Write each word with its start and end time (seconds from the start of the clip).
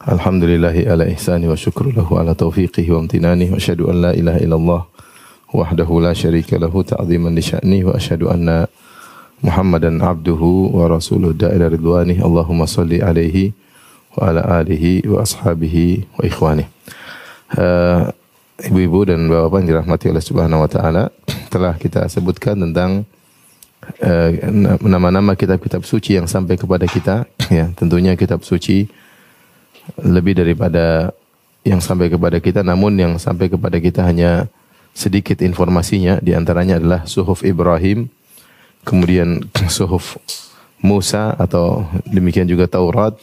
Alhamdulillahi 0.00 0.88
ala 0.88 1.04
ihsani 1.04 1.44
wa 1.44 1.52
syukru 1.52 1.92
lahu 1.92 2.16
ala 2.16 2.32
taufiqihi 2.32 2.88
wa 2.88 3.04
amtinani 3.04 3.52
wa 3.52 3.60
asyhadu 3.60 3.92
an 3.92 4.00
la 4.00 4.12
ilaha 4.16 4.40
illallah 4.40 4.82
wahdahu 5.52 6.00
la 6.00 6.16
syarika 6.16 6.56
lahu 6.56 6.80
ta'ziman 6.80 7.36
li 7.36 7.44
sya'ni 7.44 7.84
wa 7.84 7.92
asyhadu 7.92 8.32
anna 8.32 8.64
Muhammadan 9.44 10.00
abduhu 10.00 10.72
wa 10.72 10.88
rasuluh 10.88 11.36
da'ila 11.36 11.68
ridwani 11.68 12.16
Allahumma 12.16 12.64
salli 12.64 13.04
alaihi 13.04 13.52
wa 14.16 14.32
ala 14.32 14.64
alihi 14.64 15.04
wa 15.04 15.20
ashabihi 15.20 16.08
wa 16.16 16.24
ikhwani. 16.24 16.64
Uh, 17.60 18.08
Ibu-ibu 18.60 19.04
dan 19.04 19.28
bapak-bapak 19.28 19.58
yang 19.60 19.68
dirahmati 19.68 20.06
oleh 20.16 20.24
Subhanahu 20.24 20.64
wa 20.64 20.68
taala, 20.68 21.12
telah 21.52 21.76
kita 21.76 22.08
sebutkan 22.08 22.56
tentang 22.56 23.04
eh, 24.00 24.36
nama-nama 24.84 25.32
kitab-kitab 25.32 25.84
suci 25.84 26.20
yang 26.20 26.28
sampai 26.28 26.60
kepada 26.60 26.84
kita 26.84 27.24
ya 27.48 27.72
tentunya 27.72 28.12
kitab 28.20 28.44
suci 28.44 28.88
lebih 29.98 30.38
daripada 30.38 31.10
yang 31.66 31.82
sampai 31.82 32.08
kepada 32.12 32.38
kita. 32.38 32.60
Namun 32.62 32.96
yang 32.96 33.12
sampai 33.18 33.50
kepada 33.50 33.76
kita 33.82 34.06
hanya 34.06 34.46
sedikit 34.94 35.38
informasinya 35.42 36.18
di 36.18 36.34
antaranya 36.34 36.82
adalah 36.82 37.06
suhuf 37.06 37.46
Ibrahim 37.46 38.10
kemudian 38.82 39.46
suhuf 39.70 40.18
Musa 40.80 41.36
atau 41.36 41.84
demikian 42.08 42.48
juga 42.48 42.66
Taurat 42.66 43.14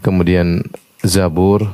kemudian 0.00 0.62
Zabur 1.02 1.66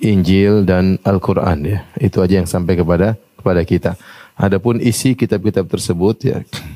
Injil 0.00 0.64
dan 0.66 0.98
Al-Qur'an 1.04 1.62
ya. 1.64 1.84
Itu 1.96 2.20
aja 2.20 2.40
yang 2.42 2.48
sampai 2.48 2.80
kepada 2.80 3.14
kepada 3.38 3.62
kita. 3.62 3.90
Adapun 4.36 4.82
isi 4.84 5.16
kitab-kitab 5.16 5.64
tersebut 5.64 6.16
ya 6.20 6.38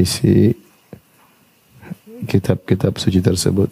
isi 0.00 0.56
kitab-kitab 2.24 2.96
suci 2.96 3.20
tersebut. 3.20 3.68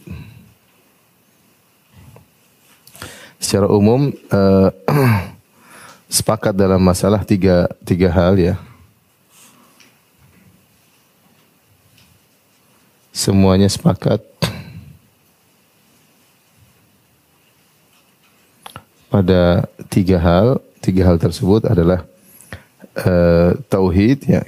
Secara 3.41 3.69
umum 3.69 4.12
eh, 4.12 4.69
sepakat 6.17 6.56
dalam 6.56 6.80
masalah 6.80 7.25
tiga, 7.25 7.69
tiga 7.84 8.08
hal 8.08 8.36
ya. 8.41 8.56
Semuanya 13.14 13.70
sepakat 13.70 14.20
pada 19.08 19.64
tiga 19.89 20.19
hal. 20.19 20.58
Tiga 20.84 21.08
hal 21.08 21.17
tersebut 21.17 21.64
adalah 21.64 22.05
eh, 22.92 23.56
tauhid 23.72 24.28
ya, 24.28 24.45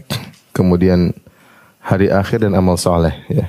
kemudian 0.53 1.17
hari 1.87 2.11
akhir 2.11 2.43
dan 2.43 2.59
amal 2.59 2.75
soleh 2.75 3.15
ya. 3.31 3.47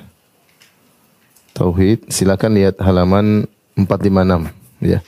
Tauhid, 1.57 2.13
silakan 2.13 2.53
lihat 2.53 2.77
halaman 2.77 3.49
456 3.73 4.53
ya. 4.85 5.01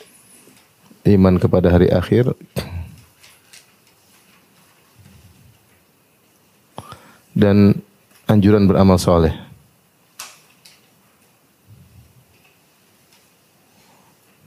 Iman 1.06 1.38
kepada 1.38 1.69
hari 1.69 1.94
akhir. 1.94 2.34
Dan 7.38 7.85
anjuran 8.25 8.66
beramal 8.66 8.97
soleh. 8.97 9.38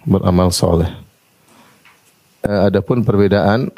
Beramal 0.03 0.51
soleh. 0.51 0.91
Eh, 2.43 2.61
adapun 2.67 3.07
perbedaan 3.07 3.71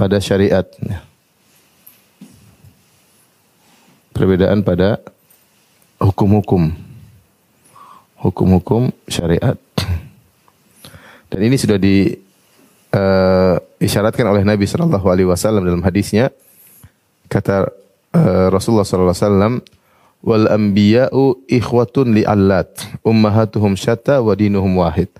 pada 0.00 0.16
syariat. 0.16 0.64
Ya 0.80 1.04
perbedaan 4.16 4.64
pada 4.64 5.04
hukum-hukum 6.00 6.72
hukum-hukum 8.16 8.88
syariat. 9.04 9.60
Dan 11.28 11.40
ini 11.44 11.60
sudah 11.60 11.76
di 11.76 12.16
uh, 12.96 13.60
isyaratkan 13.76 14.24
oleh 14.24 14.40
Nabi 14.40 14.64
sallallahu 14.64 15.04
alaihi 15.04 15.28
wasallam 15.28 15.68
dalam 15.68 15.84
hadisnya 15.84 16.32
kata 17.28 17.68
uh, 18.16 18.48
Rasulullah 18.48 18.88
sallallahu 18.88 19.12
alaihi 19.12 19.26
wasallam 19.28 19.54
wal 20.24 20.46
anbiya'u 20.48 21.44
ikhwatun 21.44 22.16
li 22.16 22.24
allat 22.24 22.72
ummahatuhum 23.04 23.76
syatta 23.76 24.24
wa 24.24 24.32
dinuhum 24.32 24.80
wahid. 24.80 25.12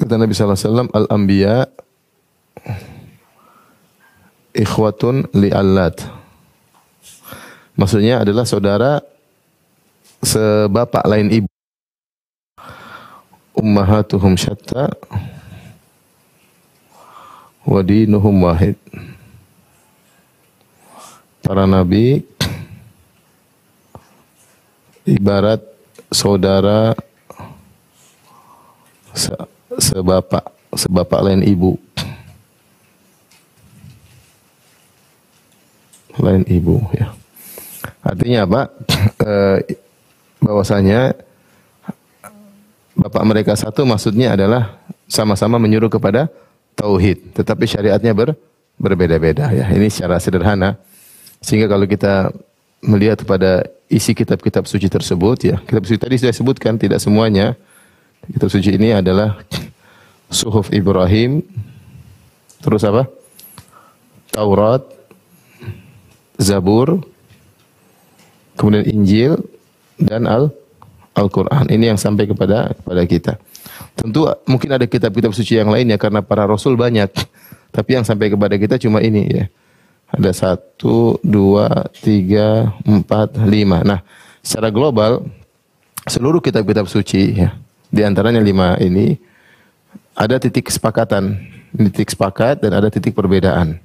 Kata 0.00 0.16
Nabi 0.16 0.32
sallallahu 0.32 0.56
alaihi 0.56 0.68
wasallam 0.72 0.90
al 0.96 1.06
anbiya 1.12 1.56
ikhwatun 4.56 5.28
li 5.36 5.52
allat 5.52 6.15
Maksudnya 7.76 8.24
adalah 8.24 8.48
saudara 8.48 9.04
sebapak 10.24 11.04
lain 11.04 11.28
ibu. 11.28 11.50
Ummahatuhum 13.52 14.32
syatta 14.32 14.88
wa 17.68 17.80
dinuhum 17.84 18.48
wahid. 18.48 18.80
Para 21.44 21.68
nabi 21.68 22.24
ibarat 25.04 25.60
saudara 26.08 26.96
se 29.12 29.36
sebapak 29.76 30.48
sebapak 30.72 31.20
lain 31.20 31.44
ibu. 31.44 31.76
Lain 36.16 36.40
ibu 36.48 36.80
ya. 36.96 37.12
Artinya 38.06 38.46
apa? 38.46 38.60
E, 39.18 39.32
bahwasanya 40.38 41.18
bapak 42.94 43.22
mereka 43.26 43.52
satu 43.58 43.82
maksudnya 43.82 44.38
adalah 44.38 44.78
sama-sama 45.10 45.58
menyuruh 45.58 45.90
kepada 45.90 46.30
tauhid, 46.78 47.34
tetapi 47.34 47.66
syariatnya 47.66 48.14
ber, 48.14 48.38
berbeda-beda 48.78 49.50
ya. 49.50 49.66
Ini 49.74 49.90
secara 49.90 50.22
sederhana. 50.22 50.78
Sehingga 51.42 51.66
kalau 51.66 51.84
kita 51.90 52.30
melihat 52.84 53.26
pada 53.26 53.66
isi 53.90 54.14
kitab-kitab 54.14 54.70
suci 54.70 54.86
tersebut 54.86 55.38
ya, 55.42 55.56
kitab 55.66 55.82
suci 55.82 55.98
tadi 55.98 56.14
sudah 56.20 56.34
sebutkan 56.34 56.78
tidak 56.78 57.02
semuanya. 57.02 57.58
Kitab 58.26 58.50
suci 58.50 58.74
ini 58.74 58.90
adalah 58.90 59.38
Suhuf 60.26 60.74
Ibrahim, 60.74 61.46
terus 62.58 62.82
apa? 62.82 63.06
Taurat, 64.34 64.82
Zabur, 66.34 67.06
kemudian 68.56 68.84
Injil 68.88 69.32
dan 70.00 70.26
Al 70.26 70.50
Al-Qur'an. 71.16 71.64
Ini 71.72 71.96
yang 71.96 72.00
sampai 72.00 72.28
kepada 72.28 72.76
kepada 72.76 73.02
kita. 73.08 73.32
Tentu 73.96 74.28
mungkin 74.44 74.68
ada 74.76 74.84
kitab-kitab 74.84 75.32
suci 75.32 75.56
yang 75.56 75.72
lainnya 75.72 75.96
karena 75.96 76.20
para 76.20 76.44
rasul 76.44 76.76
banyak. 76.76 77.08
Tapi 77.72 77.90
yang 77.96 78.04
sampai 78.04 78.28
kepada 78.28 78.56
kita 78.60 78.76
cuma 78.76 79.00
ini 79.00 79.24
ya. 79.28 79.46
Ada 80.12 80.30
satu, 80.32 81.18
dua, 81.24 81.88
tiga, 81.98 82.70
empat, 82.86 83.36
lima. 83.42 83.82
Nah, 83.82 84.00
secara 84.44 84.70
global 84.70 85.24
seluruh 86.06 86.38
kitab-kitab 86.38 86.86
suci 86.86 87.42
ya, 87.42 87.58
di 87.90 88.06
antaranya 88.06 88.38
lima 88.38 88.78
ini 88.78 89.18
ada 90.14 90.38
titik 90.38 90.70
kesepakatan, 90.70 91.42
titik 91.74 92.14
sepakat 92.14 92.62
dan 92.62 92.76
ada 92.78 92.88
titik 92.92 93.18
perbedaan. 93.18 93.82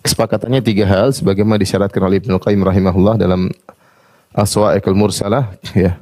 Kesepakatannya 0.00 0.64
tiga 0.64 0.88
hal 0.88 1.12
sebagaimana 1.12 1.60
disyaratkan 1.60 2.00
oleh 2.00 2.24
Ibnu 2.24 2.40
Qayyim 2.40 2.64
rahimahullah 2.64 3.20
dalam 3.20 3.52
Aswa'iqul 4.30 4.94
Mursalah 4.94 5.58
ya. 5.74 5.98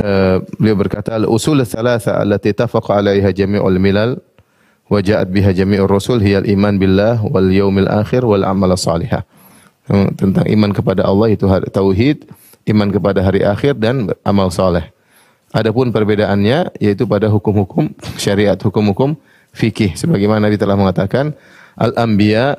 Uh, 0.00 0.40
beliau 0.56 0.80
berkata 0.80 1.14
al-usul 1.14 1.60
thalatha 1.62 2.16
allati 2.18 2.50
tafaqa 2.56 2.98
'alaiha 2.98 3.30
jami'ul 3.36 3.76
milal 3.76 4.16
wa 4.88 4.98
ja'at 4.98 5.28
biha 5.28 5.52
jami'ur 5.52 5.86
rasul 5.86 6.24
hiya 6.24 6.40
al-iman 6.40 6.80
billah 6.80 7.20
wal 7.20 7.46
yaumil 7.52 7.86
akhir 7.86 8.24
wal 8.24 8.42
amal 8.42 8.72
salihah. 8.74 9.22
Tentang 10.16 10.48
iman 10.48 10.72
kepada 10.72 11.04
Allah 11.04 11.36
itu 11.36 11.44
tauhid, 11.44 12.24
iman 12.72 12.88
kepada 12.88 13.20
hari 13.20 13.44
akhir 13.44 13.76
dan 13.76 14.08
amal 14.24 14.48
saleh. 14.48 14.88
Adapun 15.52 15.92
perbedaannya 15.92 16.80
yaitu 16.80 17.04
pada 17.04 17.28
hukum-hukum 17.28 17.92
syariat, 18.16 18.56
hukum-hukum 18.56 19.14
fikih 19.54 19.94
sebagaimana 19.94 20.50
Nabi 20.50 20.56
telah 20.58 20.74
mengatakan 20.74 21.36
al-anbiya 21.78 22.58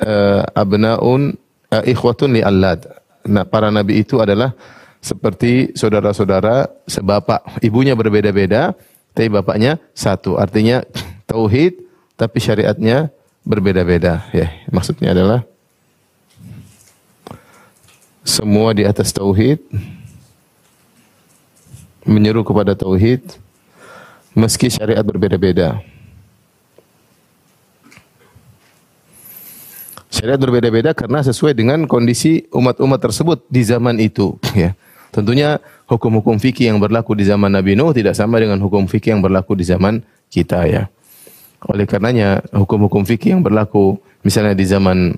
uh, 0.00 0.46
abnaun 0.54 1.36
uh, 1.68 1.82
ikhwatun 1.84 2.38
li 2.38 2.40
allad. 2.40 2.86
Nah, 3.26 3.46
para 3.46 3.70
nabi 3.70 4.02
itu 4.02 4.18
adalah 4.18 4.54
seperti 5.02 5.74
saudara-saudara 5.74 6.70
sebapak. 6.86 7.58
Ibunya 7.62 7.98
berbeda-beda, 7.98 8.74
tapi 9.12 9.28
bapaknya 9.28 9.82
satu. 9.92 10.38
Artinya 10.38 10.86
tauhid 11.26 11.82
tapi 12.14 12.38
syariatnya 12.38 13.10
berbeda-beda 13.42 14.26
ya. 14.30 14.48
Maksudnya 14.70 15.10
adalah 15.10 15.42
semua 18.22 18.70
di 18.70 18.86
atas 18.86 19.10
tauhid 19.10 19.58
menyeru 22.06 22.46
kepada 22.46 22.78
tauhid 22.78 23.22
meski 24.34 24.70
syariat 24.70 25.02
berbeda-beda. 25.02 25.82
Syariat 30.12 30.36
berbeda-beda 30.36 30.92
karena 30.92 31.24
sesuai 31.24 31.56
dengan 31.56 31.88
kondisi 31.88 32.44
umat-umat 32.52 33.00
tersebut 33.00 33.48
di 33.48 33.64
zaman 33.64 33.96
itu, 33.96 34.36
ya. 34.52 34.76
Tentunya 35.12 35.60
hukum-hukum 35.88 36.40
fikih 36.40 36.72
yang 36.72 36.80
berlaku 36.80 37.12
di 37.12 37.28
zaman 37.28 37.52
Nabi 37.52 37.76
Nuh 37.76 37.92
tidak 37.92 38.16
sama 38.16 38.40
dengan 38.40 38.56
hukum 38.64 38.88
fikih 38.88 39.12
yang 39.12 39.20
berlaku 39.20 39.52
di 39.52 39.64
zaman 39.68 40.00
kita 40.32 40.64
ya. 40.64 40.88
Oleh 41.68 41.84
karenanya 41.84 42.40
hukum-hukum 42.56 43.04
fikih 43.04 43.36
yang 43.36 43.44
berlaku 43.44 44.00
misalnya 44.24 44.56
di 44.56 44.64
zaman 44.64 45.12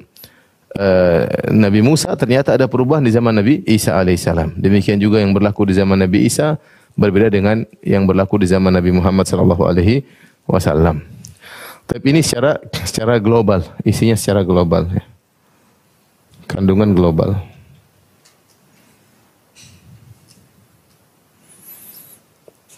uh, 0.74 1.22
Nabi 1.54 1.80
Musa 1.86 2.10
ternyata 2.18 2.58
ada 2.58 2.66
perubahan 2.66 3.06
di 3.06 3.14
zaman 3.14 3.38
Nabi 3.38 3.62
Isa 3.70 3.94
alaihissalam. 3.94 4.58
Demikian 4.58 4.98
juga 4.98 5.22
yang 5.22 5.30
berlaku 5.30 5.62
di 5.70 5.78
zaman 5.78 6.02
Nabi 6.02 6.26
Isa 6.26 6.58
berbeda 6.98 7.30
dengan 7.30 7.62
yang 7.86 8.02
berlaku 8.02 8.42
di 8.42 8.50
zaman 8.50 8.74
Nabi 8.74 8.90
Muhammad 8.90 9.30
sallallahu 9.30 9.62
alaihi 9.62 10.02
wasallam. 10.50 11.06
Tapi 11.84 12.06
ini 12.10 12.20
secara 12.24 12.58
secara 12.84 13.20
global, 13.20 13.60
isinya 13.84 14.16
secara 14.16 14.40
global 14.42 14.88
ya. 14.88 15.04
Kandungan 16.48 16.92
global. 16.92 17.36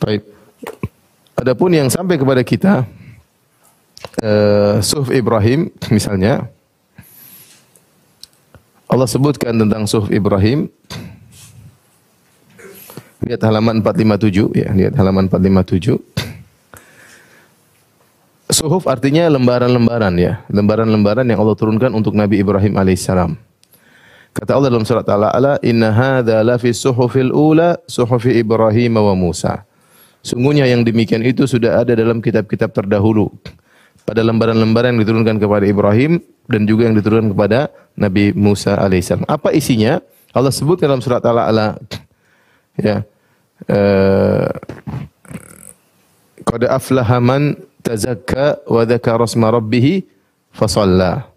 Baik. 0.02 0.22
Adapun 1.36 1.70
yang 1.74 1.88
sampai 1.90 2.16
kepada 2.16 2.42
kita 2.46 2.86
uh, 4.22 4.78
Suhuf 4.80 5.12
Ibrahim 5.12 5.68
misalnya 5.92 6.48
Allah 8.86 9.08
sebutkan 9.10 9.52
tentang 9.52 9.84
Suhuf 9.84 10.08
Ibrahim 10.14 10.70
Lihat 13.26 13.42
halaman 13.42 13.82
457 13.82 14.54
ya, 14.54 14.70
lihat 14.70 14.94
halaman 14.94 15.26
457. 15.26 15.98
Suhuf 18.46 18.86
artinya 18.86 19.26
lembaran-lembaran 19.26 20.14
ya, 20.14 20.46
lembaran-lembaran 20.46 21.26
yang 21.26 21.42
Allah 21.42 21.58
turunkan 21.58 21.90
untuk 21.90 22.14
Nabi 22.14 22.38
Ibrahim 22.38 22.78
alaihissalam. 22.78 23.34
Kata 24.30 24.54
Allah 24.54 24.70
dalam 24.70 24.86
surat 24.86 25.02
Al-A'la, 25.02 25.58
"Inna 25.66 25.90
hadza 25.90 26.38
la 26.46 26.54
fi 26.54 26.70
suhufil 26.70 27.34
ula, 27.34 27.80
suhufi 27.90 28.38
Ibrahim 28.38 29.02
wa 29.02 29.18
Musa." 29.18 29.66
Sungguhnya 30.22 30.62
yang 30.70 30.86
demikian 30.86 31.26
itu 31.26 31.48
sudah 31.50 31.82
ada 31.82 31.96
dalam 31.96 32.22
kitab-kitab 32.22 32.70
terdahulu. 32.70 33.34
Pada 34.06 34.22
lembaran-lembaran 34.22 34.94
yang 34.94 35.02
diturunkan 35.02 35.42
kepada 35.42 35.66
Ibrahim 35.66 36.22
dan 36.46 36.62
juga 36.70 36.86
yang 36.86 36.94
diturunkan 36.94 37.34
kepada 37.34 37.74
Nabi 37.98 38.30
Musa 38.30 38.78
alaihissalam. 38.78 39.26
Apa 39.26 39.50
isinya? 39.50 39.98
Allah 40.30 40.54
sebut 40.54 40.78
dalam 40.78 41.02
surat 41.02 41.24
Al-A'la. 41.24 41.82
Ya. 42.78 43.02
Eh, 43.66 44.50
Qad 46.46 46.62
aflaha 46.70 47.18
man 47.18 47.58
tazakka 47.86 48.66
wa 48.66 48.82
dzakara 48.82 49.22
asma 49.22 49.54
rabbih 49.54 50.02
fasalla. 50.50 51.30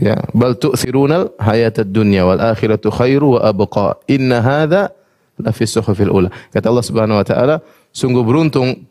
Ya, 0.00 0.18
bal 0.34 0.58
tu'thirunal 0.58 1.36
hayatad 1.38 1.86
dunya 1.92 2.26
wal 2.26 2.40
akhiratu 2.40 2.88
khairu 2.90 3.38
wa 3.38 3.40
abqa. 3.44 4.00
Inna 4.10 4.42
hadza 4.42 4.90
la 5.38 5.52
fi 5.52 5.68
suhufil 5.68 6.10
ula. 6.10 6.32
Kata 6.50 6.72
Allah 6.72 6.82
Subhanahu 6.82 7.20
wa 7.20 7.26
taala, 7.26 7.56
sungguh 7.94 8.24
beruntung 8.26 8.88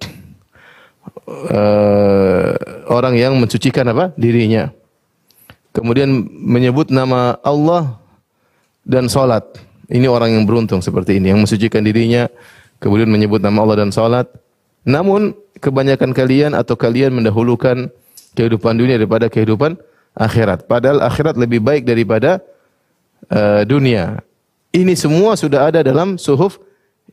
uh, 1.27 2.55
orang 2.87 3.19
yang 3.19 3.35
mensucikan 3.35 3.89
apa? 3.91 4.15
dirinya. 4.15 4.71
Kemudian 5.73 6.07
menyebut 6.29 6.93
nama 6.93 7.35
Allah 7.41 7.97
dan 8.85 9.09
salat. 9.09 9.43
Ini 9.89 10.07
orang 10.07 10.39
yang 10.39 10.45
beruntung 10.47 10.79
seperti 10.79 11.19
ini 11.19 11.35
yang 11.35 11.43
mensucikan 11.43 11.83
dirinya 11.83 12.31
kemudian 12.83 13.07
menyebut 13.07 13.39
nama 13.39 13.63
Allah 13.63 13.87
dan 13.87 13.91
salat. 13.95 14.27
Namun 14.83 15.35
kebanyakan 15.63 16.11
kalian 16.11 16.51
atau 16.53 16.75
kalian 16.75 17.15
mendahulukan 17.15 17.87
kehidupan 18.35 18.75
dunia 18.75 18.99
daripada 18.99 19.31
kehidupan 19.31 19.79
akhirat. 20.13 20.67
Padahal 20.67 21.01
akhirat 21.01 21.39
lebih 21.39 21.63
baik 21.63 21.87
daripada 21.87 22.43
uh, 23.31 23.63
dunia. 23.63 24.19
Ini 24.73 24.97
semua 24.97 25.37
sudah 25.37 25.69
ada 25.69 25.85
dalam 25.85 26.17
suhuf 26.17 26.57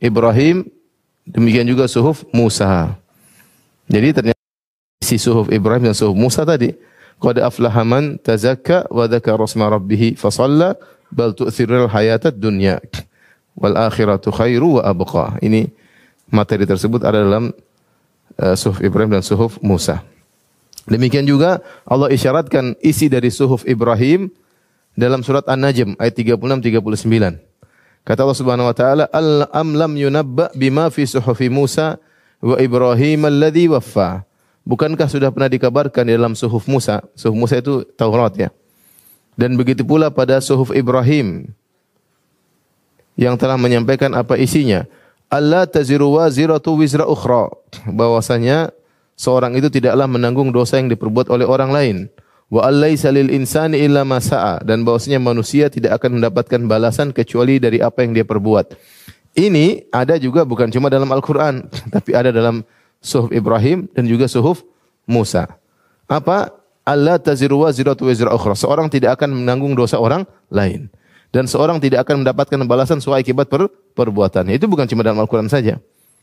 Ibrahim, 0.01 0.65
demikian 1.29 1.69
juga 1.69 1.85
suhuf 1.85 2.25
Musa. 2.33 2.97
Jadi 3.85 4.09
ternyata 4.11 4.41
si 4.97 5.21
suhuf 5.21 5.47
Ibrahim 5.53 5.93
dan 5.93 5.95
suhuf 5.95 6.17
Musa 6.17 6.41
tadi, 6.41 6.73
qad 7.21 7.37
aflaha 7.37 7.85
man 7.85 8.17
tazakka 8.17 8.89
wa 8.89 9.05
dzakara 9.05 9.45
rasma 9.45 9.69
rabbih 9.69 10.17
fa 10.17 10.33
shalla 10.33 10.73
bal 11.13 11.37
tu'thirul 11.37 11.85
hayatad 11.85 12.33
dunya 12.33 12.81
wal 13.53 13.77
akhiratu 13.77 14.33
khairu 14.33 14.81
wa 14.81 14.89
abqa. 14.89 15.37
Ini 15.45 15.69
materi 16.31 16.63
tersebut 16.65 17.03
ada 17.03 17.21
dalam 17.21 17.51
uh, 18.39 18.55
suhuf 18.55 18.79
Ibrahim 18.79 19.19
dan 19.19 19.23
suhuf 19.23 19.59
Musa. 19.59 20.01
Demikian 20.89 21.27
juga 21.29 21.61
Allah 21.85 22.09
isyaratkan 22.09 22.73
isi 22.81 23.05
dari 23.05 23.29
suhuf 23.29 23.61
Ibrahim 23.69 24.33
dalam 24.97 25.21
surat 25.21 25.45
An-Najm 25.45 25.99
ayat 26.01 26.15
36 26.17 26.39
39. 26.41 27.51
Kata 28.01 28.19
Allah 28.25 28.39
Subhanahu 28.39 28.65
wa 28.65 28.75
taala, 28.75 29.05
"Al 29.13 29.45
am 29.53 29.77
lam 29.77 29.93
yunabba 29.93 30.49
bima 30.57 30.89
fi 30.89 31.05
suhufi 31.05 31.53
Musa 31.53 32.01
wa 32.41 32.57
Ibrahim 32.57 33.29
alladhi 33.29 33.69
waffa." 33.69 34.25
Bukankah 34.65 35.09
sudah 35.09 35.29
pernah 35.29 35.49
dikabarkan 35.49 36.05
di 36.05 36.13
dalam 36.17 36.33
suhuf 36.33 36.65
Musa? 36.65 37.01
Suhuf 37.13 37.37
Musa 37.37 37.61
itu 37.61 37.85
Taurat 37.93 38.33
ya. 38.37 38.49
Dan 39.37 39.57
begitu 39.57 39.81
pula 39.81 40.13
pada 40.13 40.37
suhuf 40.41 40.69
Ibrahim 40.73 41.49
yang 43.17 43.37
telah 43.37 43.57
menyampaikan 43.57 44.13
apa 44.13 44.37
isinya. 44.37 44.85
Allah 45.31 45.63
taziru 45.63 46.19
waziratu 46.19 46.75
wizra 46.75 47.07
ukhra. 47.07 47.47
Bahwasanya 47.87 48.75
seorang 49.15 49.55
itu 49.55 49.71
tidaklah 49.71 50.03
menanggung 50.03 50.51
dosa 50.51 50.75
yang 50.75 50.91
diperbuat 50.91 51.31
oleh 51.31 51.47
orang 51.47 51.71
lain 51.71 51.97
wa 52.51 52.67
allaisa 52.67 53.07
lil 53.15 53.31
insani 53.31 53.79
illa 53.79 54.03
ma 54.03 54.19
dan 54.67 54.83
bahwasanya 54.83 55.23
manusia 55.23 55.71
tidak 55.71 56.03
akan 56.03 56.19
mendapatkan 56.19 56.59
balasan 56.67 57.15
kecuali 57.15 57.63
dari 57.63 57.79
apa 57.79 58.03
yang 58.03 58.11
dia 58.11 58.27
perbuat. 58.27 58.75
Ini 59.31 59.87
ada 59.95 60.19
juga 60.19 60.43
bukan 60.43 60.67
cuma 60.67 60.91
dalam 60.91 61.07
Al-Qur'an, 61.07 61.71
tapi 61.95 62.11
ada 62.11 62.35
dalam 62.35 62.67
suhuf 62.99 63.31
Ibrahim 63.31 63.87
dan 63.95 64.03
juga 64.03 64.27
suhuf 64.27 64.67
Musa. 65.07 65.47
Apa? 66.11 66.51
Allah 66.83 67.15
taziru 67.15 67.63
waziratu 67.63 68.11
wizra 68.11 68.35
ukhra. 68.35 68.51
Seorang 68.51 68.91
tidak 68.91 69.15
akan 69.15 69.47
menanggung 69.47 69.71
dosa 69.79 69.95
orang 69.95 70.27
lain 70.51 70.91
dan 71.31 71.47
seorang 71.47 71.79
tidak 71.79 72.07
akan 72.07 72.23
mendapatkan 72.27 72.59
balasan 72.67 72.99
sesuai 72.99 73.23
akibat 73.23 73.47
per 73.47 73.71
perbuatannya. 73.95 74.55
Itu 74.55 74.67
bukan 74.67 74.85
cuma 74.87 75.01
dalam 75.01 75.19
Al-Qur'an 75.23 75.47
saja. 75.47 75.79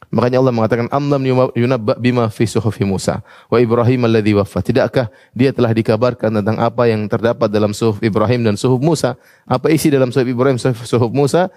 Makanya 0.09 0.41
Allah 0.41 0.55
mengatakan 0.57 0.87
amlam 0.89 1.21
yunabba 1.53 2.01
bima 2.01 2.33
fi 2.33 2.49
suhufi 2.49 2.81
Musa 2.81 3.21
wa 3.53 3.61
Ibrahim 3.61 4.09
alladhi 4.09 4.33
waffa. 4.33 4.65
Tidakkah 4.65 5.13
dia 5.37 5.53
telah 5.53 5.69
dikabarkan 5.77 6.33
tentang 6.41 6.57
apa 6.57 6.89
yang 6.89 7.05
terdapat 7.13 7.53
dalam 7.53 7.77
suhuf 7.77 8.01
Ibrahim 8.01 8.41
dan 8.41 8.55
suhuf 8.57 8.81
Musa? 8.81 9.21
Apa 9.45 9.69
isi 9.69 9.93
dalam 9.93 10.09
suhuf 10.09 10.25
Ibrahim 10.25 10.57
suhuf 10.57 11.13
Musa? 11.13 11.53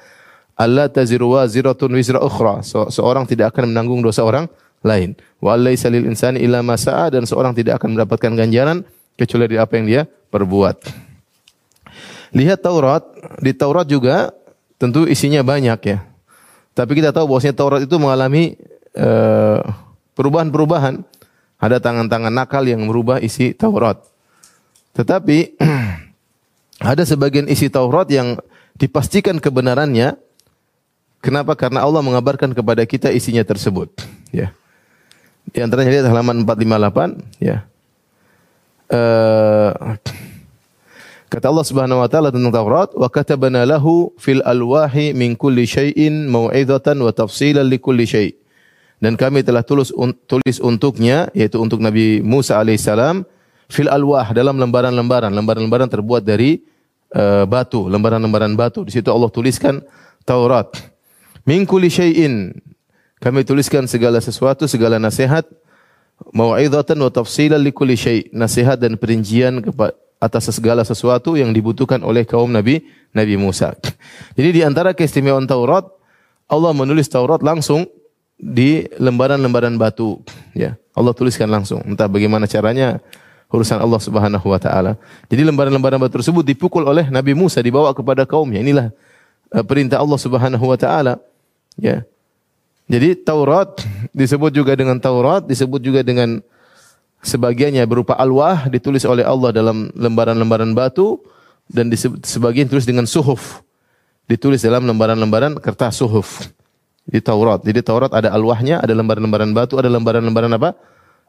Allah 0.60 0.92
taziru 0.92 1.32
waziratun 1.40 1.96
wizra 1.96 2.20
ukhra. 2.20 2.60
So, 2.60 2.92
seorang 2.92 3.24
tidak 3.24 3.56
akan 3.56 3.72
menanggung 3.72 4.04
dosa 4.04 4.28
orang 4.28 4.52
lain. 4.84 5.16
Wa 5.40 5.56
allaisa 5.56 5.88
lil 5.88 6.04
insani 6.04 6.44
illa 6.44 6.60
ma 6.60 6.76
dan 7.08 7.24
seorang 7.24 7.56
tidak 7.56 7.80
akan 7.80 7.96
mendapatkan 7.96 8.36
ganjaran 8.36 8.84
kecuali 9.16 9.48
dari 9.48 9.60
apa 9.64 9.74
yang 9.80 9.86
dia 9.88 10.02
perbuat. 10.28 11.11
Lihat 12.32 12.64
Taurat, 12.64 13.04
di 13.44 13.52
Taurat 13.52 13.84
juga 13.84 14.32
tentu 14.80 15.04
isinya 15.04 15.44
banyak 15.44 15.80
ya. 15.84 16.00
Tapi 16.72 16.92
kita 16.96 17.12
tahu 17.12 17.28
bahwasanya 17.28 17.56
Taurat 17.56 17.82
itu 17.84 17.96
mengalami 18.00 18.56
uh, 18.96 19.60
perubahan-perubahan. 20.16 21.04
Ada 21.62 21.78
tangan-tangan 21.78 22.34
nakal 22.34 22.66
yang 22.66 22.82
merubah 22.88 23.22
isi 23.22 23.54
Taurat. 23.54 24.02
Tetapi 24.98 25.60
ada 26.92 27.04
sebagian 27.06 27.46
isi 27.52 27.70
Taurat 27.70 28.10
yang 28.10 28.40
dipastikan 28.80 29.38
kebenarannya. 29.38 30.18
Kenapa? 31.22 31.54
Karena 31.54 31.86
Allah 31.86 32.02
mengabarkan 32.02 32.58
kepada 32.58 32.82
kita 32.88 33.14
isinya 33.14 33.46
tersebut. 33.46 33.94
Ya. 34.34 34.56
Di 35.54 35.62
antaranya 35.62 35.94
lihat 35.94 36.08
halaman 36.10 36.42
458. 36.48 37.44
Ya. 37.44 37.70
Uh, 38.90 40.00
Kata 41.32 41.48
Allah 41.48 41.64
Subhanahu 41.64 42.04
wa 42.04 42.12
taala 42.12 42.28
tentang 42.28 42.52
Taurat, 42.52 42.92
"Wa 42.92 43.08
katabana 43.08 43.64
lahu 43.64 44.12
fil 44.20 44.44
alwahi 44.44 45.16
min 45.16 45.40
kulli 45.40 45.64
syai'in 45.64 46.28
mau'izatan 46.28 47.00
wa 47.00 47.08
tafsilan 47.16 47.64
li 47.72 47.80
kulli 47.80 48.04
syai'." 48.04 48.36
Dan 49.00 49.16
kami 49.16 49.40
telah 49.40 49.64
tulis 49.64 49.96
un, 49.96 50.12
tulis 50.28 50.60
untuknya 50.60 51.32
yaitu 51.32 51.56
untuk 51.56 51.80
Nabi 51.80 52.20
Musa 52.20 52.60
alaihissalam 52.60 53.24
fil 53.72 53.88
alwah 53.88 54.28
dalam 54.36 54.60
lembaran-lembaran. 54.60 55.32
Lembaran-lembaran 55.32 55.88
terbuat 55.88 56.28
dari 56.28 56.68
uh, 57.16 57.48
batu, 57.48 57.88
lembaran-lembaran 57.88 58.52
batu. 58.60 58.84
Di 58.84 59.00
situ 59.00 59.08
Allah 59.08 59.32
tuliskan 59.32 59.80
Taurat. 60.28 60.68
Min 61.48 61.64
kulli 61.64 61.88
syai'in. 61.88 62.60
Kami 63.24 63.48
tuliskan 63.48 63.88
segala 63.88 64.20
sesuatu, 64.20 64.68
segala 64.68 65.00
nasihat, 65.00 65.48
mau'izatan 66.36 67.00
wa 67.00 67.08
tafsilan 67.08 67.64
li 67.64 67.72
kulli 67.72 67.96
syai'. 67.96 68.36
Nasihat 68.36 68.84
dan 68.84 69.00
perincian 69.00 69.64
atas 70.22 70.54
segala 70.54 70.86
sesuatu 70.86 71.34
yang 71.34 71.50
dibutuhkan 71.50 71.98
oleh 72.06 72.22
kaum 72.30 72.54
Nabi 72.54 72.86
Nabi 73.12 73.36
Musa. 73.42 73.74
Jadi 74.38 74.50
di 74.54 74.62
antara 74.62 74.94
keistimewaan 74.94 75.50
Taurat, 75.50 75.90
Allah 76.46 76.72
menulis 76.78 77.10
Taurat 77.10 77.42
langsung 77.42 77.90
di 78.38 78.86
lembaran-lembaran 79.02 79.74
batu, 79.82 80.22
ya. 80.54 80.78
Allah 80.94 81.18
tuliskan 81.18 81.50
langsung. 81.50 81.82
Entah 81.88 82.06
bagaimana 82.06 82.46
caranya 82.46 83.02
urusan 83.52 83.82
Allah 83.82 84.00
Subhanahu 84.00 84.46
wa 84.48 84.60
taala. 84.62 84.96
Jadi 85.28 85.42
lembaran-lembaran 85.44 86.00
batu 86.00 86.22
tersebut 86.22 86.46
dipukul 86.46 86.88
oleh 86.88 87.10
Nabi 87.12 87.36
Musa 87.36 87.60
dibawa 87.60 87.92
kepada 87.92 88.24
kaumnya. 88.24 88.64
Inilah 88.64 88.88
uh, 89.52 89.64
perintah 89.66 90.00
Allah 90.00 90.20
Subhanahu 90.20 90.64
wa 90.64 90.78
taala. 90.80 91.20
Ya. 91.76 92.08
Jadi 92.92 93.16
Taurat 93.24 93.72
disebut 94.12 94.52
juga 94.52 94.76
dengan 94.76 95.00
Taurat, 95.00 95.48
disebut 95.48 95.80
juga 95.80 96.04
dengan 96.04 96.44
sebagiannya 97.22 97.86
berupa 97.86 98.18
alwah 98.18 98.68
ditulis 98.68 99.06
oleh 99.06 99.26
Allah 99.26 99.54
dalam 99.54 99.94
lembaran-lembaran 99.94 100.74
batu 100.74 101.22
dan 101.70 101.88
sebagian 102.26 102.68
tulis 102.68 102.86
dengan 102.86 103.08
suhuf. 103.08 103.62
Ditulis 104.28 104.64
dalam 104.64 104.86
lembaran-lembaran 104.88 105.60
kertas 105.60 106.00
suhuf 106.00 106.48
di 107.08 107.20
Taurat. 107.20 107.62
Jadi 107.66 107.82
Taurat 107.84 108.12
ada 108.14 108.32
alwahnya, 108.32 108.80
ada 108.80 108.94
lembaran-lembaran 108.96 109.52
batu, 109.52 109.76
ada 109.76 109.90
lembaran-lembaran 109.92 110.52
apa? 110.56 110.78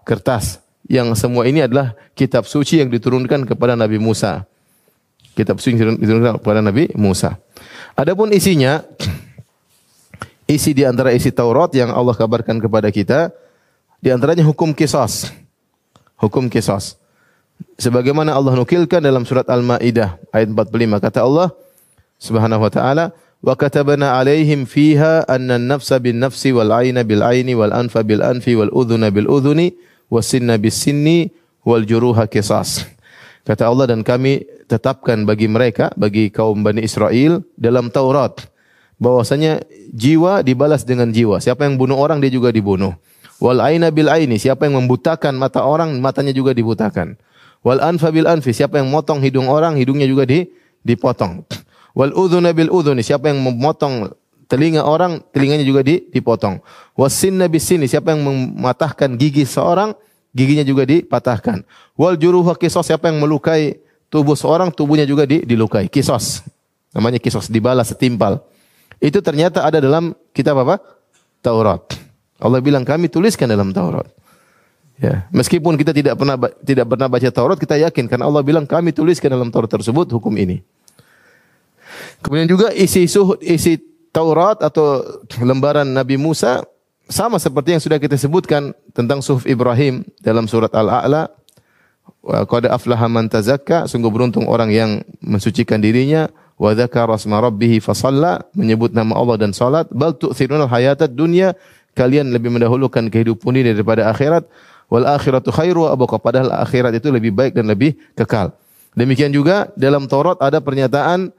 Kertas. 0.06 0.60
Yang 0.86 1.14
semua 1.18 1.46
ini 1.46 1.62
adalah 1.62 1.94
kitab 2.18 2.42
suci 2.46 2.82
yang 2.82 2.90
diturunkan 2.90 3.46
kepada 3.46 3.78
Nabi 3.78 4.02
Musa. 4.02 4.42
Kitab 5.32 5.62
suci 5.62 5.78
yang 5.78 5.98
diturunkan 5.98 6.42
kepada 6.42 6.58
Nabi 6.60 6.90
Musa. 6.98 7.38
Adapun 7.94 8.34
isinya, 8.34 8.82
isi 10.46 10.74
di 10.74 10.82
antara 10.82 11.14
isi 11.14 11.30
Taurat 11.30 11.70
yang 11.72 11.94
Allah 11.94 12.14
kabarkan 12.14 12.58
kepada 12.58 12.90
kita, 12.90 13.30
di 14.02 14.10
antaranya 14.10 14.42
hukum 14.42 14.74
kisos. 14.74 15.41
Hukum 16.22 16.46
kisos. 16.46 16.94
Sebagaimana 17.82 18.30
Allah 18.30 18.54
nukilkan 18.54 19.02
dalam 19.02 19.26
surat 19.26 19.42
Al-Maidah 19.50 20.22
ayat 20.30 20.54
45 20.54 21.02
kata 21.02 21.18
Allah 21.26 21.50
Subhanahu 22.22 22.62
wa 22.62 22.70
taala 22.70 23.04
wa 23.42 23.58
katabna 23.58 24.14
alaihim 24.14 24.62
fiha 24.62 25.26
anna 25.26 25.58
an-nafsa 25.58 25.98
bin 25.98 26.22
nafsi 26.22 26.54
wal 26.54 26.70
'aina 26.70 27.02
bil 27.02 27.26
'aini 27.26 27.58
wal 27.58 27.74
anfa 27.74 28.06
bil 28.06 28.22
anfi 28.22 28.54
wal 28.54 28.70
udhuna 28.70 29.10
bil 29.10 29.26
udhuni 29.26 29.74
was 30.06 30.30
sinna 30.30 30.62
bis 30.62 30.78
sinni 30.78 31.34
wal 31.66 31.82
juruha 31.82 32.30
qisas. 32.30 32.86
Kata 33.42 33.66
Allah 33.66 33.90
dan 33.90 34.06
kami 34.06 34.46
tetapkan 34.70 35.26
bagi 35.26 35.50
mereka 35.50 35.90
bagi 35.98 36.30
kaum 36.30 36.62
Bani 36.62 36.86
Israel 36.86 37.42
dalam 37.58 37.90
Taurat 37.90 38.46
bahwasanya 39.02 39.66
jiwa 39.90 40.46
dibalas 40.46 40.86
dengan 40.86 41.10
jiwa. 41.10 41.42
Siapa 41.42 41.66
yang 41.66 41.74
bunuh 41.74 41.98
orang 41.98 42.22
dia 42.22 42.30
juga 42.30 42.54
dibunuh. 42.54 42.94
Wal 43.42 43.58
aina 43.58 43.90
bil 43.90 44.06
aini, 44.06 44.38
siapa 44.38 44.70
yang 44.70 44.78
membutakan 44.78 45.34
mata 45.34 45.66
orang, 45.66 45.98
matanya 45.98 46.30
juga 46.30 46.54
dibutakan. 46.54 47.18
Wal 47.66 47.82
anfa 47.82 48.14
bil 48.14 48.30
anfi, 48.30 48.54
siapa 48.54 48.78
yang 48.78 48.86
motong 48.86 49.18
hidung 49.18 49.50
orang, 49.50 49.74
hidungnya 49.74 50.06
juga 50.06 50.22
di 50.22 50.46
dipotong. 50.86 51.42
Wal 51.90 52.14
udhuna 52.14 52.54
bil 52.54 52.70
udhuni, 52.70 53.02
siapa 53.02 53.34
yang 53.34 53.42
memotong 53.42 54.14
telinga 54.46 54.86
orang, 54.86 55.18
telinganya 55.34 55.66
juga 55.66 55.82
dipotong. 55.82 56.62
Wasinna 56.94 57.50
bis 57.50 57.66
sini, 57.66 57.90
siapa 57.90 58.14
yang 58.14 58.22
mematahkan 58.22 59.18
gigi 59.18 59.42
seorang, 59.42 59.90
giginya 60.30 60.62
juga 60.62 60.86
dipatahkan. 60.86 61.66
Wal 61.98 62.14
juruha 62.14 62.54
kisos, 62.54 62.86
siapa 62.86 63.10
yang 63.10 63.18
melukai 63.18 63.82
tubuh 64.06 64.38
seorang, 64.38 64.70
tubuhnya 64.70 65.02
juga 65.02 65.26
di, 65.26 65.42
dilukai. 65.42 65.90
Kisos. 65.90 66.46
Namanya 66.94 67.18
kisos, 67.18 67.50
dibalas 67.50 67.90
setimpal. 67.90 68.38
Itu 69.02 69.18
ternyata 69.18 69.66
ada 69.66 69.82
dalam 69.82 70.14
kitab 70.30 70.62
apa? 70.62 70.78
Taurat. 71.42 72.11
Allah 72.42 72.58
bilang 72.58 72.82
kami 72.82 73.06
tuliskan 73.06 73.46
dalam 73.46 73.70
Taurat. 73.70 74.10
Ya, 74.98 75.26
meskipun 75.30 75.78
kita 75.78 75.94
tidak 75.94 76.14
pernah 76.18 76.36
tidak 76.62 76.86
pernah 76.90 77.06
baca 77.06 77.28
Taurat, 77.30 77.58
kita 77.58 77.78
yakin 77.78 78.10
karena 78.10 78.26
Allah 78.26 78.42
bilang 78.42 78.66
kami 78.66 78.90
tuliskan 78.90 79.30
dalam 79.30 79.54
Taurat 79.54 79.70
tersebut 79.70 80.10
hukum 80.10 80.34
ini. 80.34 80.62
Kemudian 82.22 82.46
juga 82.50 82.70
isi 82.74 83.06
suh, 83.06 83.38
isi 83.42 83.78
Taurat 84.12 84.60
atau 84.60 85.02
lembaran 85.40 85.88
Nabi 85.88 86.20
Musa 86.20 86.62
sama 87.08 87.40
seperti 87.40 87.74
yang 87.74 87.82
sudah 87.82 87.98
kita 87.98 88.14
sebutkan 88.14 88.76
tentang 88.92 89.24
suhuf 89.24 89.48
Ibrahim 89.48 90.04
dalam 90.20 90.46
surat 90.46 90.70
Al-A'la. 90.70 91.32
Qad 92.22 92.70
aflaha 92.70 93.10
man 93.10 93.26
tazakka, 93.26 93.90
sungguh 93.90 94.12
beruntung 94.12 94.46
orang 94.46 94.70
yang 94.70 95.02
mensucikan 95.18 95.82
dirinya 95.82 96.30
wa 96.54 96.70
dzakara 96.70 97.18
rabbih 97.18 97.82
fasalla, 97.82 98.46
menyebut 98.54 98.94
nama 98.94 99.18
Allah 99.18 99.36
dan 99.42 99.50
salat. 99.50 99.90
Bal 99.90 100.14
tu'thiruna 100.14 100.70
hayatad 100.70 101.10
dunya, 101.10 101.58
kalian 101.92 102.32
lebih 102.32 102.52
mendahulukan 102.52 103.08
kehidupan 103.08 103.56
ini 103.56 103.76
daripada 103.76 104.08
akhirat. 104.08 104.44
Wal 104.92 105.08
akhiratu 105.08 105.48
khairu 105.48 105.88
wa 105.88 105.96
padahal 106.20 106.52
akhirat 106.52 106.92
itu 106.92 107.08
lebih 107.08 107.32
baik 107.32 107.56
dan 107.56 107.64
lebih 107.64 107.96
kekal. 108.12 108.52
Demikian 108.92 109.32
juga 109.32 109.72
dalam 109.72 110.04
Taurat 110.04 110.36
ada 110.36 110.60
pernyataan 110.60 111.32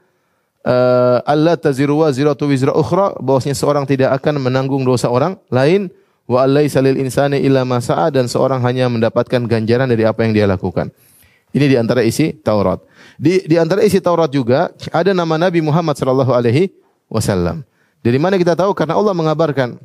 uh, 0.66 1.18
Allah 1.22 1.54
taziru 1.54 2.02
wa 2.02 2.10
ziratu 2.10 2.50
wizra 2.50 2.74
ukhra 2.74 3.14
bahwasanya 3.22 3.54
seorang 3.54 3.86
tidak 3.86 4.10
akan 4.18 4.42
menanggung 4.42 4.82
dosa 4.82 5.06
orang 5.06 5.38
lain 5.54 5.86
wa 6.26 6.42
allaisa 6.42 6.82
lil 6.82 6.98
insani 6.98 7.38
illa 7.46 7.62
ma 7.62 7.78
dan 8.10 8.26
seorang 8.26 8.58
hanya 8.66 8.90
mendapatkan 8.90 9.44
ganjaran 9.46 9.86
dari 9.86 10.02
apa 10.02 10.26
yang 10.26 10.34
dia 10.34 10.46
lakukan. 10.50 10.90
Ini 11.54 11.70
di 11.70 11.76
antara 11.78 12.02
isi 12.02 12.34
Taurat. 12.34 12.82
Di 13.14 13.46
di 13.46 13.54
antara 13.54 13.86
isi 13.86 14.02
Taurat 14.02 14.26
juga 14.26 14.74
ada 14.90 15.14
nama 15.14 15.38
Nabi 15.38 15.62
Muhammad 15.62 15.94
sallallahu 15.94 16.34
alaihi 16.34 16.74
wasallam. 17.06 17.62
Dari 18.02 18.18
mana 18.18 18.34
kita 18.34 18.58
tahu? 18.58 18.74
Karena 18.74 18.98
Allah 18.98 19.14
mengabarkan 19.14 19.78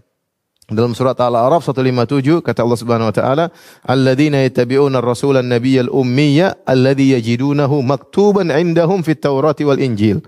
dalam 0.70 0.94
surat 0.94 1.18
Al-A'raf 1.18 1.66
157 1.66 2.46
kata 2.46 2.62
Allah 2.62 2.78
Subhanahu 2.78 3.10
wa 3.10 3.16
taala, 3.16 3.46
"Alladzina 3.82 4.46
yattabi'una 4.46 5.02
ar-rasulan 5.02 5.46
nabiyyal 5.46 5.90
ummiyya 5.90 6.62
alladzi 6.62 7.18
yajidunahu 7.18 7.82
maktuban 7.82 8.54
'indahum 8.54 9.02
fit 9.02 9.18
Taurati 9.18 9.66
wal 9.66 9.82
Injil." 9.82 10.22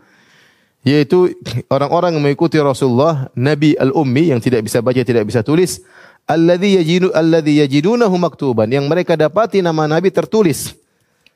yaitu 0.81 1.37
orang-orang 1.69 2.17
yang 2.17 2.25
mengikuti 2.25 2.57
Rasulullah 2.57 3.29
Nabi 3.37 3.77
al-Ummi 3.77 4.33
yang 4.33 4.41
tidak 4.41 4.65
bisa 4.65 4.81
baca 4.81 4.97
tidak 5.05 5.29
bisa 5.29 5.45
tulis 5.45 5.85
alladzi 6.25 6.81
yajidu 6.81 7.13
alladzi 7.13 7.61
yajidunahu 7.61 8.17
maktuban 8.17 8.65
yang 8.65 8.89
mereka 8.89 9.13
dapati 9.13 9.61
nama 9.61 9.85
nabi 9.85 10.09
tertulis. 10.09 10.73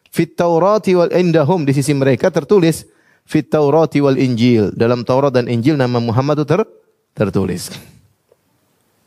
Fit 0.09 0.33
Taurati 0.33 0.97
wal 0.97 1.13
indahum 1.13 1.61
di 1.61 1.77
sisi 1.77 1.93
mereka 1.93 2.33
tertulis 2.33 2.89
fit 3.27 3.45
Taurati 3.45 4.01
wal 4.01 4.17
Injil. 4.17 4.73
Dalam 4.73 5.05
Taurat 5.05 5.29
dan 5.29 5.45
Injil 5.45 5.77
nama 5.77 6.01
Muhammad 6.01 6.41
itu 6.41 6.47
ter, 6.49 6.65
tertulis 7.13 7.69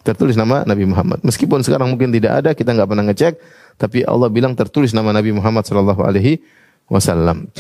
tertulis 0.06 0.38
nama 0.38 0.62
Nabi 0.64 0.84
Muhammad 0.88 1.20
meskipun 1.26 1.60
sekarang 1.62 1.90
mungkin 1.90 2.14
tidak 2.14 2.44
ada 2.44 2.50
kita 2.54 2.70
nggak 2.74 2.88
pernah 2.88 3.04
ngecek 3.10 3.32
tapi 3.78 4.02
Allah 4.06 4.28
bilang 4.30 4.54
tertulis 4.54 4.94
nama 4.94 5.10
Nabi 5.10 5.34
Muhammad 5.34 5.66
sallallahu 5.66 6.02
alaihi 6.02 6.42
wasallam 6.90 7.50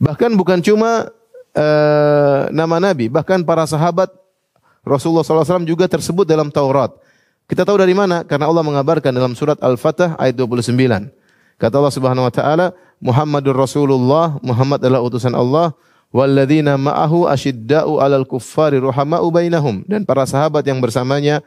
bahkan 0.00 0.32
bukan 0.32 0.60
cuma 0.64 1.10
uh, 1.54 2.50
nama 2.50 2.76
Nabi. 2.78 3.10
Bahkan 3.10 3.42
para 3.42 3.66
sahabat 3.66 4.10
Rasulullah 4.86 5.26
SAW 5.26 5.66
juga 5.66 5.86
tersebut 5.90 6.24
dalam 6.24 6.48
Taurat. 6.48 6.94
Kita 7.50 7.66
tahu 7.66 7.82
dari 7.82 7.92
mana? 7.92 8.22
Karena 8.22 8.46
Allah 8.46 8.62
mengabarkan 8.62 9.10
dalam 9.10 9.34
surat 9.34 9.58
Al-Fatah 9.58 10.14
ayat 10.22 10.38
29. 10.38 10.70
Kata 11.60 11.74
Allah 11.76 11.92
Subhanahu 11.92 12.24
wa 12.24 12.32
taala, 12.32 12.66
Muhammadur 13.02 13.58
Rasulullah, 13.58 14.38
Muhammad 14.40 14.80
adalah 14.80 15.02
utusan 15.02 15.34
Allah, 15.34 15.74
walladzina 16.14 16.78
ma'ahu 16.78 17.26
asyidda'u 17.26 17.98
'alal 18.00 18.24
kuffari 18.24 18.78
ruhama'u 18.78 19.28
bainahum 19.34 19.82
dan 19.84 20.06
para 20.06 20.24
sahabat 20.24 20.62
yang 20.64 20.78
bersamanya 20.78 21.42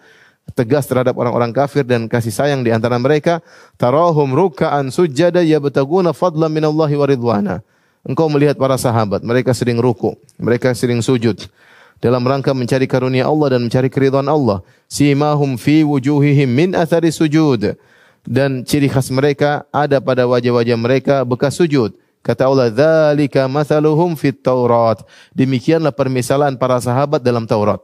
tegas 0.51 0.83
terhadap 0.85 1.15
orang-orang 1.15 1.55
kafir 1.55 1.87
dan 1.87 2.11
kasih 2.11 2.35
sayang 2.35 2.61
di 2.61 2.75
antara 2.75 2.99
mereka, 2.99 3.39
tarahum 3.79 4.35
ruk'an 4.35 4.91
sujada 4.91 5.39
yabtaguna 5.39 6.11
fadlan 6.11 6.51
minallahi 6.51 6.95
wa 6.99 7.07
ridwana. 7.07 7.55
Engkau 8.03 8.27
melihat 8.27 8.59
para 8.59 8.75
sahabat, 8.75 9.23
mereka 9.23 9.55
sering 9.55 9.79
ruku, 9.79 10.19
mereka 10.35 10.75
sering 10.75 10.99
sujud 10.99 11.47
dalam 12.03 12.19
rangka 12.27 12.51
mencari 12.51 12.83
karunia 12.83 13.23
Allah 13.23 13.55
dan 13.55 13.63
mencari 13.63 13.87
keridhaan 13.87 14.27
Allah. 14.27 14.59
Simahum 14.91 15.55
fi 15.55 15.87
wujuhihim 15.87 16.51
min 16.51 16.69
athari 16.75 17.15
sujud. 17.15 17.79
Dan 18.27 18.67
ciri 18.67 18.91
khas 18.91 19.07
mereka 19.07 19.63
ada 19.71 20.03
pada 20.03 20.27
wajah-wajah 20.27 20.75
mereka 20.75 21.15
bekas 21.23 21.55
sujud. 21.55 21.95
Kata 22.19 22.47
Allah, 22.47 22.67
"Dzalika 22.71 23.47
mathaluhum 23.47 24.19
fit 24.19 24.35
Taurat." 24.35 24.99
Demikianlah 25.31 25.95
permisalan 25.95 26.59
para 26.59 26.79
sahabat 26.79 27.23
dalam 27.23 27.47
Taurat. 27.47 27.83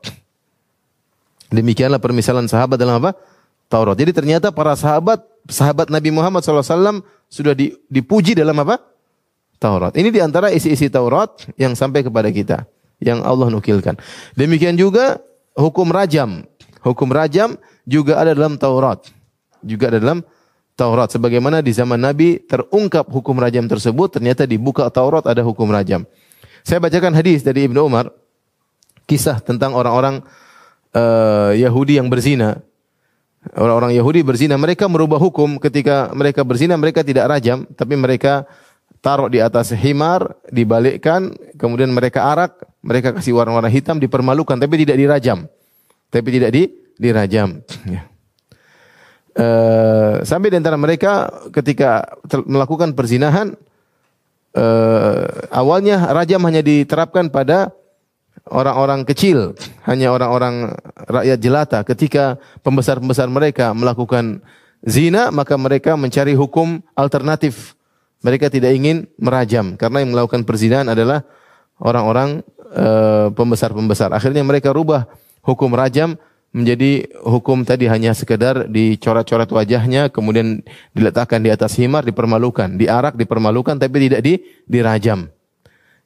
Demikianlah 1.49 1.97
permisalan 1.97 2.45
sahabat 2.45 2.77
dalam 2.77 3.01
apa? 3.01 3.17
Taurat. 3.69 3.97
Jadi 3.97 4.11
ternyata 4.13 4.49
para 4.49 4.73
sahabat, 4.73 5.21
sahabat 5.45 5.93
Nabi 5.93 6.09
Muhammad 6.09 6.41
SAW 6.41 7.05
sudah 7.29 7.53
dipuji 7.89 8.33
dalam 8.33 8.57
apa? 8.61 8.81
Taurat. 9.61 9.93
Ini 9.93 10.09
di 10.09 10.21
antara 10.23 10.49
isi-isi 10.49 10.89
Taurat 10.89 11.29
yang 11.59 11.77
sampai 11.77 12.01
kepada 12.01 12.31
kita, 12.33 12.65
yang 12.97 13.21
Allah 13.21 13.53
nukilkan. 13.53 13.97
Demikian 14.33 14.73
juga 14.73 15.21
hukum 15.53 15.89
rajam. 15.91 16.47
Hukum 16.79 17.11
rajam 17.11 17.59
juga 17.83 18.17
ada 18.17 18.31
dalam 18.33 18.55
Taurat. 18.55 19.03
Juga 19.61 19.91
ada 19.91 19.99
dalam 19.99 20.23
Taurat. 20.79 21.11
Sebagaimana 21.11 21.59
di 21.59 21.75
zaman 21.75 21.99
Nabi 21.99 22.39
terungkap 22.39 23.11
hukum 23.11 23.35
rajam 23.35 23.67
tersebut, 23.67 24.15
ternyata 24.15 24.47
di 24.47 24.55
buka 24.55 24.87
Taurat 24.87 25.27
ada 25.27 25.43
hukum 25.43 25.67
rajam. 25.69 26.07
Saya 26.63 26.79
bacakan 26.79 27.11
hadis 27.13 27.43
dari 27.43 27.67
Ibnu 27.67 27.83
Umar 27.83 28.15
kisah 29.09 29.43
tentang 29.43 29.75
orang-orang 29.75 30.23
uh, 30.95 31.51
Yahudi 31.53 31.97
yang 31.99 32.07
berzina. 32.07 32.61
Orang-orang 33.55 33.95
Yahudi 33.95 34.19
berzina, 34.19 34.59
mereka 34.59 34.91
merubah 34.91 35.15
hukum 35.15 35.57
ketika 35.63 36.11
mereka 36.11 36.43
berzina, 36.43 36.75
mereka 36.75 37.07
tidak 37.07 37.31
rajam, 37.31 37.63
tapi 37.71 37.95
mereka 37.95 38.43
taruh 38.99 39.31
di 39.31 39.39
atas 39.39 39.71
himar, 39.71 40.35
dibalikkan, 40.51 41.31
kemudian 41.55 41.87
mereka 41.87 42.27
arak, 42.35 42.59
mereka 42.83 43.15
kasih 43.15 43.39
warna-warna 43.39 43.71
hitam, 43.71 43.95
dipermalukan, 43.95 44.59
tapi 44.59 44.83
tidak 44.83 44.99
dirajam. 44.99 45.47
Tapi 46.11 46.27
tidak 46.35 46.51
di, 46.51 46.63
dirajam. 46.99 47.63
Ya. 47.95 48.03
Uh, 49.39 50.19
sampai 50.27 50.51
di 50.51 50.59
antara 50.59 50.75
mereka 50.75 51.31
ketika 51.55 52.11
melakukan 52.43 52.91
perzinahan, 52.91 53.55
uh, 54.51 55.23
awalnya 55.47 56.11
rajam 56.11 56.43
hanya 56.43 56.59
diterapkan 56.59 57.31
pada 57.31 57.71
orang-orang 58.49 59.05
kecil, 59.05 59.53
hanya 59.85 60.09
orang-orang 60.11 60.73
rakyat 61.07 61.39
jelata. 61.39 61.79
Ketika 61.85 62.41
pembesar-pembesar 62.65 63.29
mereka 63.29 63.71
melakukan 63.71 64.41
zina, 64.83 65.29
maka 65.29 65.55
mereka 65.55 65.93
mencari 65.95 66.33
hukum 66.33 66.81
alternatif. 66.97 67.77
Mereka 68.19 68.51
tidak 68.51 68.75
ingin 68.75 69.07
merajam 69.15 69.79
karena 69.79 70.03
yang 70.03 70.11
melakukan 70.11 70.43
perzinahan 70.43 70.91
adalah 70.91 71.23
orang-orang 71.79 72.43
uh, 72.75 73.31
pembesar-pembesar. 73.31 74.11
Akhirnya 74.11 74.43
mereka 74.43 74.75
rubah 74.75 75.07
hukum 75.39 75.71
rajam 75.71 76.19
menjadi 76.51 77.07
hukum 77.23 77.61
tadi 77.63 77.87
hanya 77.87 78.11
sekedar 78.11 78.67
dicoret-coret 78.67 79.47
wajahnya, 79.47 80.09
kemudian 80.11 80.65
diletakkan 80.91 81.39
di 81.39 81.53
atas 81.53 81.77
himar, 81.77 82.03
dipermalukan, 82.03 82.75
diarak, 82.75 83.15
dipermalukan, 83.15 83.77
tapi 83.77 84.09
tidak 84.09 84.21
di 84.25 84.33
dirajam. 84.65 85.29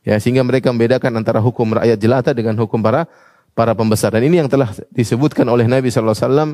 Ya, 0.04 0.20
sehingga 0.20 0.44
mereka 0.44 0.68
membedakan 0.70 1.16
antara 1.16 1.40
hukum 1.40 1.80
rakyat 1.80 1.96
jelata 1.96 2.32
dengan 2.36 2.60
hukum 2.60 2.84
para 2.84 3.08
para 3.56 3.72
pembesar. 3.72 4.12
Dan 4.12 4.28
ini 4.28 4.44
yang 4.44 4.52
telah 4.52 4.70
disebutkan 4.92 5.48
oleh 5.48 5.64
Nabi 5.64 5.88
sallallahu 5.88 6.12
alaihi 6.12 6.28
wasallam 6.28 6.50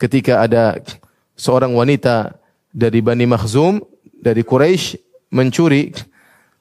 ketika 0.00 0.40
ada 0.40 0.80
seorang 1.36 1.76
wanita 1.76 2.40
dari 2.72 3.04
Bani 3.04 3.28
Makhzum 3.28 3.84
dari 4.16 4.40
Quraisy 4.40 4.96
mencuri 5.34 5.92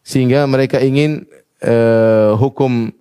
sehingga 0.03 0.43
mereka 0.47 0.83
ingin 0.83 1.23
uh, 1.63 2.35
hukum 2.35 2.91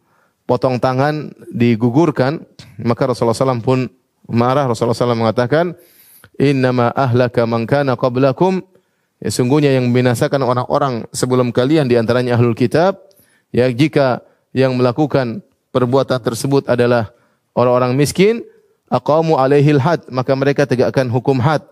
potong 0.47 0.79
tangan 0.79 1.35
digugurkan, 1.51 2.43
maka 2.79 3.11
Rasulullah 3.11 3.35
SAW 3.35 3.63
pun 3.63 3.91
marah. 4.31 4.71
Rasulullah 4.71 4.95
SAW 4.95 5.19
mengatakan, 5.19 5.75
Innama 6.39 6.91
ahlaka 6.95 7.47
man 7.47 7.67
kana 7.67 7.95
qablakum. 7.99 8.63
Ya, 9.17 9.33
sungguhnya 9.33 9.73
yang 9.73 9.89
membinasakan 9.89 10.45
orang-orang 10.45 11.09
sebelum 11.09 11.49
kalian 11.49 11.89
di 11.89 11.97
antaranya 11.97 12.37
ahlul 12.37 12.53
kitab 12.53 13.06
Ya, 13.55 13.71
jika 13.71 14.23
yang 14.57 14.75
melakukan 14.75 15.45
perbuatan 15.71 16.19
tersebut 16.23 16.65
adalah 16.67 17.13
orang-orang 17.53 17.93
miskin, 17.93 18.43
aqamu 18.89 19.37
alaihil 19.37 19.83
had, 19.83 20.05
maka 20.09 20.33
mereka 20.33 20.65
tegakkan 20.65 21.07
hukum 21.11 21.37
had. 21.43 21.63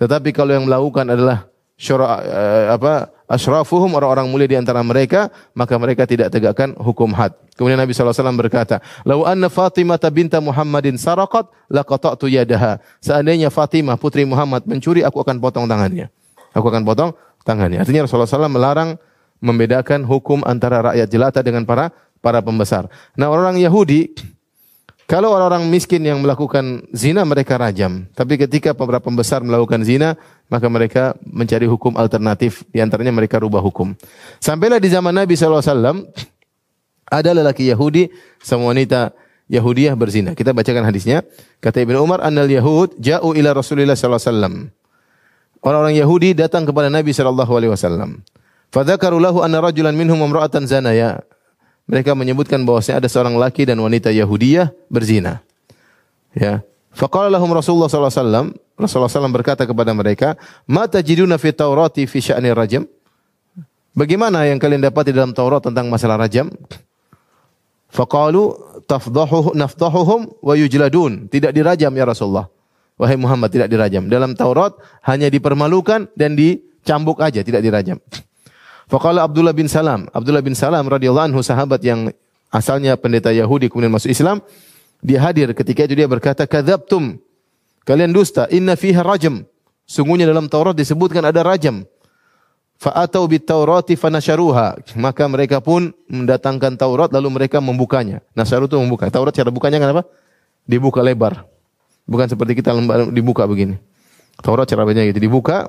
Tetapi 0.00 0.34
kalau 0.34 0.56
yang 0.56 0.66
melakukan 0.66 1.06
adalah 1.06 1.46
syura, 1.78 2.18
uh, 2.18 2.64
apa 2.74 3.12
asyrafuhum 3.30 3.94
orang-orang 3.94 4.26
mulia 4.30 4.48
di 4.50 4.56
antara 4.58 4.82
mereka, 4.82 5.30
maka 5.54 5.74
mereka 5.78 6.04
tidak 6.06 6.30
tegakkan 6.30 6.74
hukum 6.78 7.10
had. 7.14 7.34
Kemudian 7.54 7.78
Nabi 7.78 7.94
SAW 7.94 8.34
berkata, 8.34 8.82
Lau 9.06 9.22
anna 9.22 9.46
Fatimah 9.46 9.98
binta 10.10 10.42
Muhammadin 10.42 10.98
sarakat, 10.98 11.46
laqata'tu 11.70 12.26
yadaha. 12.26 12.82
Seandainya 12.98 13.48
Fatimah 13.48 13.94
putri 13.94 14.26
Muhammad 14.26 14.66
mencuri, 14.66 15.06
aku 15.06 15.22
akan 15.22 15.38
potong 15.38 15.66
tangannya. 15.70 16.10
Aku 16.54 16.66
akan 16.66 16.82
potong 16.82 17.10
tangannya. 17.46 17.82
Artinya 17.82 18.06
Rasulullah 18.06 18.30
SAW 18.30 18.50
melarang 18.50 18.98
membedakan 19.44 20.08
hukum 20.08 20.40
antara 20.48 20.80
rakyat 20.80 21.08
jelata 21.12 21.44
dengan 21.44 21.68
para 21.68 21.92
para 22.24 22.40
pembesar. 22.40 22.88
Nah, 23.12 23.28
orang 23.28 23.60
Yahudi 23.60 24.16
kalau 25.04 25.36
orang-orang 25.36 25.68
miskin 25.68 26.00
yang 26.00 26.24
melakukan 26.24 26.88
zina 26.96 27.28
mereka 27.28 27.60
rajam, 27.60 28.08
tapi 28.16 28.40
ketika 28.40 28.72
para 28.72 29.04
pembesar 29.04 29.44
melakukan 29.44 29.84
zina, 29.84 30.16
maka 30.48 30.64
mereka 30.72 31.12
mencari 31.28 31.68
hukum 31.68 31.92
alternatif, 32.00 32.64
di 32.72 32.80
antaranya 32.80 33.12
mereka 33.12 33.36
rubah 33.36 33.60
hukum. 33.60 33.92
Sampailah 34.40 34.80
di 34.80 34.88
zaman 34.88 35.12
Nabi 35.12 35.36
SAW, 35.36 36.08
ada 37.04 37.30
lelaki 37.36 37.68
Yahudi 37.68 38.08
sama 38.40 38.72
wanita 38.72 39.12
Yahudiyah 39.52 39.92
berzina. 39.92 40.32
Kita 40.32 40.56
bacakan 40.56 40.88
hadisnya. 40.88 41.20
Kata 41.60 41.84
Ibnu 41.84 42.00
Umar, 42.00 42.24
"Annal 42.24 42.48
Yahud 42.48 42.96
ja'u 42.96 43.36
ila 43.36 43.52
Rasulillah 43.52 43.92
sallallahu 43.92 44.16
alaihi 44.24 44.32
wasallam." 44.32 44.54
Orang-orang 45.60 45.96
Yahudi 46.00 46.32
datang 46.32 46.64
kepada 46.64 46.88
Nabi 46.88 47.12
sallallahu 47.12 47.52
alaihi 47.52 47.72
wasallam. 47.72 48.24
Fadzakaru 48.74 49.22
lahu 49.22 49.38
anna 49.46 49.62
rajulan 49.62 49.94
minhum 49.94 50.18
imra'atan 50.18 50.66
zanaya. 50.66 51.22
Mereka 51.86 52.10
menyebutkan 52.18 52.58
bahwasanya 52.66 53.06
ada 53.06 53.06
seorang 53.06 53.38
laki 53.38 53.70
dan 53.70 53.78
wanita 53.78 54.10
Yahudiyah 54.10 54.74
berzina. 54.90 55.46
Ya. 56.34 56.66
Faqala 56.90 57.30
lahum 57.30 57.54
Rasulullah 57.54 57.86
sallallahu 57.86 58.10
alaihi 58.10 58.22
wasallam, 58.26 58.46
Rasulullah 58.74 59.12
SAW 59.14 59.30
berkata 59.30 59.62
kepada 59.62 59.94
mereka, 59.94 60.34
"Ma 60.66 60.90
tajiduna 60.90 61.38
fi 61.38 61.54
Taurati 61.54 62.02
fi 62.10 62.18
sya'ni 62.18 62.50
rajam?" 62.50 62.82
Bagaimana 63.94 64.42
yang 64.50 64.58
kalian 64.58 64.82
dapat 64.82 65.06
di 65.06 65.12
dalam 65.14 65.30
Taurat 65.30 65.62
tentang 65.62 65.86
masalah 65.86 66.18
rajam? 66.18 66.50
Faqalu 67.94 68.58
tafdahu 68.90 69.54
nafdahuhum 69.54 70.42
wa 70.42 70.54
yujladun. 70.58 71.30
Tidak 71.30 71.54
dirajam 71.54 71.94
ya 71.94 72.02
Rasulullah. 72.02 72.50
Wahai 72.98 73.14
Muhammad 73.14 73.54
tidak 73.54 73.70
dirajam. 73.70 74.10
Dalam 74.10 74.34
Taurat 74.34 74.74
hanya 75.06 75.30
dipermalukan 75.30 76.10
dan 76.18 76.34
dicambuk 76.34 77.22
aja, 77.22 77.46
tidak 77.46 77.62
dirajam. 77.62 78.02
Faqala 78.88 79.24
Abdullah 79.24 79.56
bin 79.56 79.66
Salam, 79.70 80.06
Abdullah 80.12 80.44
bin 80.44 80.52
Salam 80.52 80.84
radhiyallahu 80.84 81.32
anhu 81.32 81.40
sahabat 81.40 81.80
yang 81.80 82.12
asalnya 82.52 82.94
pendeta 83.00 83.32
Yahudi 83.32 83.72
kemudian 83.72 83.90
masuk 83.90 84.12
Islam, 84.12 84.44
dia 85.00 85.20
hadir 85.24 85.52
ketika 85.56 85.88
itu 85.88 85.96
dia 85.96 86.08
berkata, 86.08 86.44
"Kadzabtum." 86.44 87.20
Kalian 87.84 88.16
dusta, 88.16 88.48
inna 88.48 88.80
fiha 88.80 89.04
rajam. 89.04 89.44
Sungguhnya 89.84 90.24
dalam 90.24 90.48
Taurat 90.48 90.72
disebutkan 90.72 91.20
ada 91.20 91.44
rajam. 91.44 91.84
Fa'atau 92.80 93.28
bit 93.28 93.44
Taurati 93.44 93.94
fanasharuha. 93.94 94.80
Maka 94.96 95.28
mereka 95.28 95.60
pun 95.60 95.92
mendatangkan 96.08 96.80
Taurat 96.80 97.12
lalu 97.12 97.28
mereka 97.36 97.60
membukanya. 97.60 98.24
Nasyaru 98.32 98.66
itu 98.66 98.80
membuka. 98.80 99.12
Taurat 99.12 99.36
cara 99.36 99.52
bukanya 99.52 99.78
kan 99.78 100.00
apa? 100.00 100.02
Dibuka 100.64 101.04
lebar. 101.04 101.44
Bukan 102.08 102.24
seperti 102.28 102.64
kita 102.64 102.72
dibuka 103.12 103.44
begini. 103.44 103.76
Taurat 104.40 104.64
cara 104.64 104.82
bacanya 104.88 105.08
gitu 105.12 105.20
dibuka, 105.22 105.68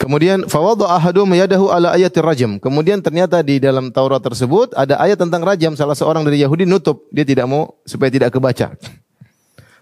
Kemudian 0.00 0.48
fawadha 0.48 0.88
ahadum 0.88 1.28
yadahu 1.36 1.68
ala 1.68 1.92
ayatir 1.92 2.24
rajam. 2.24 2.56
Kemudian 2.56 3.04
ternyata 3.04 3.44
di 3.44 3.60
dalam 3.60 3.92
Taurat 3.92 4.24
tersebut 4.24 4.72
ada 4.72 4.96
ayat 4.96 5.20
tentang 5.20 5.44
rajam. 5.44 5.76
Salah 5.76 5.92
seorang 5.92 6.24
dari 6.24 6.40
Yahudi 6.40 6.64
nutup, 6.64 7.04
dia 7.12 7.28
tidak 7.28 7.44
mau 7.44 7.76
supaya 7.84 8.08
tidak 8.08 8.32
kebaca. 8.32 8.72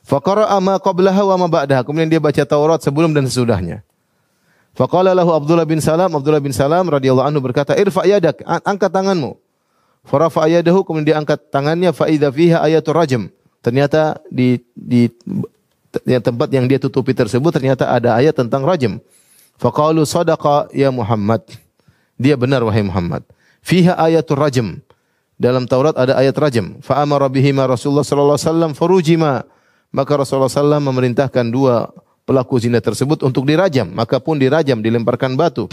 Faqara'a 0.03 0.59
ma 0.59 0.83
qablaha 0.83 1.23
wa 1.35 1.37
ma 1.45 1.47
ba'daha. 1.47 1.87
Kemudian 1.87 2.11
dia 2.11 2.19
baca 2.19 2.43
Taurat 2.43 2.83
sebelum 2.83 3.15
dan 3.15 3.31
sesudahnya. 3.31 3.87
Faqala 4.75 5.15
lahu 5.15 5.35
Abdullah 5.35 5.67
bin 5.67 5.83
Salam, 5.83 6.11
Abdullah 6.15 6.43
bin 6.43 6.55
Salam 6.55 6.87
radhiyallahu 6.87 7.27
anhu 7.27 7.43
berkata, 7.43 7.75
"Irfa 7.75 8.07
yadak, 8.07 8.43
angkat 8.47 8.91
tanganmu." 8.95 9.35
Farafa 10.07 10.47
yadahu, 10.47 10.87
kemudian 10.87 11.07
dia 11.13 11.17
angkat 11.19 11.51
tangannya 11.51 11.91
fa 11.93 12.07
idza 12.07 12.31
fiha 12.31 12.63
ayatul 12.65 12.97
rajam. 12.97 13.23
Ternyata 13.61 14.23
di 14.31 14.63
di 14.73 15.11
tempat 16.23 16.49
yang 16.55 16.71
dia 16.71 16.79
tutupi 16.79 17.13
tersebut 17.13 17.51
ternyata 17.51 17.91
ada 17.91 18.15
ayat 18.17 18.39
tentang 18.39 18.63
rajam. 18.65 19.03
Faqalu 19.59 20.07
sadaqa 20.07 20.71
ya 20.71 20.89
Muhammad. 20.95 21.43
Dia 22.15 22.39
benar 22.39 22.63
wahai 22.63 22.87
Muhammad. 22.87 23.27
Fiha 23.63 23.99
ayatul 23.99 24.39
rajam. 24.39 24.69
Dalam 25.39 25.67
Taurat 25.71 25.95
ada 25.95 26.19
ayat 26.19 26.35
rajam. 26.35 26.83
Fa 26.83 26.99
amara 27.03 27.31
bihima 27.31 27.67
Rasulullah 27.67 28.03
sallallahu 28.03 28.39
alaihi 28.39 28.51
wasallam 28.51 28.73
farujima. 28.75 29.47
Maka 29.95 30.19
Rasulullah 30.19 30.51
sallallahu 30.51 30.91
memerintahkan 30.91 31.47
dua 31.51 31.91
pelaku 32.27 32.59
zina 32.59 32.83
tersebut 32.83 33.23
untuk 33.23 33.47
dirajam. 33.47 33.87
Maka 33.91 34.19
pun 34.19 34.39
dirajam, 34.39 34.83
dilemparkan 34.83 35.39
batu. 35.39 35.71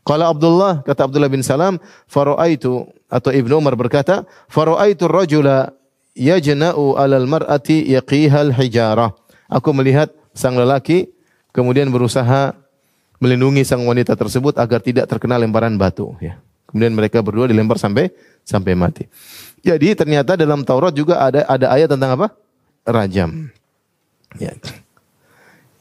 Qala 0.00 0.32
Abdullah, 0.32 0.80
kata 0.80 1.10
Abdullah 1.10 1.28
bin 1.28 1.44
Salam, 1.44 1.76
faro'aitu, 2.08 2.88
atau 3.12 3.30
Ibnu 3.36 3.60
Umar 3.60 3.76
berkata, 3.76 4.24
faro'aitu 4.48 5.04
rajula 5.04 5.76
yajna'u 6.16 6.96
alal 6.96 7.28
mar'ati 7.28 7.84
yaqihal 7.84 8.56
hijarah. 8.56 9.12
Aku 9.52 9.76
melihat 9.76 10.08
sang 10.32 10.56
lelaki 10.56 11.12
kemudian 11.52 11.92
berusaha 11.92 12.56
melindungi 13.20 13.62
sang 13.62 13.84
wanita 13.84 14.16
tersebut 14.16 14.56
agar 14.56 14.80
tidak 14.80 15.06
terkena 15.06 15.36
lemparan 15.36 15.76
batu 15.76 16.16
ya. 16.18 16.40
Kemudian 16.66 16.94
mereka 16.96 17.20
berdua 17.20 17.46
dilempar 17.50 17.76
sampai 17.76 18.10
sampai 18.42 18.72
mati. 18.74 19.04
Jadi 19.60 19.92
ternyata 19.92 20.34
dalam 20.34 20.64
Taurat 20.64 20.94
juga 20.96 21.20
ada 21.20 21.44
ada 21.44 21.66
ayat 21.68 21.92
tentang 21.92 22.16
apa? 22.16 22.26
Rajam. 22.88 23.52
Ya. 24.40 24.56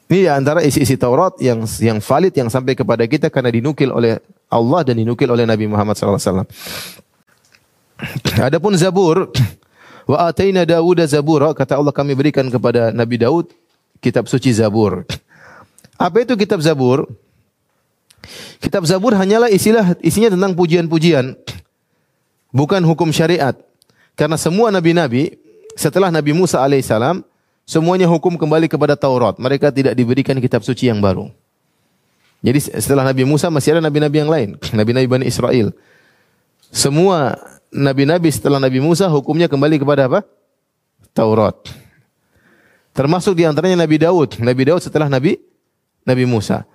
Ini 0.09 0.25
antara 0.33 0.65
isi-isi 0.65 0.97
Taurat 0.97 1.37
yang 1.37 1.63
yang 1.79 2.01
valid 2.01 2.33
yang 2.33 2.49
sampai 2.49 2.73
kepada 2.73 3.05
kita 3.05 3.29
karena 3.29 3.53
dinukil 3.53 3.93
oleh 3.93 4.17
Allah 4.49 4.81
dan 4.81 4.97
dinukil 4.97 5.29
oleh 5.29 5.45
Nabi 5.45 5.69
Muhammad 5.69 5.93
SAW. 5.93 6.49
Adapun 8.49 8.73
Zabur, 8.73 9.29
wa 10.09 10.17
ataina 10.25 10.65
Dawud 10.65 10.97
Zabura, 11.05 11.53
kata 11.53 11.77
Allah 11.77 11.93
kami 11.93 12.17
berikan 12.17 12.49
kepada 12.49 12.89
Nabi 12.89 13.21
Daud 13.21 13.53
kitab 14.01 14.25
suci 14.25 14.49
Zabur. 14.49 15.05
Apa 15.99 16.25
itu 16.25 16.33
kitab 16.33 16.57
Zabur? 16.65 17.05
Kitab 18.59 18.83
Zabur 18.85 19.15
hanyalah 19.15 19.47
isilah 19.49 19.95
isinya 20.03 20.35
tentang 20.35 20.53
pujian-pujian, 20.53 21.33
bukan 22.51 22.81
hukum 22.83 23.09
syariat. 23.09 23.55
Karena 24.19 24.35
semua 24.35 24.67
nabi-nabi 24.69 25.39
setelah 25.79 26.11
Nabi 26.11 26.35
Musa 26.35 26.59
alaihissalam 26.59 27.23
semuanya 27.63 28.05
hukum 28.11 28.35
kembali 28.35 28.67
kepada 28.67 28.99
Taurat. 28.99 29.39
Mereka 29.39 29.71
tidak 29.71 29.95
diberikan 29.95 30.35
kitab 30.43 30.65
suci 30.67 30.91
yang 30.91 30.99
baru. 30.99 31.31
Jadi 32.43 32.59
setelah 32.79 33.07
Nabi 33.07 33.23
Musa 33.27 33.51
masih 33.51 33.75
ada 33.75 33.81
nabi-nabi 33.83 34.17
yang 34.19 34.31
lain, 34.31 34.49
nabi-nabi 34.77 35.07
Bani 35.07 35.25
Israel. 35.27 35.71
Semua 36.69 37.35
nabi-nabi 37.73 38.29
setelah 38.29 38.61
Nabi 38.61 38.77
Musa 38.77 39.09
hukumnya 39.09 39.49
kembali 39.49 39.81
kepada 39.81 40.05
apa? 40.05 40.21
Taurat. 41.17 41.57
Termasuk 42.93 43.33
di 43.37 43.47
antaranya 43.47 43.87
Nabi 43.87 43.97
Daud. 44.01 44.37
Nabi 44.43 44.63
Daud 44.69 44.81
setelah 44.83 45.07
Nabi 45.09 45.39
Nabi 46.05 46.23
Musa. 46.29 46.65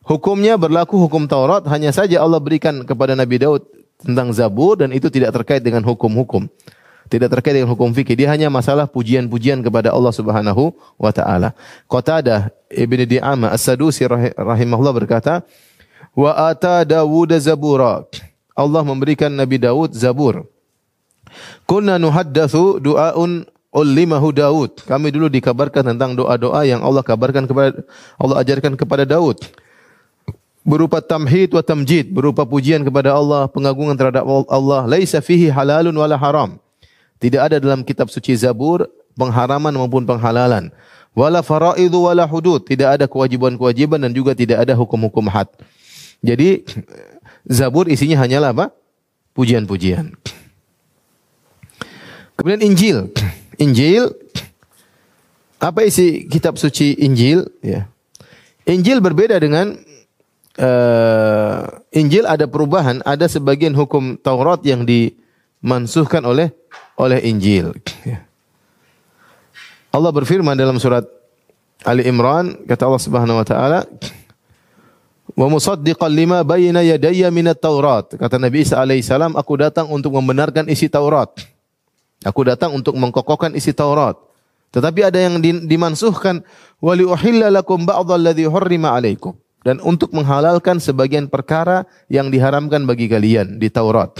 Hukumnya 0.00 0.56
berlaku 0.56 0.96
hukum 0.96 1.28
Taurat, 1.28 1.60
hanya 1.68 1.92
saja 1.92 2.24
Allah 2.24 2.40
berikan 2.40 2.88
kepada 2.88 3.12
Nabi 3.12 3.36
Daud 3.36 3.68
tentang 4.00 4.32
Zabur 4.32 4.80
dan 4.80 4.96
itu 4.96 5.12
tidak 5.12 5.36
terkait 5.36 5.60
dengan 5.60 5.84
hukum-hukum. 5.84 6.48
Tidak 7.10 7.28
terkait 7.28 7.58
dengan 7.58 7.68
hukum 7.74 7.92
fikih. 7.92 8.16
Dia 8.16 8.32
hanya 8.32 8.48
masalah 8.48 8.88
pujian-pujian 8.88 9.60
kepada 9.60 9.92
Allah 9.92 10.14
Subhanahu 10.14 10.72
wa 10.96 11.10
taala. 11.10 11.52
Qatadah 11.90 12.54
Ibnu 12.70 13.02
Di'amah 13.02 13.50
As-Sadusi 13.50 14.06
rahimahullah 14.38 14.94
berkata, 14.94 15.42
"Wa 16.14 16.48
ata 16.48 16.86
Dawud 16.86 17.34
Zabura." 17.42 18.06
Allah 18.54 18.82
memberikan 18.86 19.28
Nabi 19.28 19.58
Daud 19.58 19.90
Zabur. 19.92 20.46
Kunna 21.66 21.98
nuhaddatsu 21.98 22.78
du'aun 22.78 23.44
ullimahu 23.74 24.30
Daud. 24.32 24.86
Kami 24.86 25.10
dulu 25.10 25.26
dikabarkan 25.28 25.92
tentang 25.94 26.14
doa-doa 26.14 26.62
yang 26.62 26.80
Allah 26.80 27.02
kabarkan 27.02 27.44
kepada 27.50 27.84
Allah 28.16 28.36
ajarkan 28.42 28.78
kepada 28.78 29.02
Daud 29.02 29.38
berupa 30.64 31.00
tamhid 31.00 31.52
wa 31.52 31.62
tamjid, 31.64 32.08
berupa 32.12 32.44
pujian 32.44 32.84
kepada 32.84 33.16
Allah, 33.16 33.48
pengagungan 33.48 33.96
terhadap 33.96 34.24
Allah, 34.48 34.84
laisa 34.84 35.18
fihi 35.24 35.48
halalun 35.48 35.94
wala 35.96 36.16
haram. 36.16 36.60
Tidak 37.20 37.40
ada 37.40 37.56
dalam 37.60 37.84
kitab 37.84 38.08
suci 38.08 38.32
Zabur 38.36 38.88
pengharaman 39.16 39.72
maupun 39.76 40.08
penghalalan. 40.08 40.72
Wala 41.12 41.42
faraidu 41.44 42.08
wala 42.08 42.24
hudud, 42.24 42.64
tidak 42.64 42.96
ada 42.96 43.04
kewajiban-kewajiban 43.10 43.98
dan 44.00 44.12
juga 44.14 44.32
tidak 44.32 44.62
ada 44.62 44.72
hukum-hukum 44.78 45.26
had. 45.28 45.50
Jadi 46.22 46.64
Zabur 47.48 47.88
isinya 47.88 48.20
hanyalah 48.20 48.52
apa? 48.52 48.66
Pujian-pujian. 49.36 50.12
Kemudian 52.36 52.62
Injil. 52.64 53.12
Injil 53.60 54.16
apa 55.60 55.84
isi 55.84 56.24
kitab 56.24 56.56
suci 56.56 56.96
Injil 57.04 57.44
ya. 57.60 57.84
Injil 58.64 59.04
berbeda 59.04 59.36
dengan 59.36 59.76
uh, 60.60 61.80
Injil 61.90 62.28
ada 62.28 62.44
perubahan, 62.44 63.00
ada 63.02 63.26
sebagian 63.26 63.72
hukum 63.72 64.14
Taurat 64.20 64.60
yang 64.62 64.84
dimansuhkan 64.84 66.22
oleh 66.22 66.52
oleh 67.00 67.18
Injil. 67.24 67.72
Ya. 68.04 68.28
Allah 69.90 70.12
berfirman 70.14 70.54
dalam 70.54 70.78
surat 70.78 71.02
Ali 71.82 72.04
Imran, 72.04 72.60
kata 72.68 72.86
Allah 72.86 73.02
Subhanahu 73.02 73.40
wa 73.40 73.46
taala, 73.46 73.88
"Wa 75.32 75.46
musaddiqan 75.48 76.12
lima 76.12 76.44
bayna 76.44 76.84
yadayya 76.84 77.32
minat 77.32 77.58
Taurat." 77.58 78.14
Kata 78.14 78.36
Nabi 78.36 78.62
Isa 78.62 78.78
alaihi 78.78 79.02
salam, 79.02 79.32
"Aku 79.34 79.56
datang 79.56 79.88
untuk 79.88 80.12
membenarkan 80.14 80.68
isi 80.68 80.92
Taurat." 80.92 81.32
Aku 82.20 82.44
datang 82.44 82.76
untuk 82.76 82.92
mengkokohkan 83.00 83.56
isi 83.56 83.72
Taurat. 83.72 84.12
Tetapi 84.76 85.08
ada 85.08 85.16
yang 85.16 85.40
dimansuhkan, 85.40 86.44
"Wa 86.78 86.92
li 86.92 87.08
uhilla 87.08 87.48
lakum 87.48 87.88
ba'dalladzi 87.88 88.44
hurrima 88.44 88.92
'alaikum." 88.92 89.32
Dan 89.64 89.78
untuk 89.84 90.12
menghalalkan 90.16 90.80
sebagian 90.80 91.28
perkara 91.28 91.84
yang 92.08 92.32
diharamkan 92.32 92.84
bagi 92.88 93.06
kalian 93.08 93.60
di 93.60 93.68
Taurat. 93.68 94.12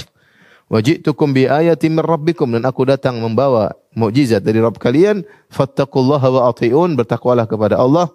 Wajitukum 0.71 1.35
bi 1.35 1.51
ayatin 1.51 1.99
min 1.99 2.05
rabbikum 2.07 2.47
dan 2.55 2.63
aku 2.63 2.87
datang 2.87 3.19
membawa 3.19 3.75
mukjizat 3.99 4.47
dari 4.47 4.63
Rabb 4.63 4.79
kalian 4.79 5.27
fattaqullaha 5.51 6.29
wa 6.31 6.41
atiun 6.47 6.95
bertakwalah 6.95 7.51
kepada 7.51 7.75
Allah 7.75 8.07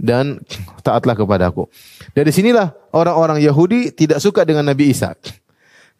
dan 0.00 0.40
taatlah 0.80 1.12
kepadaku. 1.12 1.68
Dari 2.16 2.32
sinilah 2.32 2.72
orang-orang 2.96 3.44
Yahudi 3.44 3.92
tidak 3.92 4.24
suka 4.24 4.48
dengan 4.48 4.64
Nabi 4.64 4.88
Isa. 4.88 5.12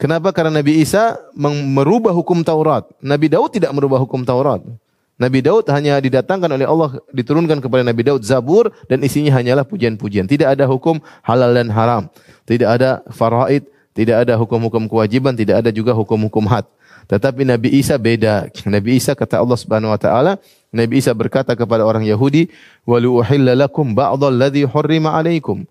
Kenapa? 0.00 0.32
Karena 0.32 0.64
Nabi 0.64 0.80
Isa 0.80 1.20
merubah 1.36 2.16
hukum 2.16 2.40
Taurat. 2.40 2.88
Nabi 3.04 3.28
Daud 3.28 3.52
tidak 3.52 3.76
merubah 3.76 4.00
hukum 4.00 4.24
Taurat. 4.24 4.64
Nabi 5.22 5.38
Daud 5.38 5.70
hanya 5.70 6.02
didatangkan 6.02 6.50
oleh 6.50 6.66
Allah 6.66 6.98
diturunkan 7.14 7.62
kepada 7.62 7.86
Nabi 7.86 8.02
Daud 8.02 8.26
Zabur 8.26 8.74
dan 8.90 8.98
isinya 9.06 9.38
hanyalah 9.38 9.62
pujian-pujian. 9.62 10.26
Tidak 10.26 10.50
ada 10.50 10.66
hukum 10.66 10.98
halal 11.22 11.54
dan 11.54 11.70
haram. 11.70 12.10
Tidak 12.42 12.66
ada 12.66 13.06
faraid, 13.14 13.62
tidak 13.94 14.26
ada 14.26 14.34
hukum-hukum 14.34 14.90
kewajiban, 14.90 15.38
tidak 15.38 15.62
ada 15.62 15.70
juga 15.70 15.94
hukum-hukum 15.94 16.42
had. 16.50 16.66
Tetapi 17.06 17.46
Nabi 17.46 17.78
Isa 17.78 17.94
beda. 17.94 18.50
Nabi 18.66 18.98
Isa 18.98 19.14
kata 19.14 19.38
Allah 19.38 19.58
Subhanahu 19.58 19.94
wa 19.94 20.00
taala, 20.00 20.42
Nabi 20.74 20.98
Isa 20.98 21.14
berkata 21.14 21.54
kepada 21.54 21.86
orang 21.86 22.02
Yahudi, 22.02 22.50
"Wa 22.82 22.98
uhilla 22.98 23.54
lakum 23.54 23.94
ba'dhal 23.94 24.34
ladzi 24.34 24.66
hurrima 24.66 25.14
'alaikum." 25.14 25.62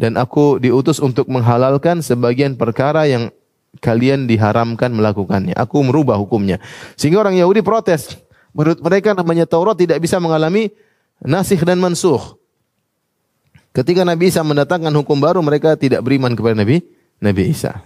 Dan 0.00 0.16
aku 0.16 0.56
diutus 0.56 0.96
untuk 0.96 1.28
menghalalkan 1.28 2.00
sebagian 2.00 2.56
perkara 2.56 3.04
yang 3.04 3.28
kalian 3.84 4.24
diharamkan 4.24 4.88
melakukannya. 4.90 5.52
Aku 5.52 5.84
merubah 5.84 6.16
hukumnya. 6.16 6.56
Sehingga 6.96 7.20
orang 7.20 7.36
Yahudi 7.36 7.60
protes. 7.60 8.16
Menurut 8.50 8.78
mereka 8.82 9.14
namanya 9.14 9.46
Taurat 9.46 9.78
tidak 9.78 10.02
bisa 10.02 10.18
mengalami 10.18 10.74
nasikh 11.22 11.62
dan 11.62 11.78
mansuh. 11.78 12.38
Ketika 13.70 14.02
Nabi 14.02 14.34
Isa 14.34 14.42
mendatangkan 14.42 14.90
hukum 14.90 15.14
baru, 15.22 15.38
mereka 15.38 15.78
tidak 15.78 16.02
beriman 16.02 16.34
kepada 16.34 16.58
Nabi 16.58 16.82
Nabi 17.22 17.54
Isa. 17.54 17.78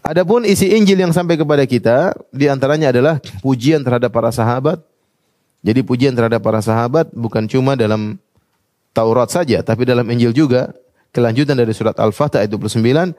Adapun 0.00 0.46
isi 0.46 0.70
Injil 0.70 1.02
yang 1.02 1.12
sampai 1.12 1.34
kepada 1.36 1.66
kita, 1.66 2.14
di 2.30 2.46
antaranya 2.46 2.94
adalah 2.94 3.18
pujian 3.42 3.82
terhadap 3.82 4.14
para 4.14 4.30
sahabat. 4.30 4.78
Jadi 5.60 5.84
pujian 5.84 6.16
terhadap 6.16 6.40
para 6.40 6.62
sahabat 6.62 7.10
bukan 7.12 7.44
cuma 7.50 7.76
dalam 7.76 8.16
Taurat 8.96 9.28
saja, 9.28 9.60
tapi 9.60 9.84
dalam 9.84 10.06
Injil 10.08 10.34
juga. 10.34 10.72
Kelanjutan 11.10 11.58
dari 11.58 11.74
surat 11.74 11.98
Al-Fatah 11.98 12.38
ayat 12.38 12.54
29, 12.54 13.10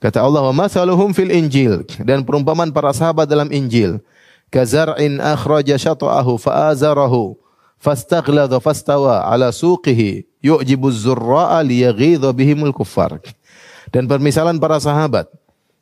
kata 0.00 0.24
Allah, 0.24 0.40
"Wa 0.40 0.66
fil 1.12 1.28
Injil" 1.28 1.84
dan 2.00 2.24
perumpamaan 2.24 2.72
para 2.72 2.96
sahabat 2.96 3.28
dalam 3.28 3.52
Injil 3.52 4.00
kazar'in 4.50 5.18
akhraja 5.22 5.76
syata'ahu 5.76 6.38
fa'azarahu 6.38 7.36
fastaghladha 7.80 8.58
fastawa 8.58 9.26
ala 9.28 9.52
suqihi 9.52 10.24
yu'jibu 10.42 10.88
zurra'a 10.90 11.60
liyaghidha 11.62 12.32
bihimul 12.32 12.74
kuffar. 12.74 13.20
Dan 13.94 14.10
permisalan 14.10 14.58
para 14.58 14.82
sahabat 14.82 15.30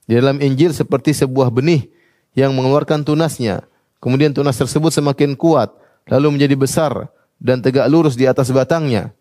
di 0.05 0.21
dalam 0.21 0.37
Injil 0.41 0.77
seperti 0.77 1.17
sebuah 1.17 1.49
benih 1.49 1.89
yang 2.37 2.53
mengeluarkan 2.53 3.01
tunasnya. 3.03 3.65
Kemudian 4.05 4.37
tunas 4.37 4.61
tersebut 4.61 4.93
semakin 4.93 5.33
kuat, 5.33 5.73
lalu 6.13 6.37
menjadi 6.37 6.55
besar 6.61 6.93
dan 7.41 7.65
tegak 7.65 7.89
lurus 7.89 8.13
di 8.13 8.29
atas 8.29 8.53
batangnya. 8.53 9.17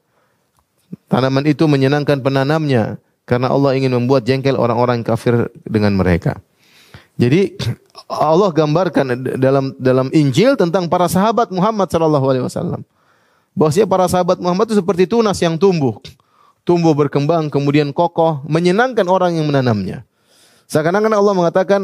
Tanaman 1.08 1.48
itu 1.48 1.64
menyenangkan 1.66 2.20
penanamnya 2.20 3.00
karena 3.24 3.48
Allah 3.48 3.80
ingin 3.80 3.96
membuat 3.96 4.28
jengkel 4.28 4.60
orang-orang 4.60 5.02
kafir 5.02 5.48
dengan 5.64 5.96
mereka. 5.96 6.44
Jadi 7.14 7.54
Allah 8.10 8.50
gambarkan 8.50 9.38
dalam 9.38 9.74
dalam 9.78 10.08
Injil 10.10 10.58
tentang 10.58 10.90
para 10.90 11.06
sahabat 11.06 11.54
Muhammad 11.54 11.88
sallallahu 11.90 12.26
alaihi 12.26 12.46
wasallam. 12.46 12.82
Bahwasanya 13.54 13.86
para 13.86 14.06
sahabat 14.10 14.42
Muhammad 14.42 14.74
itu 14.74 14.82
seperti 14.82 15.06
tunas 15.06 15.38
yang 15.38 15.62
tumbuh, 15.62 16.02
tumbuh 16.66 16.98
berkembang 16.98 17.54
kemudian 17.54 17.94
kokoh, 17.94 18.42
menyenangkan 18.50 19.06
orang 19.06 19.38
yang 19.38 19.46
menanamnya. 19.46 20.02
Seakan-akan 20.66 21.14
Allah 21.14 21.34
mengatakan 21.38 21.82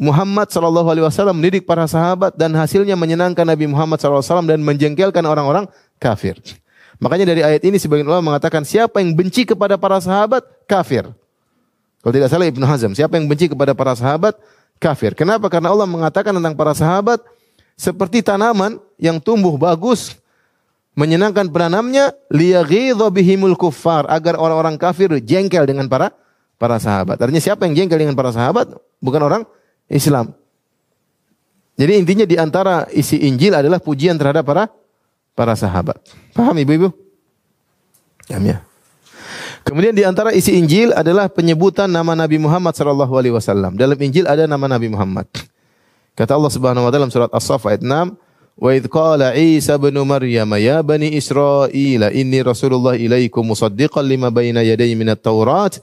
Muhammad 0.00 0.48
sallallahu 0.48 0.88
alaihi 0.88 1.04
wasallam 1.04 1.36
mendidik 1.42 1.68
para 1.68 1.84
sahabat 1.84 2.32
dan 2.38 2.56
hasilnya 2.56 2.96
menyenangkan 2.96 3.44
Nabi 3.44 3.68
Muhammad 3.68 4.00
sallallahu 4.00 4.24
alaihi 4.24 4.32
wasallam 4.32 4.48
dan 4.48 4.60
menjengkelkan 4.64 5.24
orang-orang 5.28 5.68
kafir. 6.00 6.40
Makanya 7.02 7.30
dari 7.30 7.42
ayat 7.44 7.62
ini 7.68 7.76
sebagian 7.76 8.08
ulama 8.08 8.32
mengatakan 8.34 8.64
siapa 8.64 8.98
yang 9.02 9.12
benci 9.12 9.44
kepada 9.44 9.76
para 9.76 10.00
sahabat 10.00 10.40
kafir. 10.64 11.06
Kalau 11.98 12.12
tidak 12.14 12.30
salah 12.30 12.46
Ibnu 12.46 12.62
Hazm, 12.62 12.92
siapa 12.94 13.18
yang 13.18 13.26
benci 13.26 13.50
kepada 13.50 13.74
para 13.74 13.92
sahabat 13.98 14.38
kafir. 14.78 15.12
Kenapa? 15.18 15.50
Karena 15.50 15.74
Allah 15.74 15.86
mengatakan 15.86 16.30
tentang 16.30 16.54
para 16.54 16.72
sahabat 16.72 17.18
seperti 17.74 18.22
tanaman 18.22 18.78
yang 18.98 19.18
tumbuh 19.18 19.58
bagus 19.58 20.18
menyenangkan 20.98 21.46
penanamnya 21.46 22.10
liyaghidha 22.30 23.06
bihimul 23.10 23.54
kuffar 23.54 24.06
agar 24.10 24.34
orang-orang 24.34 24.74
kafir 24.74 25.10
jengkel 25.22 25.62
dengan 25.66 25.86
para 25.86 26.10
para 26.58 26.78
sahabat. 26.82 27.18
Artinya 27.22 27.42
siapa 27.42 27.66
yang 27.70 27.74
jengkel 27.86 28.02
dengan 28.02 28.18
para 28.18 28.34
sahabat? 28.34 28.74
Bukan 28.98 29.22
orang 29.22 29.42
Islam. 29.86 30.34
Jadi 31.78 31.92
intinya 31.94 32.26
di 32.26 32.34
antara 32.34 32.90
isi 32.90 33.22
Injil 33.22 33.54
adalah 33.54 33.78
pujian 33.78 34.18
terhadap 34.18 34.42
para 34.42 34.66
para 35.38 35.54
sahabat. 35.54 36.02
Paham 36.34 36.58
Ibu-ibu? 36.58 36.90
Ya, 38.26 38.66
Kemudian 39.68 39.92
di 39.92 40.00
antara 40.00 40.32
isi 40.32 40.56
Injil 40.56 40.96
adalah 40.96 41.28
penyebutan 41.28 41.92
nama 41.92 42.16
Nabi 42.16 42.40
Muhammad 42.40 42.72
sallallahu 42.72 43.12
alaihi 43.12 43.36
wasallam. 43.36 43.76
Dalam 43.76 44.00
Injil 44.00 44.24
ada 44.24 44.48
nama 44.48 44.64
Nabi 44.64 44.88
Muhammad. 44.88 45.28
Kata 46.16 46.32
Allah 46.32 46.48
Subhanahu 46.48 46.88
wa 46.88 46.90
taala 46.90 47.04
dalam 47.04 47.12
surat 47.12 47.28
As-Saff 47.28 47.68
ayat 47.68 47.84
6, 47.84 48.16
Wa 48.58 48.74
idh 48.74 48.90
qala 48.90 49.38
Isa 49.38 49.78
ibn 49.78 49.94
Maryam 50.02 50.50
ya 50.58 50.82
bani 50.82 51.14
Israil 51.14 52.10
inni 52.10 52.42
rasulullah 52.42 52.98
ilaikum 52.98 53.46
musaddiqan 53.46 54.02
lima 54.02 54.34
baina 54.34 54.66
min 54.66 55.08
at-taurat 55.14 55.78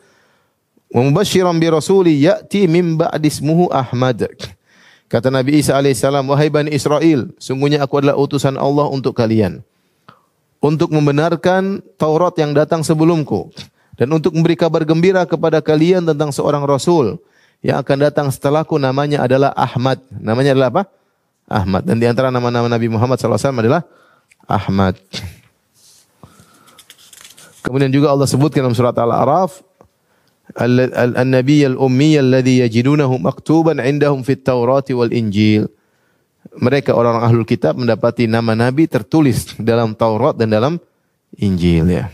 wa 0.92 1.00
mubasysyiran 1.08 1.56
bi 1.56 1.72
rasuli 1.72 2.20
ya'ti 2.20 2.68
min 2.68 3.00
ba'di 3.00 3.32
ismuhu 3.32 3.72
Ahmad. 3.72 4.28
Kata 5.08 5.30
Nabi 5.32 5.62
Isa 5.62 5.78
alaihissalam, 5.78 6.26
wahai 6.28 6.50
bani 6.52 6.74
Israel, 6.74 7.32
sungguhnya 7.40 7.80
aku 7.86 8.02
adalah 8.02 8.18
utusan 8.18 8.58
Allah 8.58 8.90
untuk 8.90 9.16
kalian. 9.16 9.62
Untuk 10.60 10.90
membenarkan 10.90 11.80
Taurat 11.96 12.34
yang 12.42 12.58
datang 12.58 12.82
sebelumku. 12.82 13.54
Dan 13.96 14.12
untuk 14.12 14.36
memberi 14.36 14.60
kabar 14.60 14.84
gembira 14.84 15.24
kepada 15.24 15.64
kalian 15.64 16.04
tentang 16.04 16.32
seorang 16.36 16.64
Rasul. 16.68 17.20
Yang 17.64 17.78
akan 17.82 17.98
datang 17.98 18.28
setelahku 18.30 18.76
namanya 18.76 19.24
adalah 19.24 19.56
Ahmad. 19.56 20.04
Namanya 20.12 20.52
adalah 20.54 20.70
apa? 20.70 20.84
Ahmad. 21.48 21.82
Dan 21.88 21.98
di 21.98 22.06
antara 22.06 22.30
nama-nama 22.30 22.68
Nabi 22.68 22.92
Muhammad 22.92 23.18
SAW 23.18 23.40
adalah 23.40 23.88
Ahmad. 24.46 25.00
Kemudian 27.66 27.90
juga 27.90 28.14
Allah 28.14 28.30
sebutkan 28.30 28.62
dalam 28.62 28.78
surat 28.78 28.94
Al-A'raf, 28.94 29.66
An-Nabiy 30.54 31.66
al-Ummi 31.66 32.22
alladhi 32.22 32.62
yajidunahu 32.62 33.18
maktuban 33.18 33.82
indahum 33.82 34.22
fit 34.22 34.46
Taurat 34.46 34.86
wal 34.94 35.10
Injil. 35.10 35.66
Mereka 36.62 36.94
orang-orang 36.94 37.26
ahlul 37.26 37.48
kitab 37.50 37.74
mendapati 37.74 38.30
nama 38.30 38.54
nabi 38.54 38.86
tertulis 38.86 39.58
dalam 39.58 39.98
Taurat 39.98 40.38
dan 40.38 40.54
dalam 40.54 40.78
Injil 41.42 41.90
ya. 41.90 42.06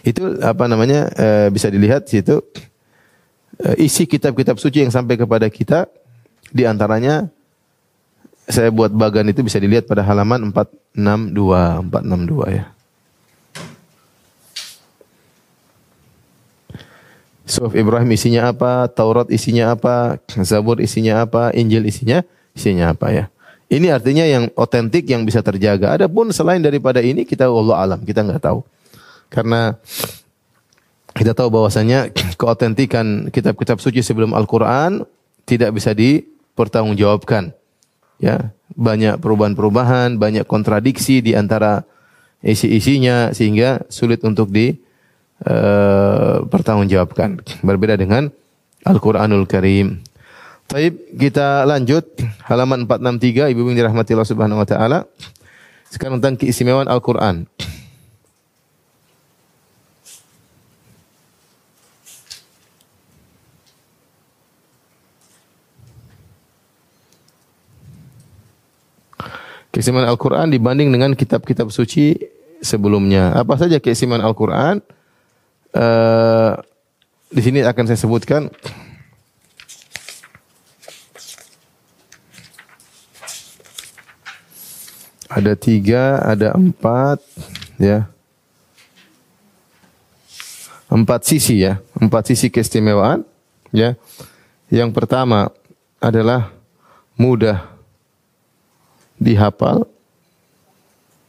Itu 0.00 0.40
apa 0.40 0.64
namanya 0.64 1.12
e, 1.12 1.26
bisa 1.52 1.68
dilihat 1.68 2.08
situ 2.08 2.40
e, 3.60 3.84
isi 3.84 4.08
kitab-kitab 4.08 4.56
suci 4.56 4.84
yang 4.84 4.92
sampai 4.92 5.20
kepada 5.20 5.46
kita 5.52 5.86
di 6.50 6.64
antaranya 6.64 7.28
saya 8.50 8.74
buat 8.74 8.90
bagan 8.90 9.30
itu 9.30 9.46
bisa 9.46 9.62
dilihat 9.62 9.86
pada 9.86 10.02
halaman 10.02 10.50
462 10.50 11.86
462 11.86 12.58
ya. 12.58 12.66
Suhuf 17.50 17.74
Ibrahim 17.74 18.14
isinya 18.14 18.54
apa, 18.54 18.86
Taurat 18.86 19.26
isinya 19.26 19.74
apa, 19.74 20.22
Zabur 20.38 20.78
isinya 20.78 21.26
apa, 21.26 21.50
Injil 21.50 21.82
isinya 21.82 22.22
isinya 22.54 22.94
apa 22.94 23.10
ya. 23.10 23.26
Ini 23.70 23.90
artinya 23.90 24.22
yang 24.26 24.50
otentik 24.54 25.06
yang 25.06 25.26
bisa 25.26 25.42
terjaga. 25.42 25.98
Adapun 25.98 26.30
selain 26.30 26.62
daripada 26.62 27.02
ini 27.02 27.26
kita 27.26 27.50
Allah 27.50 27.78
alam, 27.78 28.00
kita 28.02 28.22
nggak 28.22 28.42
tahu. 28.42 28.62
Karena 29.30 29.78
kita 31.14 31.32
tahu 31.32 31.48
bahwasanya 31.48 32.10
keotentikan 32.40 33.30
kitab-kitab 33.30 33.78
suci 33.78 34.02
sebelum 34.02 34.34
Al-Qur'an 34.34 35.06
tidak 35.46 35.74
bisa 35.74 35.94
dipertanggungjawabkan. 35.94 37.54
Ya, 38.20 38.52
banyak 38.76 39.16
perubahan-perubahan, 39.16 40.20
banyak 40.20 40.44
kontradiksi 40.44 41.24
di 41.24 41.32
antara 41.32 41.88
isi-isinya 42.44 43.32
sehingga 43.32 43.88
sulit 43.88 44.20
untuk 44.28 44.52
di 44.52 44.76
uh, 45.48 46.44
pertanggungjawabkan. 46.44 47.40
Berbeda 47.64 47.96
dengan 47.96 48.28
Al-Qur'anul 48.84 49.48
Karim. 49.48 50.04
Baik, 50.70 51.18
kita 51.18 51.66
lanjut 51.66 52.06
halaman 52.46 52.86
463 52.86 53.50
Ibu 53.50 53.72
yang 53.72 53.78
dirahmati 53.82 54.14
Allah 54.14 54.30
Subhanahu 54.30 54.62
wa 54.62 54.68
taala. 54.68 54.98
Sekarang 55.90 56.22
tentang 56.22 56.38
keistimewaan 56.38 56.86
Al-Qur'an. 56.86 57.50
Keistimewaan 69.70 70.10
Al-Qur'an 70.10 70.50
dibanding 70.50 70.90
dengan 70.90 71.14
kitab-kitab 71.14 71.70
suci 71.70 72.18
sebelumnya. 72.58 73.30
Apa 73.38 73.54
saja 73.54 73.78
keistimewaan 73.78 74.26
Al-Qur'an? 74.26 74.82
Uh, 75.70 76.58
di 77.30 77.38
sini 77.46 77.62
akan 77.62 77.86
saya 77.86 78.02
sebutkan 78.02 78.50
ada 85.30 85.54
tiga, 85.54 86.18
ada 86.26 86.58
empat, 86.58 87.22
ya. 87.78 88.10
Empat 90.90 91.22
sisi 91.22 91.62
ya, 91.62 91.78
empat 91.94 92.34
sisi 92.34 92.50
keistimewaan, 92.50 93.22
ya. 93.70 93.94
Yang 94.74 94.90
pertama 94.90 95.54
adalah 96.02 96.50
mudah 97.14 97.69
dihafal 99.20 99.84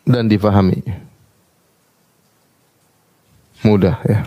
dan 0.08 0.32
difahami 0.32 0.80
mudah 3.62 3.98
ya. 4.06 4.26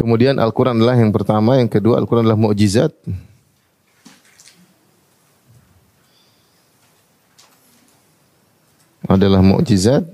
Kemudian 0.00 0.40
Al-Quran 0.40 0.80
adalah 0.80 0.96
yang 0.96 1.12
pertama, 1.12 1.60
yang 1.60 1.68
kedua 1.68 2.00
Al-Quran 2.00 2.24
adalah 2.24 2.40
mukjizat. 2.40 2.88
Adalah 9.04 9.44
mukjizat. 9.44 10.08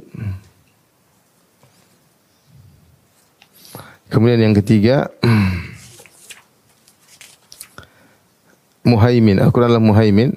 Kemudian 4.10 4.42
yang 4.42 4.58
ketiga 4.58 5.06
muhaimin. 8.90 9.38
Al-Quran 9.38 9.70
adalah 9.70 9.86
muhaimin. 9.86 10.34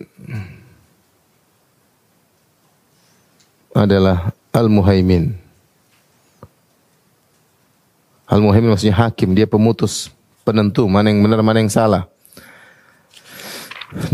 Adalah 3.80 4.36
al-muhaimin. 4.52 5.40
Al-Muhaimin 8.30 8.70
maksudnya 8.78 8.94
hakim, 8.94 9.34
dia 9.34 9.50
pemutus, 9.50 10.14
penentu 10.46 10.86
mana 10.86 11.10
yang 11.10 11.26
benar, 11.26 11.42
mana 11.42 11.66
yang 11.66 11.74
salah. 11.74 12.06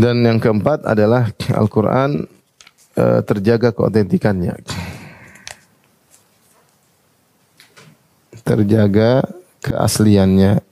Dan 0.00 0.24
yang 0.24 0.40
keempat 0.40 0.88
adalah 0.88 1.28
Al-Quran 1.52 2.24
e, 2.96 3.04
terjaga 3.28 3.76
keotentikannya. 3.76 4.56
Terjaga 8.40 9.28
keasliannya. 9.60 10.64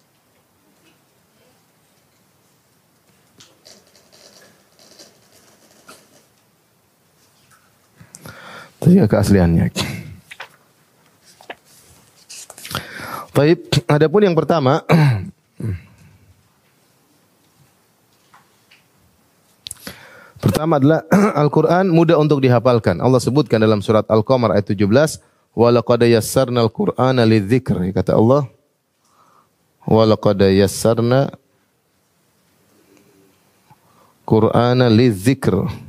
Terjaga 8.84 9.16
keasliannya. 9.16 9.72
Baik, 13.32 13.80
adapun 13.88 14.20
yang 14.22 14.36
pertama 14.36 14.84
Pertama 20.44 20.76
adalah 20.76 21.00
Al-Quran 21.42 21.88
mudah 21.88 22.20
untuk 22.20 22.44
dihafalkan. 22.44 23.00
Allah 23.00 23.16
sebutkan 23.16 23.56
dalam 23.56 23.80
surat 23.80 24.04
Al-Qamar 24.04 24.52
ayat 24.52 24.76
17, 24.76 25.16
"Walaqad 25.56 26.04
yassarna 26.04 26.60
al-Qur'ana 26.68 27.24
lidzikr." 27.24 27.80
Kata 27.96 28.12
Allah, 28.12 28.44
"Walaqad 29.88 30.44
yassarna 30.52 31.32
Qur'ana 34.28 34.92
lidzikr." 34.92 35.83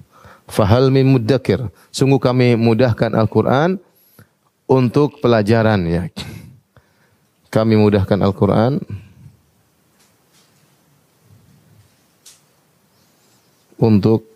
Fahal 0.45 0.93
min 0.93 1.09
muddakir. 1.09 1.65
Sungguh 1.89 2.21
kami 2.21 2.53
mudahkan 2.53 3.13
Al-Quran 3.17 3.81
untuk 4.69 5.17
pelajaran 5.21 5.81
ya. 5.89 6.09
Kami 7.49 7.79
mudahkan 7.79 8.19
Al-Quran 8.19 8.83
untuk 13.79 14.27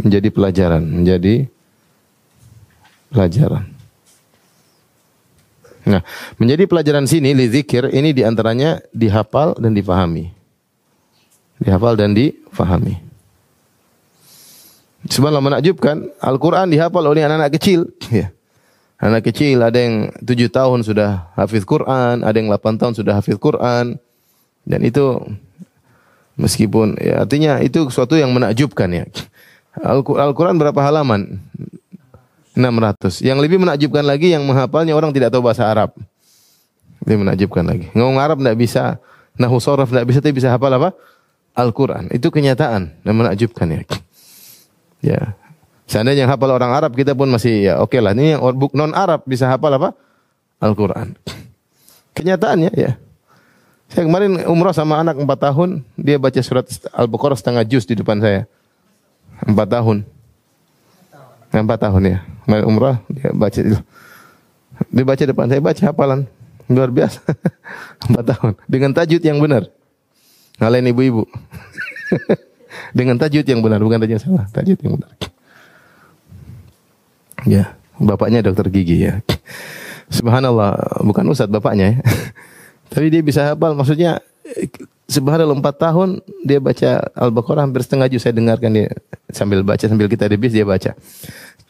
menjadi 0.00 0.28
pelajaran, 0.30 0.82
menjadi 0.82 1.46
pelajaran. 3.10 3.64
Nah, 5.86 6.02
menjadi 6.34 6.66
pelajaran 6.66 7.06
sini 7.06 7.30
li 7.30 7.46
zikir 7.46 7.94
ini 7.94 8.10
di 8.10 8.26
antaranya 8.26 8.82
dihafal 8.90 9.54
dan 9.54 9.70
difahami. 9.70 10.34
Dihafal 11.62 11.94
dan 11.94 12.10
difahami. 12.10 13.05
Subhanallah 15.06 15.44
menakjubkan, 15.44 16.10
Al-Quran 16.18 16.70
dihafal 16.70 17.04
oleh 17.06 17.22
anak-anak 17.22 17.52
kecil. 17.58 17.90
Ya. 18.10 18.32
Anak 18.96 19.28
kecil 19.28 19.60
ada 19.60 19.76
yang 19.76 20.08
tujuh 20.24 20.48
tahun 20.48 20.80
sudah 20.80 21.28
hafiz 21.36 21.68
Quran, 21.68 22.24
ada 22.24 22.32
yang 22.32 22.48
delapan 22.48 22.80
tahun 22.80 22.96
sudah 22.96 23.12
hafiz 23.20 23.36
Quran. 23.36 24.00
Dan 24.64 24.80
itu 24.82 25.20
meskipun 26.40 26.96
ya, 26.96 27.22
artinya 27.22 27.60
itu 27.60 27.86
sesuatu 27.92 28.16
yang 28.16 28.32
menakjubkan 28.32 28.88
ya. 28.88 29.04
Al-Quran 29.84 30.56
berapa 30.56 30.80
halaman? 30.80 31.36
600. 32.56 33.20
Yang 33.20 33.38
lebih 33.44 33.60
menakjubkan 33.60 34.00
lagi 34.00 34.32
yang 34.32 34.40
menghafalnya 34.48 34.96
orang 34.96 35.12
tidak 35.12 35.28
tahu 35.28 35.44
bahasa 35.44 35.68
Arab. 35.68 35.92
Lebih 37.04 37.20
menakjubkan 37.20 37.68
lagi. 37.68 37.92
Ngomong 37.92 38.16
Arab 38.16 38.40
tidak 38.40 38.56
bisa, 38.56 38.96
nahu 39.36 39.60
soraf 39.60 39.92
tidak 39.92 40.08
bisa, 40.08 40.24
tapi 40.24 40.32
bisa 40.40 40.48
hafal 40.48 40.72
apa? 40.72 40.96
Al-Quran. 41.52 42.08
Itu 42.08 42.32
kenyataan 42.32 43.04
dan 43.04 43.12
menakjubkan 43.12 43.68
ya. 43.68 43.84
Ya. 45.04 45.36
Seandainya 45.86 46.26
yang 46.26 46.32
hafal 46.34 46.50
orang 46.50 46.74
Arab 46.74 46.98
kita 46.98 47.14
pun 47.14 47.30
masih 47.30 47.70
ya 47.70 47.74
oke 47.78 47.94
lah. 48.02 48.10
Ini 48.10 48.36
yang 48.36 48.42
non 48.74 48.92
Arab 48.92 49.22
bisa 49.22 49.46
hafal 49.46 49.70
apa? 49.78 49.94
Al-Quran. 50.58 51.14
Kenyataannya 52.16 52.72
ya. 52.74 52.98
Saya 53.86 54.02
kemarin 54.02 54.42
umrah 54.50 54.74
sama 54.74 54.98
anak 54.98 55.14
4 55.14 55.30
tahun, 55.38 55.86
dia 55.94 56.18
baca 56.18 56.40
surat 56.42 56.66
Al-Baqarah 56.90 57.38
setengah 57.38 57.62
juz 57.62 57.86
di 57.86 57.94
depan 57.94 58.18
saya. 58.18 58.50
4 59.46 59.54
tahun. 59.54 60.02
4 61.54 61.62
tahun 61.62 62.02
ya. 62.02 62.18
Kemarin 62.42 62.64
umrah 62.66 62.96
dia 63.06 63.30
baca 63.30 63.60
dia 64.92 65.04
baca 65.06 65.22
depan 65.22 65.46
saya 65.48 65.62
baca 65.62 65.82
hafalan 65.86 66.26
luar 66.66 66.90
biasa. 66.90 67.22
4 68.10 68.30
tahun 68.34 68.52
dengan 68.66 68.90
tajwid 68.90 69.22
yang 69.22 69.38
benar. 69.38 69.70
Ngalahin 70.58 70.90
ibu-ibu. 70.90 71.22
dengan 72.96 73.16
tajwid 73.20 73.46
yang 73.46 73.60
benar, 73.60 73.80
bukan 73.82 74.00
tajwid 74.00 74.16
yang 74.18 74.24
salah, 74.24 74.44
tajwid 74.50 74.78
yang 74.82 74.94
benar. 74.98 75.12
Ya, 77.46 77.64
bapaknya 78.00 78.42
dokter 78.42 78.66
gigi 78.72 79.06
ya. 79.06 79.22
Subhanallah, 80.10 81.02
bukan 81.02 81.26
ustadz 81.30 81.52
bapaknya 81.52 81.94
ya. 81.94 81.96
Tapi 82.92 83.06
dia 83.10 83.22
bisa 83.22 83.54
hafal, 83.54 83.74
maksudnya 83.74 84.22
subhanallah 85.06 85.58
empat 85.58 85.74
tahun 85.78 86.22
dia 86.42 86.58
baca 86.62 87.02
Al-Baqarah 87.14 87.66
hampir 87.66 87.82
setengah 87.82 88.10
juz 88.10 88.22
saya 88.22 88.34
dengarkan 88.34 88.74
dia 88.74 88.88
sambil 89.30 89.62
baca 89.62 89.82
sambil 89.86 90.06
kita 90.10 90.26
di 90.30 90.36
bis 90.38 90.54
dia 90.54 90.66
baca. 90.66 90.94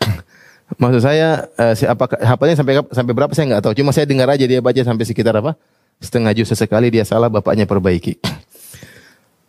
Maksud 0.82 1.00
saya 1.04 1.46
uh, 1.56 1.74
apakah 1.86 2.18
hafalnya 2.20 2.56
sampai 2.58 2.82
sampai 2.90 3.12
berapa 3.14 3.32
saya 3.32 3.54
nggak 3.54 3.62
tahu. 3.62 3.74
Cuma 3.78 3.94
saya 3.94 4.04
dengar 4.08 4.26
aja 4.32 4.44
dia 4.44 4.58
baca 4.58 4.80
sampai 4.82 5.04
sekitar 5.06 5.36
apa? 5.38 5.54
Setengah 6.02 6.32
juz 6.36 6.50
sesekali 6.50 6.92
dia 6.92 7.04
salah 7.06 7.30
bapaknya 7.30 7.64
perbaiki. 7.64 8.18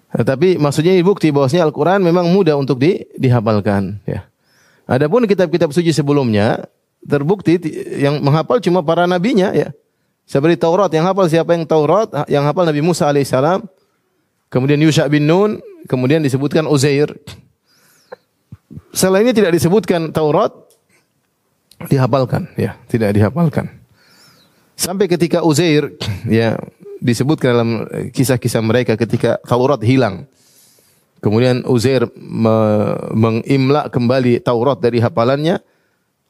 Tapi 0.07 0.55
maksudnya 0.55 0.95
bukti 1.03 1.35
bahwasanya 1.35 1.67
Al-Qur'an 1.67 1.99
memang 1.99 2.31
mudah 2.31 2.55
untuk 2.55 2.79
di, 2.79 3.03
dihafalkan 3.19 3.99
ya. 4.07 4.23
Adapun 4.87 5.27
kitab-kitab 5.27 5.75
suci 5.75 5.91
sebelumnya 5.91 6.63
terbukti 7.03 7.59
yang 7.99 8.23
menghafal 8.23 8.63
cuma 8.63 8.79
para 8.79 9.03
nabinya 9.03 9.51
ya. 9.51 9.75
Seperti 10.27 10.59
Taurat 10.59 10.91
yang 10.91 11.07
hafal 11.07 11.27
siapa 11.31 11.55
yang 11.55 11.63
Taurat? 11.63 12.11
Yang 12.27 12.43
hafal 12.51 12.67
Nabi 12.67 12.81
Musa 12.83 13.07
alaihissalam. 13.07 13.63
Kemudian 14.47 14.79
Yusha 14.79 15.07
bin 15.11 15.27
Nun, 15.27 15.59
kemudian 15.91 16.23
disebutkan 16.23 16.67
Uzair. 16.67 17.11
Selainnya 18.95 19.35
tidak 19.35 19.55
disebutkan 19.55 20.11
Taurat 20.11 20.51
dihafalkan 21.87 22.51
ya, 22.59 22.79
tidak 22.91 23.15
dihafalkan. 23.15 23.71
Sampai 24.75 25.07
ketika 25.11 25.43
Uzair 25.43 25.95
ya 26.27 26.59
disebutkan 27.07 27.55
dalam 27.55 27.69
kisah-kisah 28.11 28.59
mereka 28.59 28.99
ketika 28.99 29.39
Taurat 29.47 29.79
hilang. 29.79 30.27
Kemudian 31.23 31.65
Uzair 31.65 32.05
me 32.13 32.57
mengimla 33.15 33.87
kembali 33.87 34.43
Taurat 34.43 34.77
dari 34.77 34.99
hafalannya. 34.99 35.63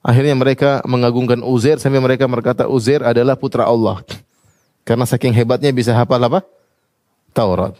Akhirnya 0.05 0.37
mereka 0.37 0.79
mengagungkan 0.87 1.43
Uzair 1.43 1.81
sampai 1.81 1.99
mereka 1.99 2.29
berkata 2.29 2.69
Uzair 2.69 3.03
adalah 3.03 3.35
putra 3.35 3.67
Allah. 3.67 3.99
Karena 4.87 5.03
saking 5.03 5.35
hebatnya 5.35 5.73
bisa 5.75 5.91
hafal 5.91 6.21
apa? 6.23 6.45
Taurat. 7.35 7.75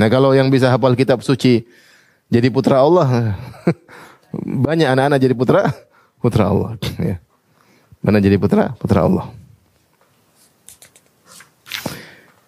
Nah 0.00 0.08
kalau 0.08 0.32
yang 0.32 0.48
bisa 0.48 0.72
hafal 0.72 0.96
kitab 0.96 1.20
suci 1.20 1.68
jadi 2.32 2.48
putra 2.48 2.80
Allah, 2.80 3.36
banyak 4.64 4.88
anak-anak 4.88 5.18
jadi 5.20 5.34
putra 5.36 5.60
putra 6.22 6.48
Allah. 6.48 6.78
Ya. 7.00 7.16
Mana 8.00 8.16
jadi 8.16 8.40
putra 8.40 8.72
putra 8.80 9.04
Allah. 9.04 9.28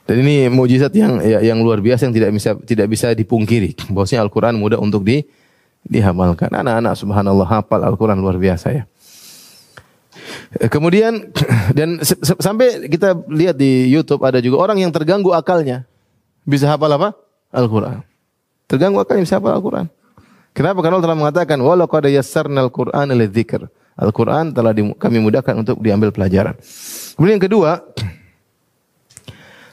Dan 0.03 0.17
ini 0.27 0.51
mujizat 0.51 0.91
yang 0.99 1.23
ya, 1.23 1.39
yang 1.39 1.63
luar 1.63 1.79
biasa 1.79 2.11
yang 2.11 2.15
tidak 2.15 2.31
bisa 2.35 2.51
tidak 2.67 2.87
bisa 2.91 3.07
dipungkiri. 3.15 3.79
Bahwasanya 3.95 4.27
Al-Qur'an 4.27 4.55
mudah 4.59 4.83
untuk 4.83 5.07
di 5.07 5.23
dihafalkan. 5.87 6.51
Anak-anak 6.51 6.95
subhanallah 6.99 7.47
hafal 7.47 7.81
Al-Qur'an 7.87 8.19
luar 8.19 8.39
biasa 8.39 8.75
ya. 8.75 8.85
Eh, 10.59 10.69
kemudian 10.69 11.33
dan 11.79 12.03
sampai 12.39 12.91
kita 12.91 13.15
lihat 13.31 13.57
di 13.57 13.89
YouTube 13.89 14.23
ada 14.27 14.43
juga 14.43 14.61
orang 14.61 14.83
yang 14.83 14.91
terganggu 14.91 15.31
akalnya 15.31 15.87
bisa 16.43 16.67
hafal 16.67 16.91
apa? 16.91 17.15
Al-Qur'an. 17.55 18.03
Terganggu 18.67 18.99
akalnya 18.99 19.23
bisa 19.23 19.39
hafal 19.39 19.55
Al-Qur'an. 19.55 19.87
Kenapa? 20.53 20.85
Karena 20.85 21.01
Allah 21.01 21.07
telah 21.09 21.19
mengatakan 21.19 21.59
walau 21.63 21.89
qad 21.89 22.05
Qur'ana 22.69 23.13
lidzikr. 23.17 23.71
Al-Qur'an 23.97 24.53
telah 24.53 24.73
kami 24.75 25.19
mudahkan 25.21 25.55
untuk 25.57 25.81
diambil 25.81 26.13
pelajaran. 26.13 26.57
Kemudian 27.17 27.37
yang 27.41 27.45
kedua, 27.45 27.71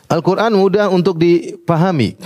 Al-Quran 0.10 0.52
mudah 0.58 0.90
untuk 0.90 1.22
dipahami. 1.22 2.18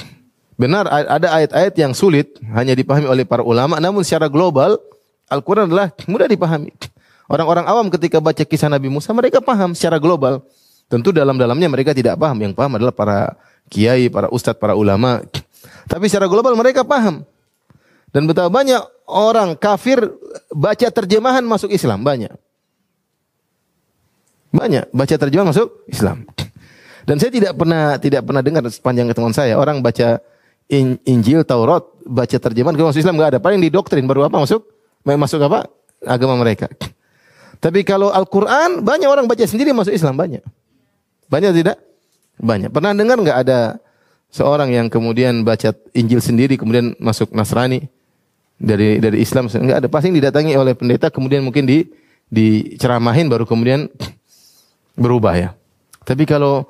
Benar 0.55 0.87
ada 0.87 1.27
ayat-ayat 1.35 1.73
yang 1.75 1.91
sulit 1.91 2.39
hanya 2.55 2.71
dipahami 2.71 3.09
oleh 3.09 3.27
para 3.27 3.43
ulama, 3.43 3.81
namun 3.83 4.07
secara 4.07 4.31
global 4.31 4.79
Al-Quran 5.27 5.67
adalah 5.67 5.91
mudah 6.07 6.29
dipahami. 6.29 6.71
Orang-orang 7.27 7.65
awam 7.65 7.87
ketika 7.91 8.19
baca 8.19 8.43
kisah 8.43 8.69
Nabi 8.71 8.87
Musa 8.91 9.11
mereka 9.15 9.43
paham 9.43 9.75
secara 9.75 9.97
global. 9.97 10.43
Tentu 10.91 11.09
dalam-dalamnya 11.15 11.71
mereka 11.71 11.95
tidak 11.95 12.19
paham. 12.19 12.37
Yang 12.37 12.53
paham 12.53 12.77
adalah 12.77 12.93
para 12.93 13.33
kiai, 13.71 14.11
para 14.11 14.29
ustadz, 14.29 14.59
para 14.59 14.77
ulama. 14.77 15.23
Tapi 15.89 16.05
secara 16.11 16.29
global 16.29 16.53
mereka 16.53 16.85
paham. 16.85 17.25
Dan 18.13 18.29
betapa 18.29 18.51
banyak 18.51 18.77
orang 19.09 19.57
kafir 19.57 20.05
baca 20.53 20.87
terjemahan 20.93 21.41
masuk 21.41 21.73
Islam. 21.73 22.05
Banyak. 22.05 22.35
Banyak 24.53 24.93
baca 24.93 25.15
terjemahan 25.17 25.49
masuk 25.49 25.81
Islam. 25.89 26.29
Dan 27.03 27.19
saya 27.19 27.31
tidak 27.31 27.53
pernah 27.59 27.99
tidak 27.99 28.23
pernah 28.23 28.39
dengar 28.39 28.63
sepanjang 28.71 29.11
ketemuan 29.11 29.35
saya 29.35 29.59
orang 29.59 29.83
baca 29.83 30.23
in, 30.71 30.95
Injil, 31.03 31.43
Taurat, 31.43 31.83
baca 32.07 32.37
terjemahan 32.39 32.75
ke 32.75 32.83
Islam 32.99 33.19
nggak 33.19 33.29
ada. 33.35 33.39
Paling 33.43 33.59
di 33.59 33.67
doktrin 33.67 34.07
baru 34.07 34.27
apa 34.27 34.39
masuk? 34.39 34.63
Masuk 35.03 35.39
apa? 35.43 35.67
Agama 36.03 36.39
mereka. 36.39 36.71
Tapi 37.59 37.83
kalau 37.87 38.11
Al-Quran 38.11 38.83
banyak 38.83 39.07
orang 39.07 39.25
baca 39.27 39.43
sendiri 39.43 39.71
masuk 39.71 39.95
Islam 39.95 40.15
banyak. 40.15 40.43
Banyak 41.31 41.51
tidak? 41.55 41.77
Banyak. 42.39 42.71
Pernah 42.71 42.91
dengar 42.95 43.17
nggak 43.19 43.37
ada 43.47 43.79
seorang 44.31 44.71
yang 44.71 44.87
kemudian 44.91 45.43
baca 45.47 45.71
Injil 45.95 46.19
sendiri 46.19 46.59
kemudian 46.59 46.95
masuk 46.99 47.31
Nasrani 47.31 47.87
dari 48.59 48.99
dari 48.99 49.23
Islam 49.23 49.47
nggak 49.47 49.79
ada. 49.83 49.87
Pasti 49.87 50.11
didatangi 50.11 50.55
oleh 50.55 50.75
pendeta 50.75 51.07
kemudian 51.11 51.43
mungkin 51.43 51.67
di 51.67 51.87
diceramahin 52.31 53.27
baru 53.27 53.43
kemudian 53.43 53.87
berubah 54.95 55.35
ya. 55.37 55.49
Tapi 56.03 56.27
kalau 56.27 56.67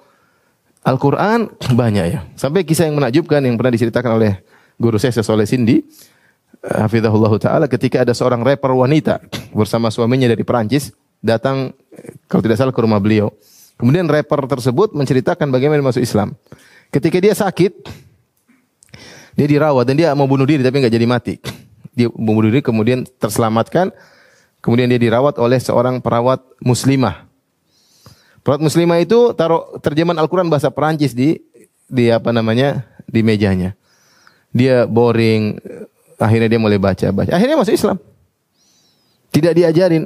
Al-Quran 0.84 1.48
banyak 1.80 2.06
ya. 2.12 2.20
Sampai 2.36 2.68
kisah 2.68 2.92
yang 2.92 3.00
menakjubkan 3.00 3.40
yang 3.40 3.56
pernah 3.56 3.72
diceritakan 3.72 4.20
oleh 4.20 4.44
guru 4.76 5.00
saya 5.00 5.16
Soleh 5.16 5.48
Sindi. 5.48 5.80
Eh, 5.80 6.80
hafizahullah 6.80 7.34
ta'ala 7.40 7.66
ketika 7.72 8.04
ada 8.04 8.12
seorang 8.12 8.44
rapper 8.44 8.72
wanita 8.76 9.24
bersama 9.56 9.88
suaminya 9.92 10.28
dari 10.28 10.44
Perancis 10.44 10.92
datang 11.24 11.72
eh, 11.96 12.20
kalau 12.28 12.44
tidak 12.44 12.60
salah 12.60 12.76
ke 12.76 12.82
rumah 12.84 13.00
beliau. 13.00 13.32
Kemudian 13.80 14.06
rapper 14.12 14.44
tersebut 14.46 14.92
menceritakan 14.94 15.50
bagaimana 15.50 15.82
masuk 15.82 16.04
Islam. 16.04 16.36
Ketika 16.94 17.18
dia 17.18 17.34
sakit, 17.34 17.74
dia 19.34 19.48
dirawat 19.50 19.88
dan 19.88 19.98
dia 19.98 20.14
mau 20.14 20.30
bunuh 20.30 20.46
diri 20.46 20.62
tapi 20.62 20.84
nggak 20.84 20.94
jadi 20.94 21.08
mati. 21.08 21.36
Dia 21.96 22.12
bunuh 22.12 22.52
diri 22.52 22.60
kemudian 22.60 23.08
terselamatkan. 23.18 23.94
Kemudian 24.64 24.88
dia 24.88 24.96
dirawat 24.96 25.36
oleh 25.44 25.60
seorang 25.60 26.00
perawat 26.00 26.40
muslimah 26.64 27.28
Perawat 28.44 28.60
muslimah 28.60 29.00
itu 29.00 29.32
taruh 29.40 29.80
terjemahan 29.80 30.20
Al-Quran 30.20 30.52
bahasa 30.52 30.68
Perancis 30.68 31.16
di 31.16 31.40
di 31.88 32.12
apa 32.12 32.36
namanya 32.36 32.84
di 33.08 33.24
mejanya. 33.24 33.72
Dia 34.52 34.84
boring, 34.84 35.58
akhirnya 36.20 36.52
dia 36.52 36.60
mulai 36.60 36.78
baca 36.78 37.08
baca. 37.16 37.32
Akhirnya 37.32 37.56
masuk 37.56 37.74
Islam. 37.74 37.98
Tidak 39.32 39.54
diajarin. 39.56 40.06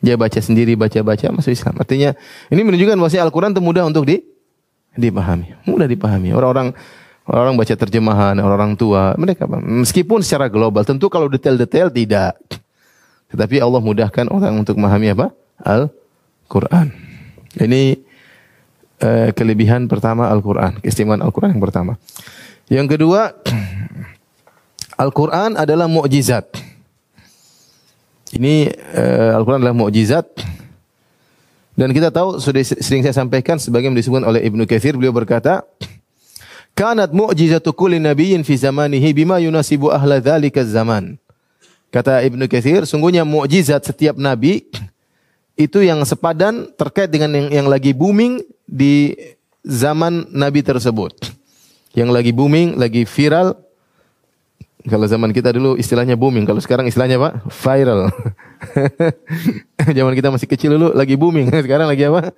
Dia 0.00 0.16
baca 0.16 0.40
sendiri, 0.40 0.72
baca 0.72 0.98
baca 1.04 1.26
masuk 1.36 1.52
Islam. 1.52 1.76
Artinya 1.76 2.16
ini 2.48 2.60
menunjukkan 2.64 2.96
bahwa 2.96 3.12
Al-Quran 3.12 3.52
itu 3.52 3.62
mudah 3.62 3.84
untuk 3.84 4.08
di 4.08 4.24
dipahami, 4.96 5.52
mudah 5.68 5.84
dipahami. 5.84 6.32
Orang-orang 6.32 6.72
orang 7.28 7.54
baca 7.60 7.74
terjemahan, 7.76 8.40
orang-orang 8.40 8.72
tua, 8.78 9.12
mereka 9.20 9.44
meskipun 9.50 10.24
secara 10.24 10.48
global, 10.48 10.80
tentu 10.88 11.12
kalau 11.12 11.28
detail-detail 11.28 11.92
tidak. 11.92 12.40
Tetapi 13.28 13.60
Allah 13.60 13.82
mudahkan 13.84 14.32
orang 14.32 14.64
untuk 14.64 14.80
memahami 14.80 15.12
apa? 15.12 15.34
Al 15.60 15.92
Quran. 16.46 16.90
Ini 17.56 17.98
uh, 19.02 19.28
kelebihan 19.34 19.90
pertama 19.90 20.30
Al-Quran, 20.30 20.80
keistimewaan 20.80 21.22
Al-Quran 21.22 21.56
yang 21.56 21.62
pertama. 21.62 21.92
Yang 22.66 22.98
kedua, 22.98 23.34
Al-Quran 25.02 25.60
adalah 25.60 25.86
mukjizat. 25.86 26.46
Ini 28.34 28.70
uh, 28.96 29.38
Al-Quran 29.38 29.60
adalah 29.62 29.76
mukjizat. 29.76 30.26
Dan 31.76 31.92
kita 31.92 32.08
tahu 32.08 32.40
sudah 32.40 32.64
sering 32.64 33.04
saya 33.04 33.12
sampaikan 33.12 33.60
sebagian 33.60 33.92
disebutkan 33.92 34.24
oleh 34.24 34.40
Ibnu 34.48 34.64
Katsir 34.64 34.96
beliau 34.96 35.12
berkata, 35.12 35.60
"Kanat 36.72 37.12
mu'jizatu 37.12 37.76
kulli 37.76 38.00
nabiyyin 38.00 38.40
fi 38.48 38.56
zamanihi 38.56 39.12
bima 39.12 39.36
yunasibu 39.36 39.92
ahla 39.92 40.16
dzalika 40.16 40.64
zaman." 40.64 41.20
Kata 41.92 42.24
Ibnu 42.24 42.48
Katsir, 42.48 42.88
sungguhnya 42.88 43.28
mukjizat 43.28 43.84
setiap 43.84 44.16
nabi 44.16 44.64
itu 45.56 45.80
yang 45.80 46.04
sepadan 46.04 46.68
terkait 46.76 47.08
dengan 47.08 47.32
yang, 47.32 47.48
yang 47.64 47.66
lagi 47.66 47.96
booming 47.96 48.44
di 48.68 49.16
zaman 49.64 50.28
Nabi 50.30 50.60
tersebut. 50.60 51.16
Yang 51.96 52.10
lagi 52.12 52.32
booming, 52.36 52.76
lagi 52.76 53.08
viral 53.08 53.56
Kalau 54.86 55.02
zaman 55.10 55.34
kita 55.34 55.50
dulu 55.50 55.74
istilahnya 55.74 56.14
booming, 56.14 56.46
kalau 56.46 56.62
sekarang 56.62 56.86
istilahnya 56.86 57.18
apa? 57.18 57.42
Viral. 57.50 58.06
zaman 59.98 60.14
kita 60.14 60.30
masih 60.30 60.46
kecil 60.46 60.78
dulu 60.78 60.94
lagi 60.94 61.18
booming, 61.18 61.50
sekarang 61.66 61.90
lagi 61.90 62.06
apa? 62.06 62.30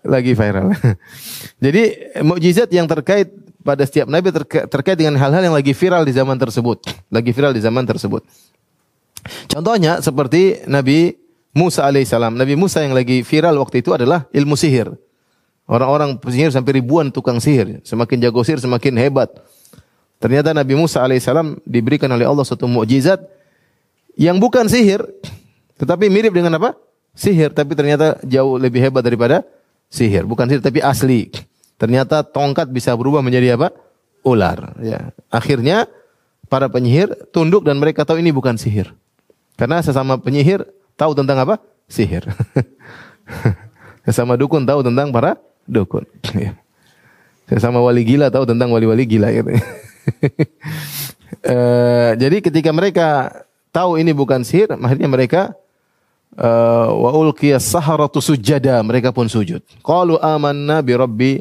Lagi 0.00 0.32
viral. 0.32 0.72
Jadi 1.64 1.82
mukjizat 2.24 2.72
yang 2.72 2.88
terkait 2.88 3.28
pada 3.60 3.84
setiap 3.84 4.08
nabi 4.08 4.32
terka 4.32 4.64
terkait 4.64 4.96
dengan 4.96 5.20
hal-hal 5.20 5.42
yang 5.44 5.52
lagi 5.52 5.76
viral 5.76 6.08
di 6.08 6.16
zaman 6.16 6.40
tersebut, 6.40 6.80
lagi 7.12 7.28
viral 7.36 7.52
di 7.52 7.60
zaman 7.60 7.84
tersebut. 7.84 8.24
Contohnya 9.50 10.00
seperti 10.00 10.64
Nabi 10.64 11.25
Musa 11.56 11.88
alaihissalam. 11.88 12.36
Nabi 12.36 12.52
Musa 12.52 12.84
yang 12.84 12.92
lagi 12.92 13.24
viral 13.24 13.56
waktu 13.56 13.80
itu 13.80 13.96
adalah 13.96 14.28
ilmu 14.28 14.60
sihir. 14.60 14.92
Orang-orang 15.64 16.20
penyihir 16.20 16.52
sampai 16.52 16.84
ribuan 16.84 17.08
tukang 17.08 17.40
sihir. 17.40 17.80
Semakin 17.80 18.20
jago 18.20 18.44
sihir 18.44 18.60
semakin 18.60 18.92
hebat. 19.00 19.32
Ternyata 20.20 20.52
Nabi 20.52 20.76
Musa 20.76 21.00
alaihissalam 21.00 21.64
diberikan 21.64 22.12
oleh 22.12 22.28
Allah 22.28 22.44
suatu 22.44 22.68
mukjizat 22.68 23.24
yang 24.20 24.36
bukan 24.36 24.68
sihir, 24.68 25.00
tetapi 25.80 26.12
mirip 26.12 26.36
dengan 26.36 26.56
apa? 26.60 26.76
Sihir, 27.16 27.52
tapi 27.52 27.72
ternyata 27.72 28.20
jauh 28.24 28.60
lebih 28.60 28.84
hebat 28.84 29.00
daripada 29.00 29.40
sihir. 29.88 30.28
Bukan 30.28 30.48
sihir, 30.48 30.60
tapi 30.60 30.84
asli. 30.84 31.32
Ternyata 31.80 32.24
tongkat 32.24 32.68
bisa 32.68 32.92
berubah 32.96 33.24
menjadi 33.24 33.56
apa? 33.56 33.72
Ular. 34.24 34.76
Ya. 34.80 35.12
Akhirnya 35.28 35.88
para 36.48 36.68
penyihir 36.68 37.12
tunduk 37.32 37.64
dan 37.64 37.76
mereka 37.80 38.04
tahu 38.04 38.20
ini 38.20 38.32
bukan 38.32 38.56
sihir. 38.56 38.92
Karena 39.56 39.80
sesama 39.80 40.20
penyihir 40.20 40.64
tahu 40.96 41.12
tentang 41.12 41.38
apa? 41.44 41.60
Sihir. 41.86 42.26
sesama 44.06 44.34
dukun 44.34 44.66
tahu 44.66 44.82
tentang 44.82 45.12
para 45.14 45.38
dukun. 45.68 46.04
Ya. 46.34 46.52
Sesama 47.46 47.78
wali 47.78 48.02
gila 48.02 48.26
tahu 48.26 48.42
tentang 48.42 48.74
wali-wali 48.74 49.06
gila 49.06 49.30
gitu. 49.30 49.54
e, 51.46 51.56
jadi 52.18 52.42
ketika 52.42 52.74
mereka 52.74 53.30
tahu 53.70 54.02
ini 54.02 54.10
bukan 54.10 54.42
sihir, 54.42 54.74
akhirnya 54.74 55.06
mereka 55.06 55.54
uh, 56.40 56.88
wa 56.90 57.10
ulqiyas 57.12 57.64
saharatu 57.64 58.18
sujada, 58.18 58.80
mereka 58.82 59.12
pun 59.12 59.28
sujud. 59.28 59.60
Qalu 59.84 60.20
amanna 60.20 60.80
bi 60.80 60.92
rabbi 60.96 61.32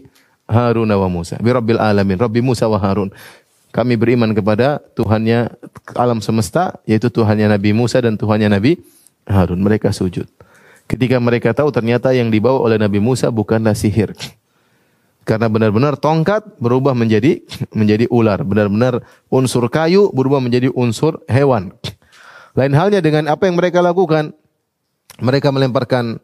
Harun 0.45 0.91
wa 0.91 1.10
Musa, 1.10 1.39
bi 1.39 1.49
rabbil 1.49 1.80
alamin, 1.80 2.20
rabbi 2.20 2.43
Musa 2.43 2.68
wa 2.70 2.80
Harun. 2.80 3.12
Kami 3.76 3.99
beriman 3.99 4.32
kepada 4.32 4.80
Tuhannya 4.95 5.51
alam 5.99 6.24
semesta, 6.24 6.80
yaitu 6.88 7.12
Tuhannya 7.12 7.51
Nabi 7.51 7.76
Musa 7.76 7.99
dan 7.99 8.16
Tuhannya 8.16 8.47
Nabi 8.47 8.80
Harun. 9.26 9.61
Mereka 9.61 9.91
sujud. 9.91 10.30
Ketika 10.86 11.17
mereka 11.17 11.49
tahu 11.51 11.73
ternyata 11.73 12.13
yang 12.13 12.30
dibawa 12.30 12.61
oleh 12.61 12.78
Nabi 12.78 13.01
Musa 13.01 13.34
bukanlah 13.34 13.73
sihir. 13.73 14.13
Karena 15.26 15.49
benar-benar 15.49 15.97
tongkat 15.97 16.45
berubah 16.61 16.93
menjadi 16.93 17.41
menjadi 17.73 18.05
ular, 18.13 18.45
benar-benar 18.45 19.01
unsur 19.34 19.65
kayu 19.73 20.13
berubah 20.13 20.38
menjadi 20.38 20.69
unsur 20.69 21.26
hewan. 21.26 21.73
Lain 22.53 22.73
halnya 22.78 23.01
dengan 23.01 23.26
apa 23.26 23.49
yang 23.49 23.57
mereka 23.57 23.82
lakukan. 23.82 24.38
Mereka 25.17 25.49
melemparkan 25.49 26.21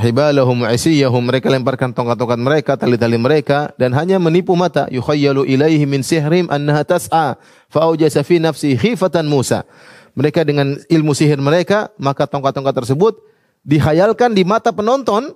hibalahum 0.00 0.64
isiyahum, 0.64 1.20
mereka 1.20 1.52
lemparkan 1.52 1.92
tongkat-tongkat 1.92 2.40
mereka, 2.40 2.72
tali-tali 2.80 3.20
mereka 3.20 3.76
dan 3.76 3.92
hanya 3.92 4.16
menipu 4.16 4.56
mata. 4.56 4.88
Yukhayyalu 4.88 5.44
ilaihi 5.52 5.84
min 5.84 6.00
sihrim 6.00 6.48
annaha 6.48 6.82
tas'a 6.86 7.36
fa 7.68 7.82
fi 8.24 8.36
nafsi 8.40 8.78
khifatan 8.80 9.28
Musa. 9.28 9.68
Mereka 10.12 10.44
dengan 10.44 10.76
ilmu 10.92 11.16
sihir 11.16 11.40
mereka, 11.40 11.88
maka 11.96 12.28
tongkat-tongkat 12.28 12.84
tersebut 12.84 13.16
dihayalkan 13.64 14.36
di 14.36 14.44
mata 14.44 14.68
penonton, 14.74 15.32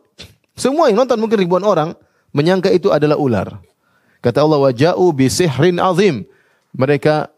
semua 0.53 0.93
yang 0.93 1.05
nonton 1.05 1.17
mungkin 1.17 1.41
ribuan 1.41 1.65
orang 1.65 1.97
menyangka 2.37 2.69
itu 2.69 2.93
adalah 2.93 3.17
ular. 3.17 3.57
Kata 4.21 4.45
Allah 4.45 4.61
waja'u 4.61 5.05
bi 5.17 5.31
sihrin 5.33 5.81
azim. 5.81 6.29
Mereka 6.77 7.33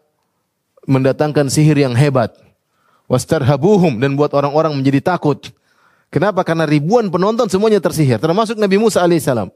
mendatangkan 0.83 1.47
sihir 1.47 1.79
yang 1.79 1.95
hebat. 1.95 2.35
Wastarhabuhum 3.07 4.03
dan 4.03 4.19
buat 4.19 4.35
orang-orang 4.35 4.75
menjadi 4.75 5.15
takut. 5.15 5.53
Kenapa? 6.09 6.41
Karena 6.41 6.65
ribuan 6.65 7.07
penonton 7.07 7.45
semuanya 7.47 7.77
tersihir, 7.77 8.17
termasuk 8.17 8.57
Nabi 8.57 8.81
Musa 8.81 9.05
alaihissalam. 9.05 9.53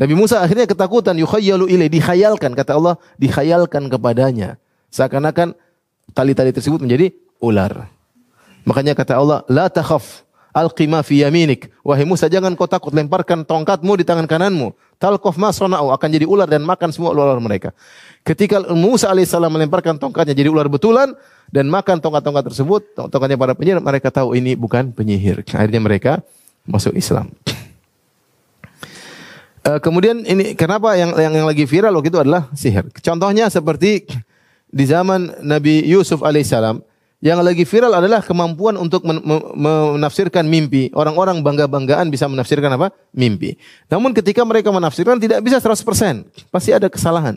Nabi 0.00 0.14
Musa 0.16 0.40
akhirnya 0.40 0.64
ketakutan, 0.64 1.12
yukhayyalu 1.20 1.68
ilai, 1.68 1.92
dikhayalkan. 1.92 2.56
Kata 2.56 2.80
Allah, 2.80 2.96
dikhayalkan 3.20 3.92
kepadanya. 3.92 4.56
Seakan-akan 4.88 5.52
tali-tali 6.12 6.50
tersebut 6.54 6.82
menjadi 6.82 7.14
ular. 7.40 7.88
Makanya 8.68 8.92
kata 8.92 9.16
Allah, 9.16 9.40
la 9.48 9.66
takhaf, 9.72 10.22
Alqima 10.50 11.06
fi 11.06 11.22
yaminik. 11.22 11.70
Wahai 11.86 12.02
Musa, 12.02 12.26
jangan 12.26 12.52
kau 12.58 12.66
takut, 12.66 12.90
lemparkan 12.90 13.46
tongkatmu 13.46 14.02
di 14.02 14.04
tangan 14.04 14.26
kananmu. 14.26 14.74
Talqaf 14.98 15.38
ma 15.38 15.54
sona'u, 15.54 15.94
akan 15.94 16.08
jadi 16.10 16.26
ular 16.26 16.50
dan 16.50 16.66
makan 16.66 16.90
semua 16.90 17.14
ular 17.14 17.38
mereka. 17.38 17.70
Ketika 18.26 18.60
Musa 18.74 19.08
alaihissalam 19.08 19.48
melemparkan 19.48 19.96
tongkatnya 19.96 20.36
jadi 20.36 20.52
ular 20.52 20.68
betulan 20.68 21.16
dan 21.48 21.70
makan 21.72 22.02
tongkat-tongkat 22.02 22.44
tersebut, 22.52 22.82
tongkatnya 23.08 23.38
para 23.38 23.56
penyihir, 23.56 23.80
mereka 23.80 24.12
tahu 24.12 24.36
ini 24.36 24.58
bukan 24.58 24.92
penyihir. 24.92 25.40
Akhirnya 25.56 25.80
mereka 25.80 26.12
masuk 26.68 26.92
Islam. 26.98 27.32
Uh, 29.60 29.76
kemudian 29.80 30.24
ini 30.24 30.56
kenapa 30.56 30.96
yang, 30.96 31.12
yang 31.20 31.32
yang 31.36 31.46
lagi 31.48 31.68
viral 31.68 31.92
waktu 31.96 32.08
itu 32.08 32.20
adalah 32.20 32.48
sihir. 32.56 32.88
Contohnya 33.00 33.52
seperti 33.52 34.08
di 34.70 34.84
zaman 34.86 35.42
Nabi 35.42 35.82
Yusuf 35.86 36.22
alaihissalam, 36.22 36.82
yang 37.20 37.44
lagi 37.44 37.68
viral 37.68 37.92
adalah 37.92 38.24
kemampuan 38.24 38.80
untuk 38.80 39.04
menafsirkan 39.04 40.48
mimpi. 40.48 40.88
Orang-orang 40.96 41.44
bangga-banggaan 41.44 42.08
bisa 42.08 42.24
menafsirkan 42.24 42.72
apa? 42.72 42.96
Mimpi. 43.12 43.60
Namun 43.92 44.16
ketika 44.16 44.40
mereka 44.40 44.72
menafsirkan 44.72 45.20
tidak 45.20 45.44
bisa 45.44 45.60
100%. 45.60 45.84
Pasti 46.48 46.72
ada 46.72 46.88
kesalahan. 46.88 47.36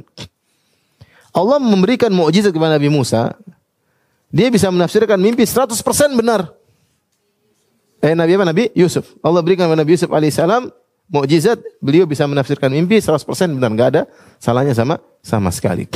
Allah 1.36 1.60
memberikan 1.60 2.08
mukjizat 2.16 2.56
kepada 2.56 2.80
Nabi 2.80 2.88
Musa. 2.88 3.36
Dia 4.32 4.48
bisa 4.48 4.72
menafsirkan 4.72 5.20
mimpi 5.20 5.44
100% 5.44 5.76
benar. 6.16 6.48
Eh 8.00 8.16
Nabi 8.16 8.40
apa? 8.40 8.46
Nabi 8.48 8.64
Yusuf. 8.72 9.20
Allah 9.20 9.44
berikan 9.44 9.68
kepada 9.68 9.84
Nabi 9.84 10.00
Yusuf 10.00 10.08
alaihissalam 10.16 10.72
mukjizat. 11.12 11.60
Beliau 11.84 12.08
bisa 12.08 12.24
menafsirkan 12.24 12.72
mimpi 12.72 13.04
100% 13.04 13.20
benar. 13.60 13.68
Enggak 13.68 13.90
ada 14.00 14.02
salahnya 14.40 14.72
sama 14.72 14.96
sama 15.20 15.52
sekali. 15.52 15.92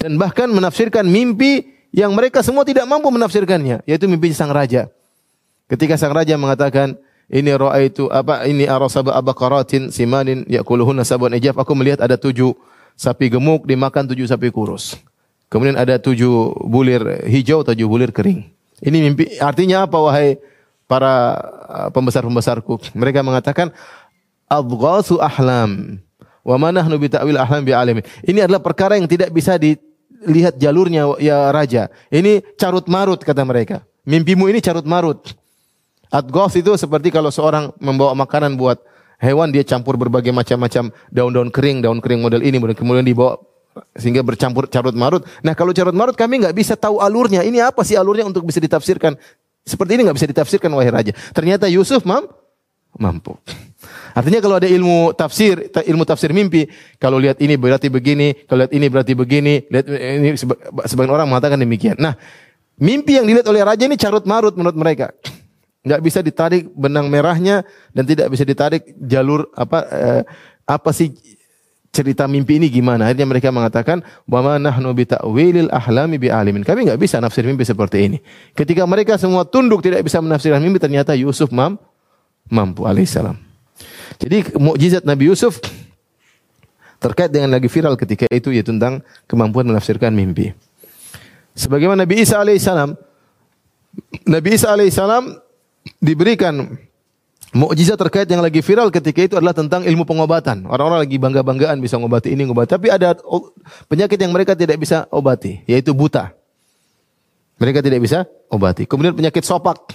Dan 0.00 0.18
bahkan 0.18 0.50
menafsirkan 0.50 1.06
mimpi 1.06 1.70
yang 1.94 2.10
mereka 2.10 2.42
semua 2.42 2.66
tidak 2.66 2.84
mampu 2.90 3.06
menafsirkannya, 3.14 3.86
yaitu 3.86 4.10
mimpi 4.10 4.34
sang 4.34 4.50
raja. 4.50 4.90
Ketika 5.70 5.94
sang 5.94 6.10
raja 6.10 6.34
mengatakan, 6.34 6.98
ini 7.32 7.56
itu 7.86 8.04
apa 8.12 8.44
ini 8.44 8.68
arasaba 8.68 9.16
abakaratin 9.16 9.88
simanin 9.88 10.44
yakuluhunna 10.44 11.06
sabun 11.06 11.32
ijab. 11.32 11.56
Aku 11.56 11.72
melihat 11.72 12.04
ada 12.04 12.20
tujuh 12.20 12.52
sapi 12.98 13.32
gemuk 13.32 13.64
dimakan 13.64 14.04
tujuh 14.12 14.28
sapi 14.28 14.52
kurus. 14.52 14.98
Kemudian 15.48 15.78
ada 15.78 15.96
tujuh 15.96 16.52
bulir 16.66 17.24
hijau, 17.30 17.64
tujuh 17.64 17.86
bulir 17.86 18.10
kering. 18.10 18.44
Ini 18.82 18.96
mimpi 19.08 19.38
artinya 19.38 19.86
apa 19.86 19.96
wahai 20.02 20.36
para 20.84 21.38
uh, 21.70 21.88
pembesar-pembesarku? 21.94 22.92
Mereka 22.92 23.24
mengatakan 23.24 23.72
adghasu 24.50 25.22
ahlam. 25.22 26.02
Wa 26.44 26.60
manahnu 26.60 27.00
bi 27.00 27.08
ta'wil 27.08 27.40
ahlam 27.40 27.64
bi 27.64 27.72
alimi. 27.72 28.04
Ini 28.20 28.44
adalah 28.44 28.60
perkara 28.60 29.00
yang 29.00 29.08
tidak 29.08 29.32
bisa 29.32 29.56
di 29.56 29.74
lihat 30.28 30.60
jalurnya 30.60 31.16
ya 31.18 31.48
raja. 31.48 31.88
Ini 32.12 32.44
carut 32.60 32.84
marut 32.86 33.24
kata 33.24 33.42
mereka. 33.42 33.80
Mimpimu 34.04 34.52
ini 34.52 34.60
carut 34.60 34.84
marut. 34.84 35.32
Adgos 36.12 36.54
itu 36.54 36.76
seperti 36.76 37.08
kalau 37.08 37.32
seorang 37.32 37.72
membawa 37.80 38.12
makanan 38.14 38.54
buat 38.54 38.78
hewan 39.18 39.50
dia 39.50 39.64
campur 39.64 39.96
berbagai 39.96 40.30
macam-macam 40.30 40.92
daun-daun 41.08 41.48
kering, 41.48 41.80
daun 41.80 41.98
kering 41.98 42.20
model 42.20 42.44
ini 42.44 42.60
kemudian 42.76 43.02
dibawa 43.02 43.40
sehingga 43.96 44.22
bercampur 44.22 44.70
carut 44.70 44.94
marut. 44.94 45.26
Nah 45.42 45.56
kalau 45.56 45.74
carut 45.74 45.96
marut 45.96 46.14
kami 46.14 46.44
nggak 46.44 46.54
bisa 46.54 46.76
tahu 46.78 47.00
alurnya. 47.02 47.42
Ini 47.42 47.72
apa 47.72 47.82
sih 47.82 47.98
alurnya 47.98 48.28
untuk 48.28 48.46
bisa 48.46 48.60
ditafsirkan? 48.62 49.16
Seperti 49.64 49.96
ini 49.96 50.06
nggak 50.06 50.16
bisa 50.20 50.28
ditafsirkan 50.28 50.70
wahai 50.76 50.92
raja. 50.92 51.12
Ternyata 51.32 51.66
Yusuf 51.72 52.04
mam 52.04 52.28
mampu. 52.94 53.34
Artinya 54.14 54.38
kalau 54.38 54.56
ada 54.56 54.68
ilmu 54.70 55.12
tafsir, 55.18 55.70
ilmu 55.70 56.04
tafsir 56.06 56.30
mimpi, 56.30 56.70
kalau 57.02 57.18
lihat 57.18 57.42
ini 57.42 57.58
berarti 57.58 57.90
begini, 57.90 58.46
kalau 58.46 58.64
lihat 58.64 58.72
ini 58.72 58.86
berarti 58.86 59.12
begini, 59.18 59.54
lihat 59.66 59.86
ini 59.90 60.38
sebagian 60.86 61.12
orang 61.12 61.26
mengatakan 61.26 61.58
demikian. 61.58 61.98
Nah, 61.98 62.14
mimpi 62.78 63.18
yang 63.18 63.26
dilihat 63.26 63.46
oleh 63.46 63.62
raja 63.62 63.84
ini 63.86 63.98
carut 63.98 64.24
marut 64.26 64.54
menurut 64.54 64.78
mereka. 64.78 65.10
Enggak 65.84 66.00
bisa 66.00 66.18
ditarik 66.24 66.72
benang 66.72 67.12
merahnya 67.12 67.60
dan 67.92 68.08
tidak 68.08 68.32
bisa 68.32 68.42
ditarik 68.46 68.96
jalur 69.04 69.52
apa 69.52 69.78
eh, 69.92 70.22
apa 70.64 70.90
sih 70.96 71.12
cerita 71.94 72.26
mimpi 72.26 72.58
ini 72.58 72.66
gimana? 72.66 73.06
Akhirnya 73.06 73.28
mereka 73.30 73.54
mengatakan, 73.54 74.02
"Wa 74.26 74.42
ma 74.42 74.58
nahnu 74.58 74.90
bi 74.96 75.06
ta'wilil 75.06 75.70
ahlami 75.70 76.18
bi 76.18 76.32
alimin." 76.32 76.66
Kami 76.66 76.90
enggak 76.90 76.98
bisa 76.98 77.22
nafsir 77.22 77.46
mimpi 77.46 77.62
seperti 77.62 78.10
ini. 78.10 78.18
Ketika 78.58 78.82
mereka 78.88 79.14
semua 79.14 79.46
tunduk 79.46 79.84
tidak 79.84 80.02
bisa 80.02 80.18
menafsirkan 80.18 80.58
mimpi, 80.58 80.82
ternyata 80.82 81.14
Yusuf 81.14 81.54
mam 81.54 81.78
mampu 82.50 82.88
alaihissalam. 82.88 83.38
Jadi 84.18 84.54
mukjizat 84.56 85.02
Nabi 85.06 85.30
Yusuf 85.30 85.60
terkait 86.98 87.28
dengan 87.28 87.52
lagi 87.52 87.68
viral 87.68 87.98
ketika 88.00 88.24
itu 88.32 88.48
yaitu 88.54 88.72
tentang 88.72 89.04
kemampuan 89.28 89.68
menafsirkan 89.68 90.14
mimpi. 90.16 90.56
Sebagaimana 91.54 92.02
Nabi 92.02 92.24
Isa 92.24 92.40
alaihissalam, 92.40 92.96
Nabi 94.26 94.48
Isa 94.56 94.72
alaihissalam 94.74 95.38
diberikan 96.00 96.74
Mukjizat 97.54 97.94
terkait 97.94 98.26
yang 98.26 98.42
lagi 98.42 98.58
viral 98.66 98.90
ketika 98.90 99.22
itu 99.22 99.38
adalah 99.38 99.54
tentang 99.54 99.86
ilmu 99.86 100.02
pengobatan. 100.02 100.66
Orang-orang 100.66 101.06
lagi 101.06 101.22
bangga-banggaan 101.22 101.78
bisa 101.78 101.94
mengobati 102.02 102.34
ini, 102.34 102.42
mengobati. 102.42 102.74
Tapi 102.74 102.90
ada 102.90 103.14
penyakit 103.86 104.18
yang 104.18 104.34
mereka 104.34 104.58
tidak 104.58 104.74
bisa 104.82 105.06
obati, 105.14 105.62
yaitu 105.70 105.94
buta. 105.94 106.34
Mereka 107.62 107.78
tidak 107.78 108.02
bisa 108.02 108.26
obati. 108.50 108.90
Kemudian 108.90 109.14
penyakit 109.14 109.46
sopak. 109.46 109.86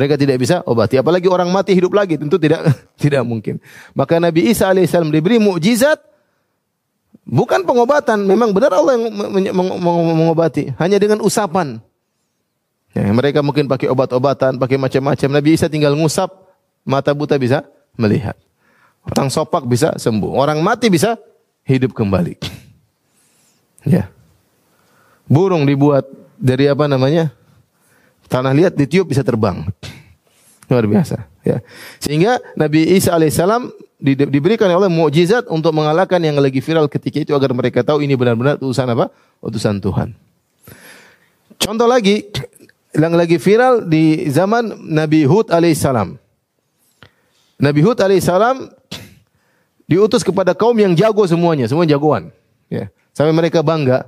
Mereka 0.00 0.16
tidak 0.16 0.40
bisa 0.40 0.64
obati. 0.64 0.96
Apalagi 0.96 1.28
orang 1.28 1.52
mati 1.52 1.76
hidup 1.76 1.92
lagi, 1.92 2.16
tentu 2.16 2.40
tidak 2.40 2.64
tidak 3.02 3.20
mungkin. 3.20 3.60
Maka 3.92 4.16
Nabi 4.16 4.48
Isa 4.48 4.72
alaihissalam 4.72 5.12
diberi 5.12 5.36
mukjizat 5.36 6.00
bukan 7.28 7.68
pengobatan. 7.68 8.24
Memang 8.24 8.56
benar 8.56 8.72
Allah 8.72 8.96
yang 8.96 9.12
mengobati. 9.52 10.72
Hanya 10.80 10.96
dengan 10.96 11.20
usapan. 11.20 11.84
Ya, 12.96 13.04
mereka 13.12 13.44
mungkin 13.44 13.68
pakai 13.68 13.92
obat-obatan, 13.92 14.56
pakai 14.56 14.80
macam-macam. 14.80 15.28
Nabi 15.36 15.52
Isa 15.52 15.68
tinggal 15.68 15.92
ngusap, 15.92 16.32
Mata 16.84 17.12
buta 17.12 17.36
bisa 17.36 17.68
melihat. 17.96 18.36
Orang 19.04 19.28
sopak 19.28 19.64
bisa 19.68 19.96
sembuh. 19.96 20.32
Orang 20.32 20.60
mati 20.64 20.88
bisa 20.88 21.16
hidup 21.64 21.92
kembali. 21.96 22.36
Ya. 23.80 24.12
Burung 25.24 25.64
dibuat 25.64 26.04
dari 26.36 26.68
apa 26.68 26.84
namanya? 26.84 27.32
Tanah 28.30 28.54
liat 28.54 28.78
ditiup 28.78 29.10
bisa 29.10 29.26
terbang. 29.26 29.66
Luar 30.70 30.86
biasa. 30.86 31.26
Ya. 31.42 31.58
Sehingga 31.98 32.38
Nabi 32.54 32.94
Isa 32.94 33.10
alaihissalam 33.10 33.74
di, 33.98 34.14
diberikan 34.14 34.70
oleh 34.70 34.86
mukjizat 34.86 35.50
untuk 35.50 35.74
mengalahkan 35.74 36.22
yang 36.22 36.38
lagi 36.38 36.62
viral 36.62 36.86
ketika 36.86 37.26
itu 37.26 37.34
agar 37.34 37.50
mereka 37.50 37.82
tahu 37.82 38.06
ini 38.06 38.14
benar-benar 38.14 38.62
utusan 38.62 38.86
apa? 38.86 39.10
Utusan 39.42 39.82
Tuhan. 39.82 40.14
Contoh 41.58 41.90
lagi 41.90 42.30
yang 42.94 43.18
lagi 43.18 43.36
viral 43.36 43.82
di 43.84 44.30
zaman 44.30 44.78
Nabi 44.86 45.26
Hud 45.26 45.50
alaihissalam. 45.50 46.14
Nabi 47.60 47.80
Hud 47.82 47.98
alaihissalam 47.98 48.70
diutus 49.90 50.22
kepada 50.22 50.54
kaum 50.54 50.78
yang 50.78 50.94
jago 50.94 51.26
semuanya, 51.26 51.66
semua 51.66 51.82
jagoan. 51.82 52.30
Ya. 52.70 52.94
Sampai 53.10 53.34
mereka 53.34 53.60
bangga. 53.60 54.06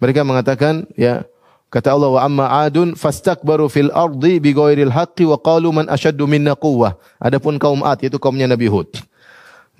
Mereka 0.00 0.24
mengatakan, 0.24 0.88
ya, 0.96 1.28
kata 1.70 1.94
Allah 1.94 2.10
wa 2.10 2.20
amma 2.20 2.44
adun 2.66 2.98
fastakbaru 2.98 3.70
fil 3.70 3.94
ardi 3.94 4.42
bi 4.42 4.50
ghairil 4.50 4.90
haqqi 4.90 5.24
wa 5.24 5.38
qalu 5.38 5.70
man 5.70 5.86
ashaddu 5.86 6.26
minna 6.26 6.58
quwwah. 6.58 6.98
Adapun 7.22 7.56
kaum 7.56 7.80
Ad 7.86 8.02
yaitu 8.02 8.18
kaumnya 8.18 8.50
Nabi 8.50 8.66
Hud. 8.66 8.90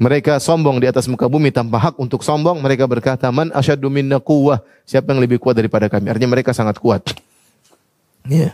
Mereka 0.01 0.41
sombong 0.41 0.81
di 0.81 0.89
atas 0.89 1.05
muka 1.13 1.29
bumi 1.29 1.53
tanpa 1.53 1.77
hak 1.77 2.01
untuk 2.01 2.25
sombong. 2.25 2.57
Mereka 2.65 2.89
berkata, 2.89 3.29
man 3.29 3.53
ashaddu 3.53 3.93
minna 3.93 4.17
quwwah. 4.17 4.65
Siapa 4.89 5.13
yang 5.13 5.21
lebih 5.21 5.37
kuat 5.37 5.61
daripada 5.61 5.93
kami? 5.93 6.09
Artinya 6.09 6.33
mereka 6.33 6.57
sangat 6.57 6.81
kuat. 6.81 7.05
Ya. 8.25 8.49
Yeah. 8.49 8.53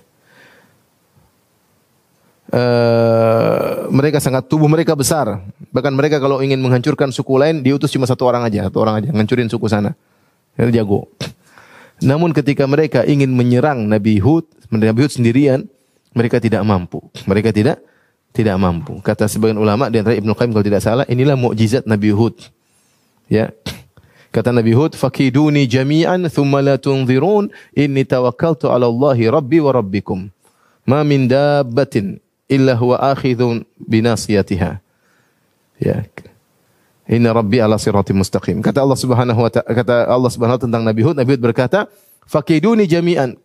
Uh, 2.47 3.91
mereka 3.91 4.23
sangat 4.23 4.47
tubuh 4.47 4.71
mereka 4.71 4.95
besar. 4.95 5.43
Bahkan 5.75 5.93
mereka 5.95 6.23
kalau 6.23 6.43
ingin 6.43 6.63
menghancurkan 6.63 7.11
suku 7.11 7.35
lain 7.39 7.63
diutus 7.63 7.91
cuma 7.91 8.07
satu 8.07 8.23
orang 8.27 8.47
aja, 8.47 8.71
satu 8.71 8.79
orang 8.83 9.03
aja 9.03 9.09
ngancurin 9.11 9.51
suku 9.51 9.67
sana. 9.67 9.95
Dia 10.55 10.83
jago. 10.83 11.11
Namun 12.05 12.37
ketika 12.37 12.69
mereka 12.69 13.05
ingin 13.09 13.33
menyerang 13.33 13.89
Nabi 13.89 14.21
Hud, 14.21 14.45
Nabi 14.69 15.01
Hud 15.07 15.13
sendirian, 15.13 15.65
mereka 16.13 16.41
tidak 16.41 16.65
mampu. 16.65 17.01
Mereka 17.25 17.53
tidak 17.53 17.81
tidak 18.37 18.57
mampu. 18.61 19.01
Kata 19.01 19.25
sebagian 19.25 19.57
ulama 19.57 19.89
di 19.89 19.97
antara 19.97 20.13
Ibnu 20.13 20.37
Qayyim 20.37 20.53
kalau 20.53 20.67
tidak 20.67 20.85
salah, 20.85 21.09
inilah 21.09 21.41
mukjizat 21.41 21.89
Nabi 21.89 22.13
Hud. 22.13 22.37
Ya. 23.33 23.57
Kata 24.29 24.53
Nabi 24.53 24.77
Hud, 24.77 24.93
"Fakiduni 24.93 25.65
jami'an 25.65 26.29
thumma 26.29 26.61
la 26.61 26.77
tunzirun, 26.77 27.49
inni 27.73 28.05
tawakkaltu 28.05 28.69
'ala 28.69 28.85
Allahi 28.85 29.33
rabbi 29.33 29.59
wa 29.65 29.73
rabbikum." 29.73 30.29
Ma 30.85 31.01
min 31.01 31.25
dabbatin 31.25 32.21
illa 32.45 32.77
huwa 32.77 33.01
akhidhun 33.01 33.65
binasiyatiha. 33.81 34.85
Ya. 35.81 36.05
Inna 37.07 37.31
rabbi 37.31 37.63
ala 37.63 37.79
sirati 37.79 38.11
mustaqim. 38.11 38.59
Kata 38.59 38.83
Allah 38.83 38.99
Subhanahu 38.99 39.39
wa 39.39 39.51
ta'ala 39.51 39.71
kata 39.71 39.95
Allah 40.11 40.31
Subhanahu 40.31 40.59
tentang 40.59 40.83
Nabi 40.83 41.07
Hud, 41.07 41.15
Nabi 41.15 41.39
Hud 41.39 41.43
berkata, 41.43 41.87
"Fakiduni 42.27 42.91
jami'an." 42.91 43.39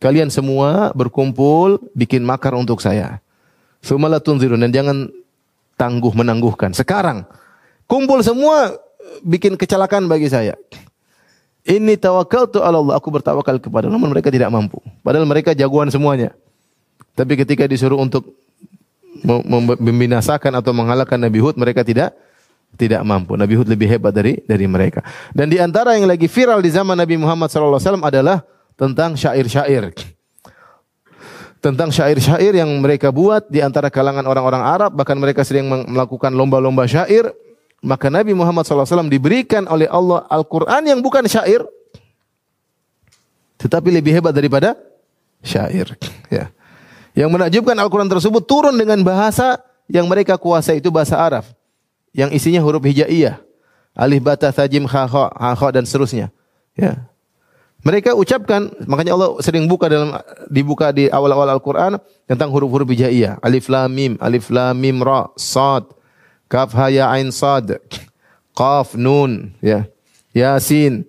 Kalian 0.00 0.32
semua 0.32 0.94
berkumpul 0.96 1.82
bikin 1.92 2.24
makar 2.24 2.56
untuk 2.56 2.80
saya. 2.80 3.20
Sumala 3.84 4.22
tunzirun 4.22 4.62
dan 4.62 4.72
jangan 4.72 5.10
tangguh 5.76 6.14
menangguhkan. 6.16 6.72
Sekarang 6.72 7.28
kumpul 7.84 8.24
semua 8.24 8.78
bikin 9.20 9.58
kecelakaan 9.58 10.08
bagi 10.08 10.30
saya. 10.30 10.56
Ini 11.68 12.00
tawakkaltu 12.00 12.64
ala 12.64 12.80
Allah. 12.80 12.94
Aku 12.96 13.12
bertawakal 13.12 13.60
kepada 13.60 13.90
Allah. 13.90 14.00
Namun 14.00 14.08
mereka 14.08 14.32
tidak 14.32 14.48
mampu. 14.48 14.80
Padahal 15.04 15.28
mereka 15.28 15.52
jagoan 15.52 15.92
semuanya. 15.92 16.32
Tapi 17.12 17.36
ketika 17.36 17.68
disuruh 17.68 18.00
untuk 18.00 18.32
membinasakan 19.76 20.62
atau 20.62 20.72
mengalahkan 20.72 21.18
Nabi 21.18 21.42
Hud, 21.42 21.58
mereka 21.58 21.82
tidak 21.82 22.14
tidak 22.78 23.02
mampu. 23.02 23.34
Nabi 23.34 23.58
Hud 23.58 23.66
lebih 23.66 23.90
hebat 23.90 24.14
dari 24.14 24.38
dari 24.46 24.70
mereka. 24.70 25.02
Dan 25.34 25.50
di 25.50 25.58
antara 25.58 25.98
yang 25.98 26.06
lagi 26.06 26.30
viral 26.30 26.62
di 26.62 26.70
zaman 26.70 26.94
Nabi 26.94 27.18
Muhammad 27.18 27.50
SAW 27.50 27.98
adalah 27.98 28.46
tentang 28.78 29.18
syair-syair. 29.18 29.90
Tentang 31.58 31.90
syair-syair 31.90 32.54
yang 32.54 32.70
mereka 32.78 33.10
buat 33.10 33.50
di 33.50 33.58
antara 33.58 33.90
kalangan 33.90 34.22
orang-orang 34.22 34.62
Arab, 34.62 34.94
bahkan 34.94 35.18
mereka 35.18 35.42
sering 35.42 35.66
melakukan 35.66 36.30
lomba-lomba 36.30 36.86
syair. 36.86 37.34
Maka 37.82 38.10
Nabi 38.10 38.34
Muhammad 38.34 38.66
SAW 38.66 39.06
diberikan 39.10 39.66
oleh 39.66 39.86
Allah 39.90 40.26
Al-Quran 40.30 40.82
yang 40.86 40.98
bukan 40.98 41.22
syair, 41.30 41.62
tetapi 43.58 43.90
lebih 43.90 44.18
hebat 44.18 44.30
daripada 44.30 44.78
syair. 45.42 45.90
Ya. 46.28 46.52
Yang 47.16 47.30
menakjubkan 47.34 47.72
Al-Quran 47.80 48.06
tersebut 48.06 48.44
turun 48.44 48.76
dengan 48.76 49.00
bahasa 49.00 49.64
yang 49.88 50.04
mereka 50.04 50.36
kuasai 50.36 50.78
itu 50.78 50.92
bahasa 50.92 51.16
Arab. 51.16 51.40
Yang 52.18 52.42
isinya 52.42 52.58
huruf 52.66 52.82
hijaiyah. 52.82 53.38
Alif, 53.94 54.26
bata, 54.26 54.50
tajim, 54.50 54.90
kha, 54.90 55.06
kha, 55.06 55.68
dan 55.70 55.86
seterusnya. 55.86 56.34
Ya. 56.74 57.06
Mereka 57.86 58.18
ucapkan, 58.18 58.74
makanya 58.90 59.14
Allah 59.14 59.38
sering 59.38 59.70
buka 59.70 59.86
dalam 59.86 60.18
dibuka 60.50 60.90
di 60.90 61.06
awal-awal 61.06 61.46
Al-Qur'an 61.46 62.02
tentang 62.26 62.50
huruf-huruf 62.50 62.90
hijaiyah. 62.90 63.38
Alif 63.38 63.70
lam 63.70 63.86
mim, 63.86 64.12
alif 64.18 64.50
lam 64.50 64.74
mim 64.74 64.98
ra, 64.98 65.30
sad, 65.38 65.86
kaf 66.50 66.74
ha 66.74 66.90
ya 66.90 67.06
ain 67.14 67.30
sad, 67.30 67.78
qaf 68.50 68.98
nun, 68.98 69.54
ya. 69.62 69.86
Yasin. 70.34 71.06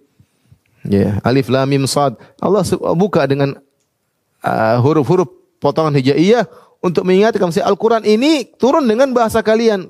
Ya, 0.85 1.17
alif 1.25 1.49
lam 1.49 1.65
mim 1.65 1.89
sad. 1.89 2.17
Allah 2.37 2.61
buka 2.93 3.25
dengan 3.25 3.57
uh, 4.45 4.77
huruf-huruf 4.77 5.29
potongan 5.57 5.97
hijaiyah 5.97 6.45
untuk 6.85 7.01
mengingatkan 7.01 7.49
si 7.49 7.59
Al-Quran 7.65 8.05
ini 8.05 8.45
turun 8.61 8.85
dengan 8.85 9.09
bahasa 9.09 9.41
kalian. 9.41 9.89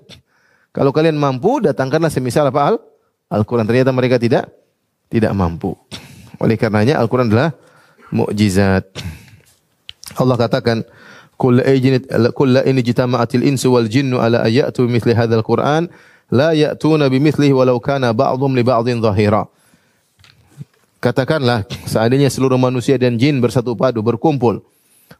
Kalau 0.70 0.94
kalian 0.94 1.18
mampu, 1.18 1.66
datangkanlah 1.66 2.14
semisal 2.14 2.46
apa 2.46 2.74
Al? 2.74 2.76
Al-Quran. 3.30 3.66
Ternyata 3.66 3.94
mereka 3.94 4.22
tidak 4.22 4.50
tidak 5.10 5.34
mampu. 5.34 5.74
Oleh 6.38 6.56
karenanya 6.56 7.02
Al-Quran 7.02 7.30
adalah 7.30 7.58
mukjizat. 8.14 8.86
Allah 10.18 10.38
katakan, 10.38 10.86
"Qul 11.38 11.62
la 11.62 12.62
in 12.66 12.78
jitama'atil 12.82 13.46
insu 13.46 13.74
wal 13.74 13.90
jinnu 13.90 14.22
ala 14.22 14.46
ayatu 14.46 14.86
mithli 14.86 15.14
hadzal 15.14 15.46
Qur'an 15.46 15.90
la 16.30 16.54
ya'tuna 16.54 17.10
bimithlihi 17.10 17.54
walau 17.54 17.82
kana 17.82 18.14
ba'dhum 18.14 18.54
li 18.54 18.64
ba'dhin 18.66 19.02
dhahira." 19.02 19.46
Katakanlah, 21.00 21.64
seandainya 21.88 22.28
seluruh 22.28 22.60
manusia 22.60 23.00
dan 23.00 23.16
jin 23.16 23.40
bersatu 23.40 23.72
padu, 23.72 24.04
berkumpul, 24.04 24.60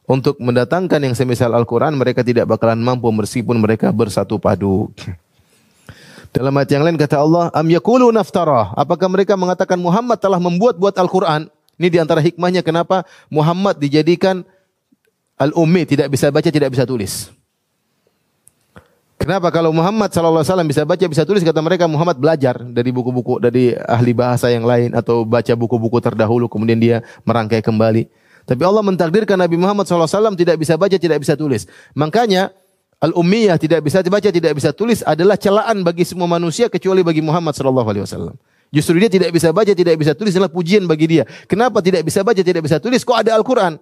untuk 0.04 0.36
mendatangkan 0.42 1.00
yang 1.00 1.16
semisal 1.16 1.56
Al-Quran, 1.56 1.96
mereka 1.96 2.20
tidak 2.20 2.52
bakalan 2.52 2.84
mampu 2.84 3.08
meskipun 3.16 3.56
mereka 3.62 3.94
bersatu 3.96 4.36
padu. 4.42 4.92
Dalam 6.30 6.54
ayat 6.54 6.70
yang 6.70 6.86
lain 6.86 6.98
kata 6.98 7.18
Allah, 7.18 7.50
Am 7.52 7.66
yakulu 7.66 8.14
naftara. 8.14 8.70
Apakah 8.78 9.10
mereka 9.10 9.34
mengatakan 9.34 9.82
Muhammad 9.82 10.22
telah 10.22 10.38
membuat-buat 10.38 10.94
Al-Quran? 10.94 11.50
Ini 11.80 11.88
di 11.90 11.98
antara 11.98 12.22
hikmahnya 12.22 12.62
kenapa 12.62 13.08
Muhammad 13.34 13.80
dijadikan 13.80 14.46
al-ummi, 15.40 15.88
tidak 15.88 16.12
bisa 16.12 16.30
baca, 16.30 16.50
tidak 16.52 16.70
bisa 16.70 16.84
tulis. 16.86 17.32
Kenapa 19.20 19.52
kalau 19.52 19.76
Muhammad 19.76 20.16
sallallahu 20.16 20.44
alaihi 20.44 20.52
wasallam 20.56 20.70
bisa 20.72 20.84
baca 20.88 21.04
bisa 21.04 21.28
tulis 21.28 21.44
kata 21.44 21.60
mereka 21.60 21.92
Muhammad 21.92 22.16
belajar 22.16 22.56
dari 22.64 22.88
buku-buku 22.88 23.44
dari 23.44 23.76
ahli 23.76 24.16
bahasa 24.16 24.48
yang 24.48 24.64
lain 24.64 24.96
atau 24.96 25.28
baca 25.28 25.52
buku-buku 25.60 26.00
terdahulu 26.00 26.48
kemudian 26.48 26.80
dia 26.80 27.04
merangkai 27.28 27.60
kembali. 27.60 28.08
Tapi 28.48 28.62
Allah 28.64 28.80
mentakdirkan 28.80 29.36
Nabi 29.36 29.60
Muhammad 29.60 29.86
SAW 29.86 30.40
tidak 30.40 30.56
bisa 30.56 30.80
baca, 30.80 30.96
tidak 30.96 31.20
bisa 31.20 31.36
tulis. 31.36 31.68
Makanya 31.92 32.56
al-ummiyah 33.00 33.56
tidak 33.56 33.84
bisa 33.84 34.04
baca, 34.06 34.30
tidak 34.30 34.54
bisa 34.56 34.70
tulis 34.76 35.00
adalah 35.04 35.40
celaan 35.40 35.84
bagi 35.84 36.04
semua 36.04 36.28
manusia 36.28 36.68
kecuali 36.68 37.04
bagi 37.04 37.24
Muhammad 37.24 37.56
SAW. 37.56 38.36
Justru 38.70 39.02
dia 39.02 39.10
tidak 39.10 39.34
bisa 39.34 39.50
baca, 39.50 39.74
tidak 39.74 39.98
bisa 39.98 40.14
tulis 40.14 40.36
adalah 40.38 40.52
pujian 40.54 40.86
bagi 40.86 41.10
dia. 41.10 41.24
Kenapa 41.50 41.82
tidak 41.82 42.06
bisa 42.06 42.22
baca, 42.22 42.38
tidak 42.38 42.62
bisa 42.62 42.78
tulis? 42.78 43.02
Kok 43.02 43.18
ada 43.18 43.34
Al-Quran? 43.34 43.82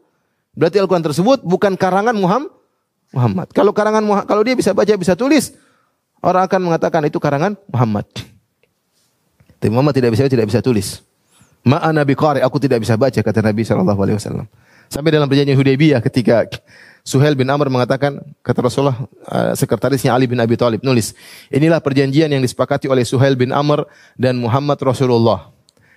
Berarti 0.55 0.79
Al-Quran 0.79 1.03
tersebut 1.03 1.43
bukan 1.43 1.75
karangan 1.75 2.15
Muhammad. 2.15 2.55
Muhammad. 3.11 3.47
Kalau 3.51 3.71
karangan 3.71 4.03
kalau 4.27 4.43
dia 4.43 4.55
bisa 4.55 4.71
baca, 4.71 4.91
bisa 4.95 5.15
tulis, 5.15 5.55
orang 6.23 6.47
akan 6.47 6.59
mengatakan 6.71 7.03
itu 7.07 7.19
karangan 7.19 7.55
Muhammad. 7.71 8.07
Tapi 9.57 9.71
Muhammad 9.71 9.95
tidak 9.95 10.11
bisa 10.15 10.27
tidak 10.27 10.47
bisa 10.47 10.59
tulis. 10.59 11.03
Ma'ana 11.67 12.07
biqari, 12.07 12.39
aku 12.39 12.59
tidak 12.63 12.79
bisa 12.83 12.95
baca 12.95 13.19
kata 13.19 13.39
Nabi 13.43 13.63
sallallahu 13.67 13.99
alaihi 13.99 14.17
wasallam. 14.19 14.47
Sampai 14.87 15.11
dalam 15.11 15.27
perjanjian 15.27 15.55
Hudaybiyah 15.59 15.99
ketika 15.99 16.47
Suhail 17.07 17.39
bin 17.39 17.47
Amr 17.47 17.71
mengatakan, 17.71 18.19
kata 18.43 18.59
Rasulullah, 18.67 19.07
uh, 19.31 19.55
sekretarisnya 19.55 20.11
Ali 20.11 20.27
bin 20.27 20.35
Abi 20.43 20.59
Thalib 20.59 20.83
nulis, 20.83 21.15
inilah 21.47 21.79
perjanjian 21.79 22.27
yang 22.27 22.43
disepakati 22.43 22.91
oleh 22.91 23.07
Suhail 23.07 23.39
bin 23.39 23.55
Amr 23.55 23.87
dan 24.19 24.35
Muhammad 24.35 24.75
Rasulullah. 24.83 25.47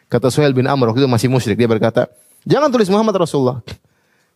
Kata 0.06 0.30
Suhail 0.30 0.54
bin 0.54 0.70
Amr 0.70 0.94
waktu 0.94 1.02
itu 1.02 1.10
masih 1.10 1.26
musyrik, 1.26 1.58
dia 1.58 1.66
berkata, 1.66 2.06
jangan 2.46 2.70
tulis 2.70 2.86
Muhammad 2.86 3.26
Rasulullah. 3.26 3.58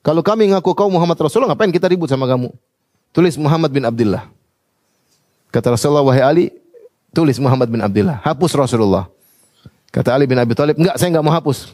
Kalau 0.03 0.23
kami 0.27 0.51
ngaku 0.51 0.75
kau 0.75 0.91
Muhammad 0.91 1.15
Rasulullah, 1.15 1.55
ngapain 1.55 1.71
kita 1.71 1.87
ribut 1.87 2.11
sama 2.11 2.27
kamu? 2.27 2.51
Tulis 3.15 3.39
Muhammad 3.39 3.71
bin 3.71 3.87
Abdullah. 3.87 4.27
Kata 5.55 5.79
Rasulullah, 5.79 6.03
wahai 6.03 6.27
Ali, 6.27 6.47
tulis 7.15 7.39
Muhammad 7.39 7.71
bin 7.71 7.79
Abdullah. 7.79 8.19
Hapus 8.19 8.51
Rasulullah. 8.59 9.07
Kata 9.95 10.11
Ali 10.11 10.27
bin 10.27 10.35
Abi 10.43 10.59
Thalib, 10.59 10.75
enggak, 10.75 10.99
saya 10.99 11.15
enggak 11.15 11.23
mau 11.23 11.31
hapus. 11.31 11.71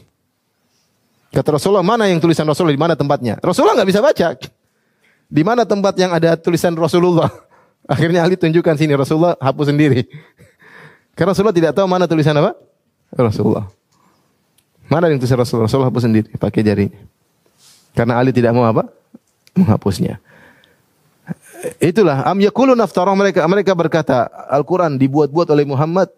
Kata 1.31 1.55
Rasulullah, 1.55 1.83
mana 1.83 2.11
yang 2.11 2.19
tulisan 2.19 2.43
Rasulullah, 2.43 2.75
di 2.75 2.83
mana 2.83 2.93
tempatnya? 2.99 3.39
Rasulullah 3.39 3.79
enggak 3.79 3.89
bisa 3.89 4.03
baca. 4.03 4.27
Di 5.31 5.41
mana 5.47 5.63
tempat 5.63 5.95
yang 5.95 6.11
ada 6.11 6.35
tulisan 6.35 6.75
Rasulullah? 6.75 7.31
Akhirnya 7.87 8.27
Ali 8.27 8.35
tunjukkan 8.35 8.75
sini 8.75 8.91
Rasulullah 8.99 9.39
hapus 9.39 9.71
sendiri. 9.71 10.03
Karena 11.15 11.31
Rasulullah 11.31 11.55
tidak 11.55 11.71
tahu 11.71 11.87
mana 11.87 12.03
tulisan 12.03 12.35
apa? 12.35 12.51
Rasulullah. 13.15 13.71
Mana 14.91 15.07
yang 15.07 15.23
tulisan 15.23 15.39
Rasulullah? 15.39 15.71
Rasulullah 15.71 15.87
hapus 15.87 16.03
sendiri 16.03 16.27
pakai 16.35 16.67
jarinya. 16.67 16.99
Karena 17.95 18.19
Ali 18.19 18.35
tidak 18.35 18.51
mau 18.51 18.67
apa? 18.67 18.91
Menghapusnya. 19.55 20.19
Itulah 21.77 22.25
am 22.25 22.41
yakulun 22.41 22.73
naftarah 22.73 23.13
mereka 23.13 23.45
mereka 23.45 23.71
berkata 23.77 24.27
Al-Qur'an 24.49 24.97
dibuat-buat 24.97 25.47
oleh 25.53 25.63
Muhammad. 25.63 26.09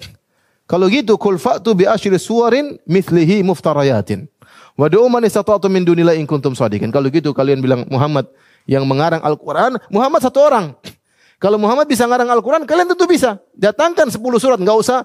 Kalau 0.63 0.87
gitu 0.87 1.19
kul 1.19 1.35
fa'tu 1.35 1.75
bi 1.75 1.83
asyri 1.83 2.15
suwarin 2.15 2.79
mithlihi 2.87 3.43
muftarayatin. 3.43 4.25
Wa 4.73 4.89
du'u 4.89 5.05
man 5.05 5.21
istata'tum 5.21 5.69
min 5.69 5.85
dunillahi 5.85 6.17
in 6.17 6.25
kuntum 6.25 6.57
shadiqin. 6.57 6.89
Kalau 6.89 7.05
gitu 7.13 7.29
kalian 7.31 7.61
bilang 7.61 7.85
Muhammad 7.89 8.25
yang 8.65 8.83
mengarang 8.89 9.21
Al-Quran, 9.21 9.77
Muhammad 9.93 10.21
satu 10.23 10.39
orang. 10.41 10.73
Kalau 11.37 11.59
Muhammad 11.59 11.85
bisa 11.85 12.07
mengarang 12.07 12.31
Al-Quran, 12.31 12.63
kalian 12.63 12.87
tentu 12.95 13.03
bisa. 13.03 13.37
Datangkan 13.53 14.07
10 14.07 14.17
surat, 14.39 14.57
nggak 14.57 14.77
usah 14.79 15.03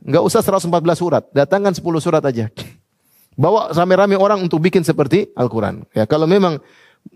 nggak 0.00 0.22
usah 0.24 0.40
114 0.40 0.96
surat. 0.96 1.22
Datangkan 1.36 1.76
10 1.76 1.84
surat 2.00 2.22
aja. 2.24 2.48
Bawa 3.36 3.70
rame-rame 3.70 4.16
orang 4.16 4.40
untuk 4.42 4.58
bikin 4.58 4.82
seperti 4.82 5.30
Al-Quran. 5.36 5.86
Ya, 5.94 6.08
kalau 6.08 6.24
memang 6.26 6.58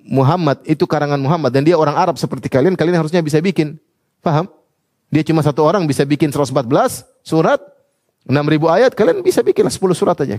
Muhammad 0.05 0.61
itu 0.65 0.85
karangan 0.85 1.19
Muhammad 1.19 1.51
dan 1.53 1.65
dia 1.65 1.77
orang 1.77 1.97
Arab 1.97 2.17
seperti 2.21 2.49
kalian, 2.53 2.79
kalian 2.79 3.01
harusnya 3.01 3.21
bisa 3.25 3.41
bikin. 3.41 3.81
Paham? 4.23 4.49
Dia 5.13 5.25
cuma 5.25 5.45
satu 5.45 5.65
orang 5.65 5.85
bisa 5.85 6.05
bikin 6.05 6.33
114 6.33 7.05
surat, 7.25 7.61
6000 8.25 8.41
ayat, 8.73 8.93
kalian 8.97 9.21
bisa 9.21 9.45
bikin 9.45 9.69
10 9.69 9.77
surat 9.93 10.17
aja. 10.21 10.37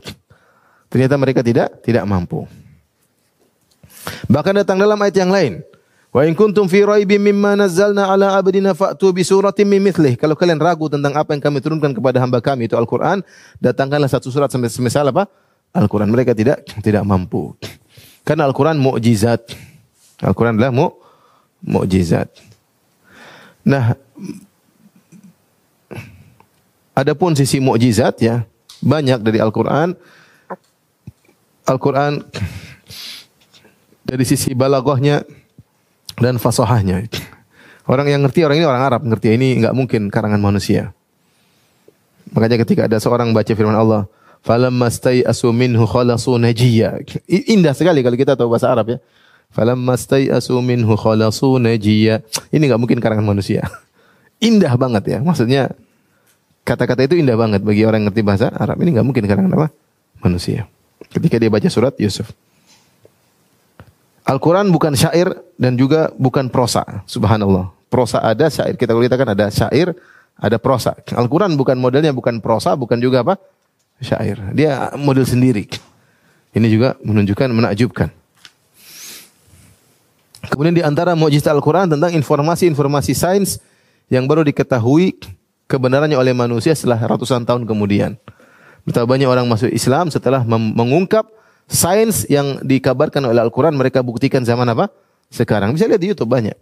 Ternyata 0.90 1.16
mereka 1.18 1.42
tidak 1.42 1.82
tidak 1.84 2.04
mampu. 2.06 2.46
Bahkan 4.30 4.54
datang 4.62 4.78
dalam 4.78 4.98
ayat 5.02 5.18
yang 5.18 5.34
lain. 5.34 5.66
Wa 6.16 6.24
in 6.24 6.32
kuntum 6.32 6.72
fi 6.72 6.80
raibin 6.80 7.20
mimma 7.20 7.60
nazzalna 7.60 8.08
ala 8.08 8.40
abdina 8.40 8.72
fa'tu 8.72 9.12
bi 9.12 9.20
suratin 9.20 9.68
min 9.68 9.84
mithlih. 9.84 10.16
Kalau 10.16 10.32
kalian 10.32 10.56
ragu 10.64 10.88
tentang 10.88 11.12
apa 11.12 11.36
yang 11.36 11.44
kami 11.44 11.60
turunkan 11.60 11.92
kepada 11.92 12.24
hamba 12.24 12.40
kami 12.40 12.72
itu 12.72 12.80
Al-Qur'an, 12.80 13.20
datangkanlah 13.60 14.08
satu 14.08 14.32
surat 14.32 14.48
semisal 14.48 15.12
apa? 15.12 15.28
Al-Qur'an. 15.76 16.08
Mereka 16.08 16.32
tidak 16.32 16.64
tidak 16.80 17.04
mampu. 17.04 17.52
Karena 18.24 18.48
Al-Qur'an 18.48 18.80
mukjizat. 18.80 19.44
Al-Qur'an 20.24 20.56
adalah 20.56 20.72
mu 20.72 20.88
mukjizat. 21.60 22.32
Nah, 23.68 24.00
adapun 26.96 27.36
sisi 27.36 27.60
mukjizat 27.60 28.24
ya, 28.24 28.48
banyak 28.80 29.20
dari 29.20 29.44
Al-Qur'an. 29.44 30.00
Al-Qur'an 31.66 32.22
dari 34.06 34.24
sisi 34.24 34.54
balaghahnya 34.54 35.26
dan 36.22 36.38
fasahahnya. 36.38 37.10
Orang 37.86 38.10
yang 38.10 38.22
ngerti 38.26 38.46
orang 38.46 38.58
ini 38.62 38.66
orang 38.66 38.84
Arab 38.86 39.02
ngerti 39.06 39.34
ini 39.34 39.62
enggak 39.62 39.74
mungkin 39.78 40.10
karangan 40.10 40.42
manusia. 40.42 40.94
Makanya 42.34 42.66
ketika 42.66 42.90
ada 42.90 42.98
seorang 42.98 43.30
baca 43.34 43.54
firman 43.54 43.78
Allah, 43.78 44.10
"Falamma 44.42 44.90
stai'asu 44.90 45.54
minhu 45.54 45.86
khalasu 45.86 46.38
najiyya." 46.42 47.02
Indah 47.30 47.78
sekali 47.78 48.02
kalau 48.02 48.18
kita 48.18 48.34
tahu 48.34 48.50
bahasa 48.50 48.74
Arab 48.74 48.94
ya. 48.94 48.98
"Falamma 49.54 49.94
stai'asu 49.98 50.58
minhu 50.66 50.98
khalasu 50.98 51.62
najiyya." 51.62 52.26
Ini 52.50 52.64
enggak 52.74 52.82
mungkin 52.82 52.98
karangan 52.98 53.26
manusia. 53.26 53.66
Indah 54.50 54.74
banget 54.78 55.18
ya. 55.18 55.18
Maksudnya 55.22 55.74
kata-kata 56.66 57.06
itu 57.06 57.22
indah 57.22 57.38
banget 57.38 57.62
bagi 57.62 57.86
orang 57.86 58.02
yang 58.02 58.10
ngerti 58.10 58.22
bahasa 58.26 58.50
Arab. 58.50 58.82
Ini 58.82 58.98
enggak 58.98 59.08
mungkin 59.08 59.24
karangan 59.30 59.52
apa? 59.54 59.68
Manusia. 60.26 60.66
Ketika 61.12 61.36
dia 61.40 61.52
baca 61.52 61.68
surat 61.68 61.96
Yusuf. 62.00 62.32
Al-Quran 64.26 64.74
bukan 64.74 64.98
syair 64.98 65.30
dan 65.54 65.78
juga 65.78 66.10
bukan 66.18 66.50
prosa. 66.50 67.06
Subhanallah. 67.06 67.70
Prosa 67.94 68.20
ada, 68.26 68.50
syair. 68.50 68.74
Kita 68.74 68.98
kita 68.98 69.16
kan 69.16 69.30
ada 69.38 69.46
syair, 69.54 69.94
ada 70.34 70.58
prosa. 70.58 70.98
Al-Quran 71.14 71.54
bukan 71.54 71.78
modelnya, 71.78 72.10
bukan 72.10 72.42
prosa, 72.42 72.74
bukan 72.74 72.98
juga 72.98 73.22
apa? 73.22 73.38
Syair. 74.02 74.42
Dia 74.58 74.92
model 74.98 75.24
sendiri. 75.30 75.70
Ini 76.58 76.68
juga 76.72 76.98
menunjukkan, 77.06 77.48
menakjubkan. 77.54 78.10
Kemudian 80.50 80.76
di 80.78 80.84
antara 80.86 81.14
mujizat 81.14 81.54
Al-Quran 81.54 81.90
tentang 81.90 82.14
informasi-informasi 82.14 83.14
sains 83.14 83.62
yang 84.10 84.26
baru 84.30 84.46
diketahui 84.46 85.18
kebenarannya 85.66 86.18
oleh 86.18 86.34
manusia 86.34 86.74
setelah 86.78 87.02
ratusan 87.02 87.46
tahun 87.46 87.66
kemudian. 87.66 88.18
Betapa 88.86 89.10
banyak 89.10 89.26
orang 89.26 89.50
masuk 89.50 89.74
Islam 89.74 90.14
setelah 90.14 90.46
mengungkap 90.46 91.26
sains 91.66 92.30
yang 92.30 92.62
dikabarkan 92.62 93.26
oleh 93.26 93.42
Al-Quran 93.42 93.74
mereka 93.74 94.06
buktikan 94.06 94.46
zaman 94.46 94.70
apa? 94.70 94.94
Sekarang. 95.34 95.74
Bisa 95.74 95.90
lihat 95.90 95.98
di 95.98 96.14
Youtube 96.14 96.30
banyak. 96.30 96.54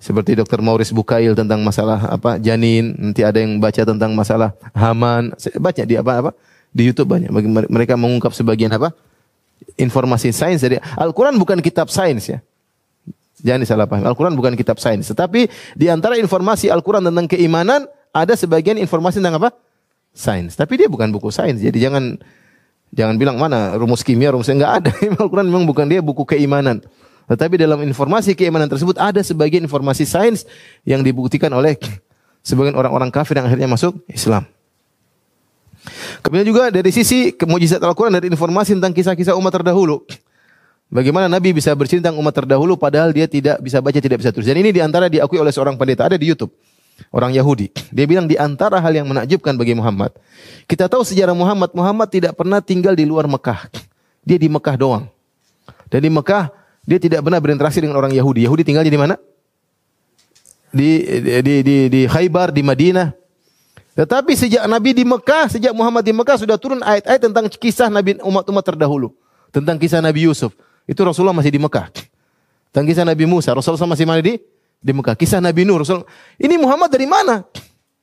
Seperti 0.00 0.34
Dr. 0.34 0.58
Maurice 0.64 0.90
Bukail 0.90 1.36
tentang 1.36 1.62
masalah 1.62 2.00
apa 2.08 2.40
janin, 2.40 2.96
nanti 2.96 3.20
ada 3.22 3.38
yang 3.38 3.60
baca 3.60 3.84
tentang 3.84 4.10
masalah 4.16 4.56
Haman, 4.72 5.36
baca 5.60 5.82
di 5.84 5.94
apa 5.94 6.12
apa 6.18 6.30
di 6.72 6.88
YouTube 6.88 7.14
banyak. 7.14 7.30
Mereka 7.68 7.94
mengungkap 7.94 8.32
sebagian 8.34 8.72
apa 8.74 8.90
informasi 9.76 10.32
sains 10.32 10.64
dari 10.64 10.80
Al-Quran 10.96 11.36
bukan 11.36 11.60
kitab 11.60 11.92
sains 11.92 12.26
ya. 12.26 12.40
Jangan 13.44 13.64
salah 13.68 13.86
paham. 13.86 14.04
Al-Quran 14.08 14.34
bukan 14.36 14.52
kitab 14.56 14.80
sains, 14.80 15.08
tetapi 15.08 15.48
di 15.76 15.86
antara 15.92 16.16
informasi 16.16 16.72
Al-Quran 16.72 17.04
tentang 17.04 17.28
keimanan 17.28 17.84
ada 18.10 18.32
sebagian 18.34 18.80
informasi 18.80 19.20
tentang 19.20 19.36
apa? 19.36 19.52
Sains. 20.10 20.58
Tapi 20.58 20.80
dia 20.80 20.88
bukan 20.90 21.08
buku 21.14 21.30
sains. 21.30 21.62
Jadi 21.62 21.78
jangan 21.80 22.18
Jangan 22.90 23.14
bilang 23.14 23.38
mana 23.38 23.78
rumus 23.78 24.02
kimia, 24.02 24.34
rumusnya 24.34 24.58
enggak 24.58 24.72
ada. 24.82 24.90
Al-Quran 25.22 25.46
memang 25.46 25.62
bukan 25.66 25.86
dia 25.86 26.02
buku 26.02 26.26
keimanan. 26.26 26.82
Tetapi 27.30 27.54
dalam 27.62 27.78
informasi 27.86 28.34
keimanan 28.34 28.66
tersebut 28.66 28.98
ada 28.98 29.22
sebagian 29.22 29.62
informasi 29.62 30.02
sains 30.02 30.42
yang 30.82 30.98
dibuktikan 31.06 31.54
oleh 31.54 31.78
sebagian 32.42 32.74
orang-orang 32.74 33.14
kafir 33.14 33.38
yang 33.38 33.46
akhirnya 33.46 33.70
masuk 33.70 33.94
Islam. 34.10 34.42
Kemudian 36.26 36.44
juga 36.44 36.74
dari 36.74 36.90
sisi 36.90 37.30
kemujizat 37.30 37.78
Al-Quran 37.78 38.18
dari 38.18 38.26
informasi 38.26 38.74
tentang 38.74 38.90
kisah-kisah 38.90 39.38
umat 39.38 39.54
terdahulu. 39.54 40.02
Bagaimana 40.90 41.30
Nabi 41.30 41.54
bisa 41.54 41.70
bercerita 41.78 42.10
tentang 42.10 42.18
umat 42.18 42.34
terdahulu 42.34 42.74
padahal 42.74 43.14
dia 43.14 43.30
tidak 43.30 43.62
bisa 43.62 43.78
baca, 43.78 44.02
tidak 44.02 44.18
bisa 44.18 44.34
tulis. 44.34 44.50
Dan 44.50 44.58
ini 44.58 44.74
di 44.74 44.82
antara 44.82 45.06
diakui 45.06 45.38
oleh 45.38 45.54
seorang 45.54 45.78
pendeta, 45.78 46.10
ada 46.10 46.18
di 46.18 46.26
Youtube 46.26 46.50
orang 47.08 47.32
Yahudi. 47.32 47.72
Dia 47.88 48.04
bilang 48.04 48.28
di 48.28 48.36
antara 48.36 48.76
hal 48.76 48.92
yang 48.92 49.08
menakjubkan 49.08 49.56
bagi 49.56 49.72
Muhammad. 49.72 50.12
Kita 50.68 50.86
tahu 50.86 51.00
sejarah 51.00 51.32
Muhammad, 51.32 51.72
Muhammad 51.72 52.08
tidak 52.12 52.36
pernah 52.36 52.60
tinggal 52.60 52.92
di 52.92 53.08
luar 53.08 53.24
Mekah. 53.24 53.72
Dia 54.20 54.36
di 54.36 54.52
Mekah 54.52 54.76
doang. 54.76 55.04
Dan 55.88 56.04
di 56.04 56.10
Mekah 56.12 56.52
dia 56.84 56.98
tidak 57.00 57.24
pernah 57.24 57.40
berinteraksi 57.40 57.80
dengan 57.80 57.96
orang 57.96 58.12
Yahudi. 58.12 58.44
Yahudi 58.44 58.62
tinggalnya 58.62 58.92
di 58.92 59.00
mana? 59.00 59.14
Di 60.70 60.90
di 61.42 61.54
di 61.66 61.76
di 61.90 62.00
Khaybar, 62.06 62.54
di 62.54 62.62
Madinah. 62.62 63.10
Tetapi 63.98 64.32
sejak 64.38 64.62
Nabi 64.70 64.94
di 64.94 65.02
Mekah, 65.02 65.50
sejak 65.50 65.74
Muhammad 65.74 66.06
di 66.06 66.14
Mekah 66.14 66.38
sudah 66.38 66.56
turun 66.56 66.78
ayat-ayat 66.80 67.20
tentang 67.20 67.44
kisah 67.50 67.90
Nabi 67.90 68.16
umat-umat 68.22 68.64
terdahulu, 68.64 69.10
tentang 69.50 69.76
kisah 69.76 69.98
Nabi 69.98 70.30
Yusuf. 70.30 70.54
Itu 70.86 71.02
Rasulullah 71.02 71.34
masih 71.34 71.50
di 71.50 71.60
Mekah. 71.60 71.90
Tentang 72.70 72.86
kisah 72.86 73.02
Nabi 73.02 73.26
Musa, 73.26 73.50
Rasulullah 73.50 73.90
masih 73.90 74.06
mana 74.06 74.22
di 74.22 74.38
di 74.80 74.92
Mekah. 74.96 75.14
Kisah 75.14 75.38
Nabi 75.44 75.68
Nuh. 75.68 75.84
Rasul, 75.84 76.02
ini 76.40 76.56
Muhammad 76.56 76.88
dari 76.88 77.04
mana? 77.04 77.44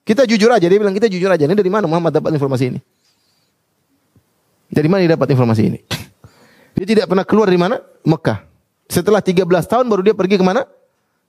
Kita 0.05 0.23
jujur 0.23 0.47
aja. 0.53 0.63
Dia 0.69 0.79
bilang 0.79 0.93
kita 0.95 1.09
jujur 1.09 1.27
aja. 1.27 1.43
Ini 1.43 1.57
dari 1.57 1.73
mana 1.73 1.89
Muhammad 1.89 2.13
dapat 2.15 2.31
informasi 2.37 2.77
ini? 2.77 2.79
Dari 4.71 4.87
mana 4.87 5.03
dia 5.03 5.17
dapat 5.17 5.33
informasi 5.33 5.61
ini? 5.67 5.79
Dia 6.77 6.85
tidak 6.85 7.05
pernah 7.09 7.25
keluar 7.25 7.49
dari 7.49 7.59
mana? 7.59 7.81
Mekah. 8.05 8.45
Setelah 8.87 9.19
13 9.19 9.43
tahun 9.43 9.85
baru 9.89 10.01
dia 10.05 10.15
pergi 10.15 10.39
ke 10.39 10.45
mana? 10.45 10.63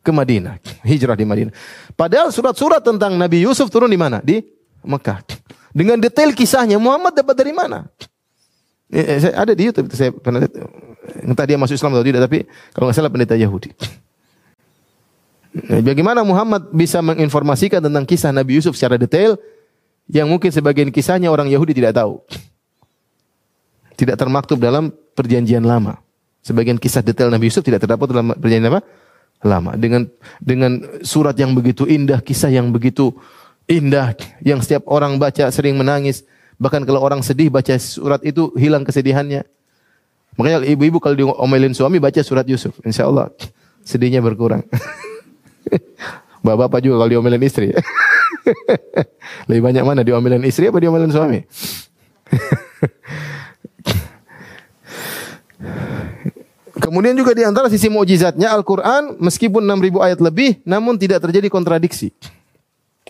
Ke 0.04 0.14
Madinah. 0.14 0.60
Hijrah 0.86 1.16
di 1.18 1.26
Madinah. 1.26 1.52
Padahal 1.96 2.30
surat-surat 2.30 2.84
tentang 2.84 3.18
Nabi 3.18 3.42
Yusuf 3.42 3.66
turun 3.72 3.90
di 3.90 3.98
mana? 3.98 4.22
Di 4.22 4.44
Mekah. 4.84 5.24
Dengan 5.74 5.98
detail 5.98 6.30
kisahnya 6.36 6.78
Muhammad 6.78 7.16
dapat 7.18 7.34
dari 7.34 7.50
mana? 7.50 7.88
Eh, 8.88 9.20
eh 9.20 9.34
ada 9.34 9.52
di 9.52 9.68
YouTube 9.68 9.90
saya 9.96 10.14
pernah 10.14 10.44
lihat. 10.44 10.54
Entah 11.24 11.44
dia 11.48 11.56
masuk 11.56 11.74
Islam 11.74 11.96
atau 11.96 12.04
tidak 12.04 12.20
tapi 12.28 12.44
kalau 12.76 12.88
nggak 12.88 12.96
salah 13.00 13.10
pendeta 13.10 13.34
Yahudi. 13.34 13.72
Nah, 15.48 15.80
bagaimana 15.80 16.20
Muhammad 16.20 16.68
bisa 16.70 17.00
menginformasikan 17.00 17.80
tentang 17.80 18.04
kisah 18.04 18.30
Nabi 18.30 18.60
Yusuf 18.60 18.76
secara 18.76 19.00
detail 19.00 19.40
yang 20.08 20.28
mungkin 20.28 20.52
sebagian 20.52 20.92
kisahnya 20.92 21.32
orang 21.32 21.48
Yahudi 21.48 21.72
tidak 21.76 21.96
tahu. 21.96 22.20
Tidak 23.96 24.14
termaktub 24.14 24.60
dalam 24.60 24.92
perjanjian 25.16 25.64
lama. 25.64 25.98
Sebagian 26.44 26.76
kisah 26.76 27.02
detail 27.02 27.32
Nabi 27.32 27.48
Yusuf 27.50 27.64
tidak 27.64 27.84
terdapat 27.84 28.06
dalam 28.08 28.32
perjanjian 28.36 28.72
apa? 28.72 28.80
Lama. 29.44 29.72
Dengan 29.74 30.06
dengan 30.38 30.84
surat 31.02 31.34
yang 31.36 31.56
begitu 31.56 31.88
indah, 31.88 32.20
kisah 32.20 32.52
yang 32.52 32.70
begitu 32.70 33.12
indah, 33.68 34.14
yang 34.44 34.60
setiap 34.60 34.86
orang 34.88 35.16
baca 35.16 35.48
sering 35.48 35.76
menangis. 35.76 36.24
Bahkan 36.58 36.84
kalau 36.84 37.00
orang 37.02 37.22
sedih 37.22 37.48
baca 37.50 37.74
surat 37.78 38.20
itu 38.26 38.50
hilang 38.58 38.82
kesedihannya. 38.82 39.46
Makanya 40.38 40.62
ibu-ibu 40.66 41.02
kalau 41.02 41.14
diomelin 41.18 41.74
suami 41.74 41.98
baca 41.98 42.22
surat 42.22 42.46
Yusuf, 42.46 42.78
insya 42.86 43.10
Allah 43.10 43.30
sedihnya 43.82 44.22
berkurang. 44.22 44.62
Bapak-bapak 46.44 46.80
juga 46.84 47.02
kalau 47.02 47.10
diomelin 47.10 47.42
istri. 47.42 47.74
Lebih 49.48 49.62
banyak 49.62 49.84
mana 49.84 50.00
diomelin 50.06 50.44
istri 50.46 50.70
apa 50.70 50.78
diomelin 50.80 51.12
suami? 51.12 51.40
Kemudian 56.78 57.12
juga 57.18 57.36
di 57.36 57.44
antara 57.44 57.68
sisi 57.68 57.92
mukjizatnya 57.92 58.48
Al-Qur'an 58.54 59.20
meskipun 59.20 59.60
6000 59.60 60.06
ayat 60.08 60.24
lebih 60.24 60.62
namun 60.64 60.96
tidak 60.96 61.20
terjadi 61.20 61.52
kontradiksi. 61.52 62.14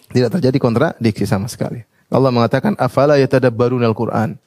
Tidak 0.09 0.35
terjadi 0.35 0.59
kontradiksi 0.59 1.29
sama 1.29 1.47
sekali. 1.47 1.85
Allah 2.09 2.33
mengatakan 2.33 2.75
afala 2.81 3.21
yatadabbarun 3.21 3.85
al-Qur'an. 3.85 4.41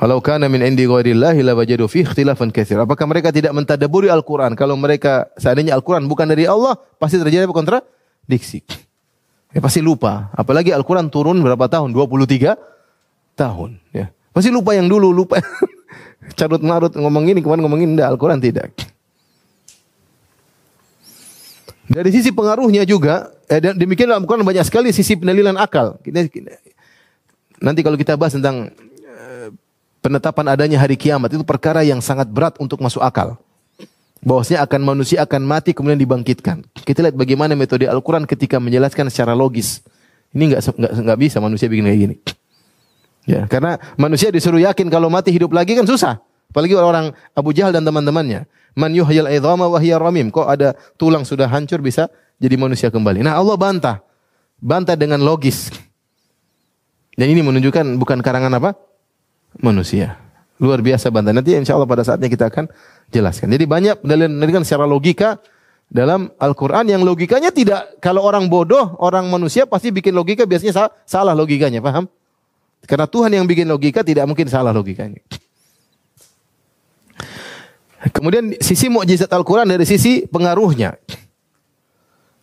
Kalau 0.00 0.16
kana 0.24 0.48
min 0.48 0.64
indi 0.64 0.88
ghairillahi 0.88 1.44
lawajadu 1.44 1.84
fi 1.84 2.00
ikhtilafan 2.08 2.48
katsir. 2.48 2.80
Apakah 2.80 3.04
mereka 3.04 3.28
tidak 3.28 3.52
mentadaburi 3.52 4.08
Al-Qur'an? 4.08 4.56
Kalau 4.56 4.72
mereka 4.72 5.28
seandainya 5.36 5.76
Al-Qur'an 5.76 6.08
bukan 6.08 6.24
dari 6.24 6.48
Allah, 6.48 6.80
pasti 6.96 7.20
terjadi 7.20 7.44
apa 7.44 7.52
kontradiksi. 7.52 8.64
Ya 9.52 9.60
pasti 9.60 9.84
lupa. 9.84 10.32
Apalagi 10.32 10.72
Al-Qur'an 10.72 11.12
turun 11.12 11.36
berapa 11.44 11.68
tahun? 11.68 11.92
23 11.92 12.56
tahun, 13.36 13.76
ya. 13.92 14.08
Pasti 14.32 14.48
lupa 14.48 14.72
yang 14.72 14.88
dulu, 14.88 15.12
lupa. 15.12 15.36
Carut 16.38 16.64
marut 16.64 16.96
ngomong 16.96 17.36
ini, 17.36 17.44
kemarin 17.44 17.60
ngomong 17.60 17.80
ini, 17.84 18.00
Al-Qur'an 18.00 18.40
tidak. 18.40 18.72
Dari 21.92 22.08
sisi 22.08 22.32
pengaruhnya 22.32 22.88
juga, 22.88 23.36
eh, 23.52 23.60
demikian 23.60 24.08
Al-Quran 24.16 24.48
banyak 24.48 24.64
sekali 24.64 24.96
sisi 24.96 25.12
pendalilan 25.18 25.60
akal. 25.60 26.00
Nanti 27.60 27.80
kalau 27.84 28.00
kita 28.00 28.16
bahas 28.16 28.32
tentang 28.32 28.72
penetapan 30.00 30.52
adanya 30.52 30.80
hari 30.80 30.96
kiamat 30.96 31.32
itu 31.32 31.44
perkara 31.44 31.84
yang 31.84 32.00
sangat 32.00 32.28
berat 32.28 32.56
untuk 32.58 32.80
masuk 32.80 33.00
akal. 33.04 33.36
Bahwasanya 34.20 34.60
akan 34.68 34.80
manusia 34.84 35.24
akan 35.24 35.48
mati 35.48 35.72
kemudian 35.72 35.96
dibangkitkan. 35.96 36.60
Kita 36.84 37.00
lihat 37.00 37.16
bagaimana 37.16 37.56
metode 37.56 37.88
Al-Quran 37.88 38.28
ketika 38.28 38.60
menjelaskan 38.60 39.08
secara 39.08 39.32
logis. 39.32 39.80
Ini 40.36 40.52
nggak 40.52 40.60
nggak 40.76 41.18
bisa 41.18 41.40
manusia 41.40 41.72
bikin 41.72 41.88
kayak 41.88 42.00
gini. 42.00 42.16
Ya, 43.24 43.48
karena 43.48 43.80
manusia 43.96 44.28
disuruh 44.28 44.60
yakin 44.60 44.92
kalau 44.92 45.08
mati 45.08 45.32
hidup 45.32 45.52
lagi 45.56 45.72
kan 45.72 45.88
susah. 45.88 46.20
Apalagi 46.52 46.76
orang 46.76 47.16
Abu 47.32 47.56
Jahal 47.56 47.72
dan 47.72 47.86
teman-temannya. 47.86 48.44
Man 48.76 48.92
yuhyil 48.92 49.30
idhama 49.30 49.70
wa 49.70 49.78
hiya 49.80 49.96
ramim. 49.96 50.28
Kok 50.28 50.46
ada 50.46 50.76
tulang 51.00 51.24
sudah 51.24 51.46
hancur 51.48 51.80
bisa 51.80 52.10
jadi 52.42 52.58
manusia 52.58 52.92
kembali. 52.92 53.24
Nah, 53.24 53.38
Allah 53.38 53.56
bantah. 53.56 53.96
Bantah 54.60 54.98
dengan 54.98 55.22
logis. 55.22 55.72
Dan 57.16 57.30
ini 57.32 57.40
menunjukkan 57.40 57.96
bukan 57.96 58.18
karangan 58.20 58.52
apa? 58.58 58.76
Manusia. 59.58 60.20
Luar 60.60 60.84
biasa 60.84 61.08
bantahan. 61.08 61.40
Nanti 61.40 61.56
insya 61.56 61.74
Allah 61.74 61.88
pada 61.88 62.04
saatnya 62.04 62.28
kita 62.28 62.52
akan 62.52 62.68
jelaskan. 63.08 63.50
Jadi 63.50 63.64
banyak 63.64 64.04
pendalilan 64.04 64.62
secara 64.62 64.84
logika 64.84 65.40
dalam 65.90 66.30
Al-Quran 66.38 66.86
yang 66.86 67.02
logikanya 67.02 67.50
tidak, 67.50 67.98
kalau 67.98 68.22
orang 68.22 68.46
bodoh, 68.46 68.94
orang 69.02 69.26
manusia 69.26 69.66
pasti 69.66 69.90
bikin 69.90 70.14
logika 70.14 70.46
biasanya 70.46 70.92
salah 71.02 71.34
logikanya, 71.34 71.82
paham? 71.82 72.06
Karena 72.86 73.10
Tuhan 73.10 73.34
yang 73.34 73.42
bikin 73.48 73.66
logika 73.66 74.06
tidak 74.06 74.28
mungkin 74.30 74.46
salah 74.46 74.70
logikanya. 74.70 75.18
Kemudian 78.14 78.56
sisi 78.64 78.88
mukjizat 78.88 79.28
Al-Quran 79.28 79.68
dari 79.68 79.84
sisi 79.84 80.24
pengaruhnya. 80.30 80.96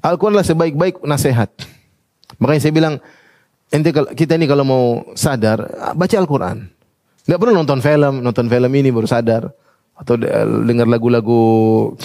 Al-Quran 0.03 0.37
adalah 0.37 0.45
sebaik-baik 0.45 1.01
nasihat. 1.01 1.49
Makanya 2.37 2.61
saya 2.61 2.73
bilang, 2.75 3.01
kita 4.13 4.37
ini 4.37 4.45
kalau 4.45 4.61
mau 4.67 4.85
sadar, 5.17 5.65
baca 5.97 6.15
Al-Quran. 6.19 6.76
Nggak 7.27 7.39
perlu 7.43 7.53
nonton 7.53 7.79
film, 7.83 8.23
nonton 8.23 8.47
film 8.47 8.71
ini 8.71 8.89
baru 8.89 9.05
sadar. 9.05 9.51
Atau 9.97 10.15
dengar 10.63 10.85
lagu-lagu 10.85 11.41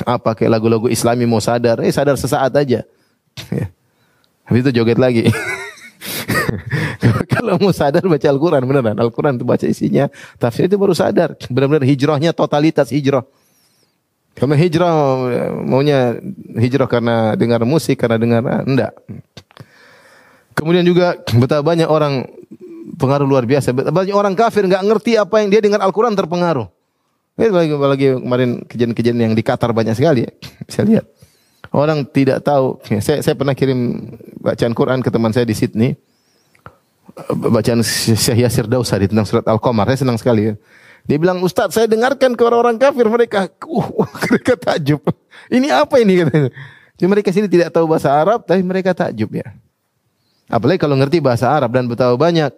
apa 0.08 0.32
kayak 0.32 0.58
lagu-lagu 0.58 0.88
Islami 0.88 1.28
mau 1.28 1.38
sadar, 1.38 1.84
eh 1.84 1.92
sadar 1.92 2.18
sesaat 2.18 2.50
aja. 2.56 2.82
Habis 4.48 4.60
itu 4.66 4.82
joget 4.82 4.98
lagi. 4.98 5.30
Kalau 7.32 7.56
mau 7.62 7.70
sadar 7.70 8.02
baca 8.02 8.26
Al-Quran 8.26 8.62
beneran. 8.66 8.96
Al-Quran 8.98 9.38
itu 9.38 9.46
baca 9.46 9.66
isinya. 9.68 10.10
Tafsir 10.36 10.66
itu 10.66 10.76
baru 10.76 10.96
sadar. 10.96 11.38
Benar-benar 11.48 11.86
hijrahnya 11.86 12.34
totalitas 12.34 12.90
hijrah. 12.90 13.22
Karena 14.32 14.56
hijrah 14.56 14.92
maunya 15.62 16.16
hijrah 16.56 16.88
karena 16.88 17.36
dengar 17.36 17.62
musik, 17.68 18.00
karena 18.00 18.16
dengar 18.16 18.42
enggak. 18.64 18.92
Kemudian 20.56 20.84
juga 20.84 21.20
betapa 21.36 21.64
banyak 21.64 21.88
orang 21.88 22.28
pengaruh 22.98 23.26
luar 23.26 23.46
biasa. 23.46 23.72
Banyak 23.72 24.14
orang 24.14 24.34
kafir 24.34 24.66
nggak 24.66 24.82
ngerti 24.82 25.18
apa 25.18 25.42
yang 25.42 25.48
dia 25.50 25.60
dengar 25.62 25.80
Al-Quran 25.82 26.14
terpengaruh. 26.14 26.66
Lagi, 27.32 27.72
lagi 27.72 28.06
kemarin 28.20 28.50
kejadian-kejadian 28.68 29.32
yang 29.32 29.34
di 29.34 29.40
Qatar 29.40 29.72
banyak 29.72 29.96
sekali 29.96 30.28
ya. 30.28 30.30
Bisa 30.68 30.84
lihat. 30.84 31.06
Orang 31.72 32.04
tidak 32.04 32.44
tahu. 32.44 32.76
Ya, 32.92 33.00
saya, 33.00 33.18
saya 33.24 33.32
pernah 33.32 33.56
kirim 33.56 34.12
bacaan 34.44 34.72
Quran 34.76 35.00
ke 35.00 35.08
teman 35.08 35.32
saya 35.32 35.48
di 35.48 35.56
Sydney. 35.56 35.96
Bacaan 37.32 37.80
Syekh 37.84 38.44
Yasir 38.44 38.68
Dausari 38.68 39.08
tentang 39.08 39.24
surat 39.24 39.44
Al-Qamar. 39.48 39.88
Saya 39.88 40.04
senang 40.04 40.20
sekali 40.20 40.52
ya. 40.52 40.54
Dia 41.08 41.18
bilang, 41.18 41.40
Ustaz 41.42 41.74
saya 41.74 41.88
dengarkan 41.88 42.36
ke 42.36 42.42
orang-orang 42.44 42.76
kafir. 42.76 43.08
Mereka, 43.08 43.48
uh, 43.64 43.88
mereka 44.28 44.52
takjub. 44.54 45.00
Ini 45.48 45.72
apa 45.72 45.96
ini? 45.98 46.22
Jadi 47.00 47.08
mereka 47.08 47.32
sini 47.32 47.48
tidak 47.48 47.72
tahu 47.72 47.88
bahasa 47.88 48.12
Arab, 48.12 48.44
tapi 48.44 48.60
mereka 48.60 48.92
takjub 48.92 49.32
ya. 49.32 49.48
Apalagi 50.52 50.76
kalau 50.76 51.00
ngerti 51.00 51.24
bahasa 51.24 51.48
Arab 51.48 51.72
dan 51.72 51.88
betapa 51.88 52.12
banyak 52.14 52.52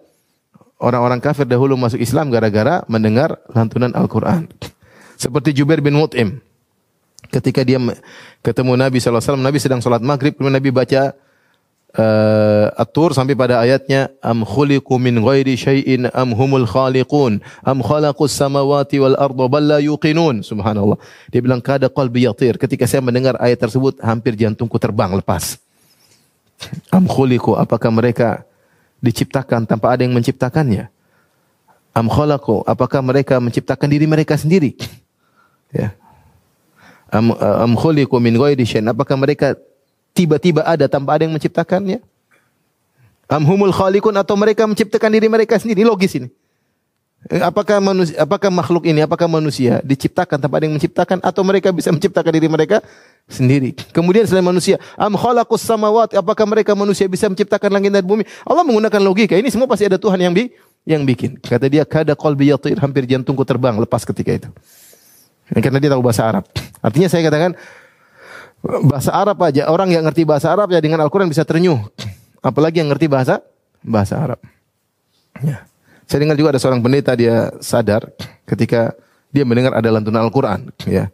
orang-orang 0.79 1.19
kafir 1.23 1.47
dahulu 1.47 1.79
masuk 1.79 2.01
Islam 2.01 2.31
gara-gara 2.31 2.83
mendengar 2.91 3.39
lantunan 3.51 3.91
Al-Quran. 3.95 4.51
Seperti 5.15 5.55
Jubair 5.55 5.79
bin 5.79 5.95
Mut'im. 5.95 6.43
Ketika 7.31 7.65
dia 7.65 7.81
ketemu 8.45 8.77
Nabi 8.77 9.01
SAW, 9.01 9.39
Nabi 9.39 9.57
sedang 9.57 9.81
sholat 9.81 10.03
maghrib, 10.03 10.37
kemudian 10.37 10.61
Nabi 10.61 10.69
baca 10.69 11.15
uh, 11.97 12.67
At-Tur 12.75 13.15
sampai 13.15 13.33
pada 13.33 13.63
ayatnya 13.63 14.11
am 14.19 14.43
khuliqu 14.43 14.95
min 14.99 15.19
ghairi 15.23 15.55
syai'in 15.55 16.11
am 16.11 16.35
humul 16.35 16.67
khaliqun 16.67 17.39
am 17.63 17.79
khalaqus 17.81 18.35
samawati 18.35 18.99
wal 19.01 19.17
arda 19.17 19.45
bal 19.47 19.63
la 19.63 19.79
yuqinun 19.81 20.43
subhanallah 20.43 20.99
dia 21.31 21.39
bilang 21.41 21.63
kada 21.63 21.87
qalbi 21.87 22.27
yatir 22.27 22.59
ketika 22.59 22.85
saya 22.85 23.01
mendengar 23.01 23.39
ayat 23.39 23.59
tersebut 23.59 23.99
hampir 24.03 24.35
jantungku 24.35 24.75
terbang 24.77 25.15
lepas 25.15 25.57
am 26.91 27.07
khuliqu 27.07 27.55
apakah 27.55 27.91
mereka 27.91 28.43
diciptakan 29.05 29.69
tanpa 29.69 29.93
ada 29.93 30.01
yang 30.01 30.17
menciptakannya? 30.17 30.89
Am 31.95 32.09
khalaqu, 32.09 32.65
apakah 32.65 32.99
mereka 33.05 33.37
menciptakan 33.37 33.87
diri 33.87 34.09
mereka 34.09 34.35
sendiri? 34.35 34.75
Ya. 35.71 35.95
Am, 37.13 37.31
am 37.37 37.73
khuliqu 37.77 38.17
min 38.17 38.35
ghairi 38.35 38.65
syai'in, 38.65 38.89
apakah 38.89 39.15
mereka 39.15 39.55
tiba-tiba 40.11 40.65
ada 40.65 40.89
tanpa 40.89 41.15
ada 41.15 41.23
yang 41.23 41.35
menciptakannya? 41.37 42.01
Am 43.31 43.43
humul 43.45 43.71
khaliqun 43.71 44.13
atau 44.15 44.35
mereka 44.37 44.67
menciptakan 44.67 45.09
diri 45.13 45.27
mereka 45.29 45.55
sendiri? 45.57 45.87
Logis 45.87 46.13
ini. 46.17 46.29
Eh, 47.25 47.41
apakah 47.41 47.81
manusia, 47.81 48.21
apakah 48.21 48.53
makhluk 48.53 48.85
ini, 48.85 49.01
apakah 49.01 49.25
manusia 49.25 49.81
diciptakan 49.81 50.37
tanpa 50.37 50.61
ada 50.61 50.69
yang 50.69 50.77
menciptakan 50.77 51.17
atau 51.25 51.41
mereka 51.41 51.73
bisa 51.73 51.89
menciptakan 51.89 52.29
diri 52.29 52.45
mereka 52.45 52.85
sendiri. 53.25 53.73
Kemudian 53.89 54.25
selain 54.29 54.45
manusia, 54.45 54.77
am 54.95 55.13
khalaqus 55.17 55.65
samawat, 55.65 56.13
apakah 56.13 56.45
mereka 56.45 56.77
manusia 56.77 57.09
bisa 57.09 57.25
menciptakan 57.25 57.69
langit 57.73 57.91
dan 57.93 58.05
bumi? 58.05 58.23
Allah 58.45 58.61
menggunakan 58.61 59.01
logika. 59.01 59.33
Ini 59.33 59.49
semua 59.49 59.65
pasti 59.65 59.89
ada 59.89 59.97
Tuhan 59.97 60.17
yang 60.21 60.33
bi 60.33 60.53
yang 60.85 61.01
bikin. 61.01 61.41
Kata 61.41 61.65
dia, 61.65 61.81
kada 61.83 62.13
qalbi 62.13 62.53
yatir, 62.53 62.77
hampir 62.77 63.09
jantungku 63.09 63.41
terbang 63.41 63.73
lepas 63.81 64.05
ketika 64.05 64.31
itu. 64.45 64.49
Karena 65.49 65.77
dia 65.81 65.89
tahu 65.93 66.01
bahasa 66.01 66.25
Arab. 66.25 66.45
Artinya 66.81 67.09
saya 67.09 67.21
katakan 67.25 67.53
bahasa 68.85 69.13
Arab 69.13 69.37
aja, 69.45 69.69
orang 69.69 69.93
yang 69.93 70.05
ngerti 70.05 70.25
bahasa 70.25 70.49
Arab 70.49 70.73
ya 70.73 70.81
dengan 70.81 71.01
Al-Qur'an 71.01 71.29
bisa 71.29 71.45
terenyuh. 71.45 71.81
Apalagi 72.41 72.81
yang 72.81 72.89
ngerti 72.93 73.09
bahasa 73.09 73.41
bahasa 73.81 74.21
Arab. 74.21 74.39
Ya. 75.41 75.65
Saya 76.05 76.21
dengar 76.21 76.37
juga 76.37 76.53
ada 76.53 76.61
seorang 76.61 76.81
pendeta 76.81 77.17
dia 77.17 77.49
sadar 77.61 78.05
ketika 78.45 78.93
dia 79.33 79.41
mendengar 79.41 79.73
ada 79.73 79.89
lantunan 79.89 80.21
Al-Qur'an, 80.21 80.69
ya. 80.85 81.09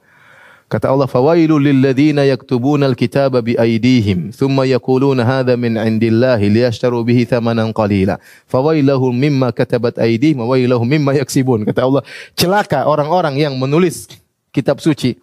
Kata 0.71 0.87
Allah, 0.87 1.03
"Fawailu 1.03 1.59
lilladzina 1.59 2.23
yaktubuna 2.23 2.87
al-kitaba 2.87 3.43
bi 3.43 3.59
aydihim, 3.59 4.31
thumma 4.31 4.63
yaquluna 4.63 5.27
hadha 5.27 5.59
min 5.59 5.75
'indillahi 5.75 6.47
liyashtaru 6.47 7.03
bihi 7.03 7.27
thamanan 7.27 7.75
qalila. 7.75 8.15
Fawailahum 8.47 9.11
mimma 9.11 9.51
katabat 9.51 9.99
aydihim 9.99 10.39
wa 10.39 10.55
wailahum 10.55 10.87
mimma 10.87 11.19
yaksibun." 11.19 11.67
Kata 11.67 11.83
Allah, 11.83 12.07
celaka 12.39 12.87
orang-orang 12.87 13.35
yang 13.35 13.59
menulis 13.59 14.07
kitab 14.55 14.79
suci. 14.79 15.19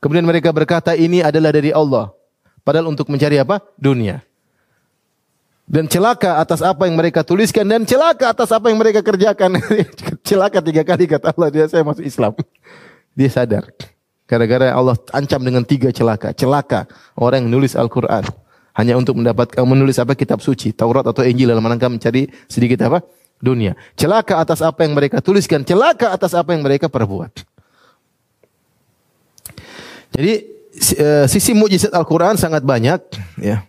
Kemudian 0.00 0.24
mereka 0.24 0.48
berkata, 0.56 0.96
"Ini 0.96 1.20
adalah 1.20 1.52
dari 1.52 1.68
Allah." 1.68 2.08
Padahal 2.64 2.88
untuk 2.88 3.12
mencari 3.12 3.36
apa? 3.36 3.60
Dunia. 3.76 4.24
Dan 5.68 5.84
celaka 5.84 6.40
atas 6.40 6.64
apa 6.64 6.88
yang 6.88 6.96
mereka 6.96 7.20
tuliskan 7.20 7.68
dan 7.68 7.84
celaka 7.84 8.32
atas 8.32 8.48
apa 8.48 8.72
yang 8.72 8.80
mereka 8.80 9.04
kerjakan. 9.04 9.60
celaka 10.26 10.64
tiga 10.64 10.80
kali 10.80 11.04
kata 11.04 11.36
Allah 11.36 11.48
dia 11.52 11.68
saya 11.68 11.84
masuk 11.84 12.08
Islam. 12.08 12.32
dia 13.12 13.28
sadar. 13.28 13.68
Gara-gara 14.32 14.72
Allah 14.72 14.96
ancam 15.12 15.44
dengan 15.44 15.60
tiga 15.60 15.92
celaka. 15.92 16.32
Celaka 16.32 16.88
orang 17.20 17.44
yang 17.44 17.60
nulis 17.60 17.76
Al-Quran. 17.76 18.24
Hanya 18.72 18.96
untuk 18.96 19.20
mendapatkan 19.20 19.60
menulis 19.68 20.00
apa 20.00 20.16
kitab 20.16 20.40
suci, 20.40 20.72
Taurat 20.72 21.04
atau 21.04 21.20
Injil 21.20 21.52
dalam 21.52 21.60
rangka 21.60 21.92
mencari 21.92 22.32
sedikit 22.48 22.80
apa? 22.88 23.04
Dunia. 23.36 23.76
Celaka 23.92 24.40
atas 24.40 24.64
apa 24.64 24.88
yang 24.88 24.96
mereka 24.96 25.20
tuliskan, 25.20 25.60
celaka 25.60 26.16
atas 26.16 26.32
apa 26.32 26.56
yang 26.56 26.64
mereka 26.64 26.88
perbuat. 26.88 27.44
Jadi 30.16 30.32
eh, 30.96 31.28
sisi 31.28 31.52
mujizat 31.52 31.92
Al-Quran 31.92 32.40
sangat 32.40 32.64
banyak, 32.64 33.00
ya. 33.36 33.68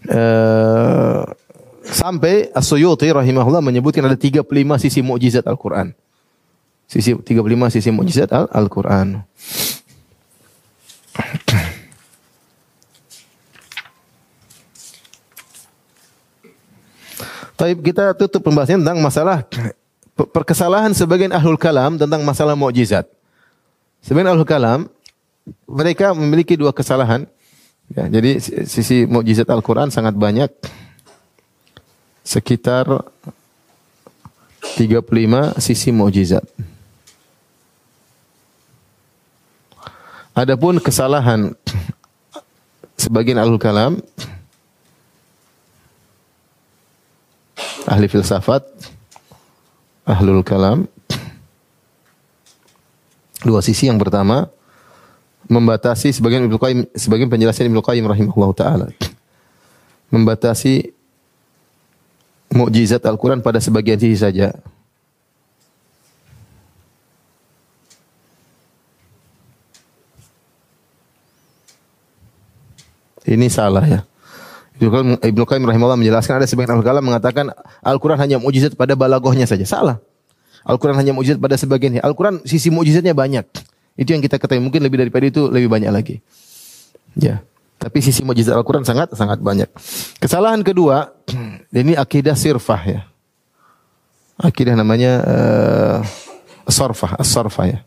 Uh, 0.00 1.28
sampai 1.84 2.48
As-Suyuti 2.56 3.12
rahimahullah 3.12 3.60
menyebutkan 3.60 4.00
ada 4.08 4.16
35 4.16 4.48
sisi 4.80 5.04
mukjizat 5.04 5.44
Al-Qur'an. 5.44 5.92
Sisi 6.90 7.14
35 7.14 7.70
sisi 7.70 7.94
mukjizat 7.94 8.34
Al-Qur'an. 8.34 9.22
Taib 17.54 17.78
kita 17.86 18.10
tutup 18.18 18.42
pembahasan 18.42 18.82
tentang 18.82 18.98
masalah 18.98 19.46
perkesalahan 20.34 20.90
sebagian 20.90 21.30
ahlul 21.30 21.60
kalam 21.60 21.94
tentang 21.94 22.26
masalah 22.26 22.58
mukjizat. 22.58 23.06
Sebagian 24.02 24.34
ahlul 24.34 24.48
kalam 24.48 24.90
mereka 25.70 26.10
memiliki 26.10 26.58
dua 26.58 26.74
kesalahan. 26.74 27.22
Ya, 27.94 28.10
jadi 28.10 28.42
sisi 28.66 29.06
mukjizat 29.06 29.46
Al-Qur'an 29.46 29.94
sangat 29.94 30.18
banyak. 30.18 30.50
Sekitar 32.26 33.06
35 34.74 35.62
sisi 35.62 35.94
mukjizat. 35.94 36.42
Adapun 40.30 40.78
kesalahan 40.78 41.50
sebagian 42.94 43.42
ahlul 43.42 43.58
kalam 43.58 43.98
ahli 47.90 48.06
filsafat 48.06 48.62
ahlul 50.06 50.46
kalam 50.46 50.86
dua 53.42 53.58
sisi 53.58 53.90
yang 53.90 53.98
pertama 53.98 54.46
membatasi 55.50 56.14
sebagian 56.14 56.46
Ibnu 56.46 56.62
Qayyim 56.62 56.80
sebagian 56.94 57.26
penjelasan 57.26 57.66
Ibnu 57.66 57.82
Qayyim 57.82 58.06
rahimahullahu 58.06 58.54
taala 58.54 58.86
membatasi 60.14 60.94
mukjizat 62.54 63.02
Al-Qur'an 63.02 63.42
pada 63.42 63.62
sebagian 63.62 63.98
sisi 63.98 64.18
saja. 64.18 64.54
Ini 73.26 73.46
salah 73.52 73.84
ya. 73.84 74.00
Ibnu 74.80 75.44
Qayyim 75.44 75.64
rahimahullah 75.68 76.00
menjelaskan 76.00 76.40
ada 76.40 76.48
sebagian 76.48 76.80
al-kalam 76.80 77.04
mengatakan 77.04 77.52
Al-Qur'an 77.84 78.16
hanya 78.16 78.40
mukjizat 78.40 78.80
pada 78.80 78.96
balagohnya 78.96 79.44
saja. 79.44 79.68
Salah. 79.68 80.00
Al-Qur'an 80.64 80.96
hanya 80.96 81.12
mukjizat 81.12 81.36
pada 81.36 81.60
sebagian. 81.60 82.00
Al-Qur'an 82.00 82.40
sisi 82.48 82.72
mukjizatnya 82.72 83.12
banyak. 83.12 83.44
Itu 84.00 84.16
yang 84.16 84.24
kita 84.24 84.40
ketahui. 84.40 84.64
Mungkin 84.64 84.80
lebih 84.80 85.04
daripada 85.04 85.28
itu 85.28 85.52
lebih 85.52 85.68
banyak 85.68 85.92
lagi. 85.92 86.24
Ya. 87.18 87.44
Tapi 87.80 88.04
sisi 88.04 88.20
mujizat 88.20 88.52
Al-Quran 88.52 88.84
sangat 88.84 89.16
sangat 89.16 89.40
banyak. 89.40 89.72
Kesalahan 90.20 90.60
kedua, 90.60 91.16
ini 91.72 91.96
akidah 91.96 92.36
sirfah 92.36 92.82
ya. 92.84 93.00
Akidah 94.36 94.76
namanya 94.76 95.12
uh, 95.24 95.98
sorfah, 96.68 97.16
as-sorfah 97.16 97.66
ya. 97.72 97.80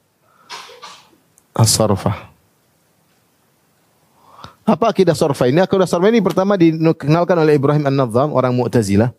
As-sorfah. 1.53 2.32
Apa 4.63 4.95
akidah 4.95 5.11
sorfah 5.11 5.51
ini? 5.51 5.59
Akidah 5.59 5.87
sorfah 5.87 6.07
ini 6.07 6.23
pertama 6.23 6.55
dikenalkan 6.55 7.35
oleh 7.35 7.59
Ibrahim 7.59 7.83
An-Nazam, 7.83 8.31
orang 8.31 8.55
Mu'tazilah. 8.55 9.11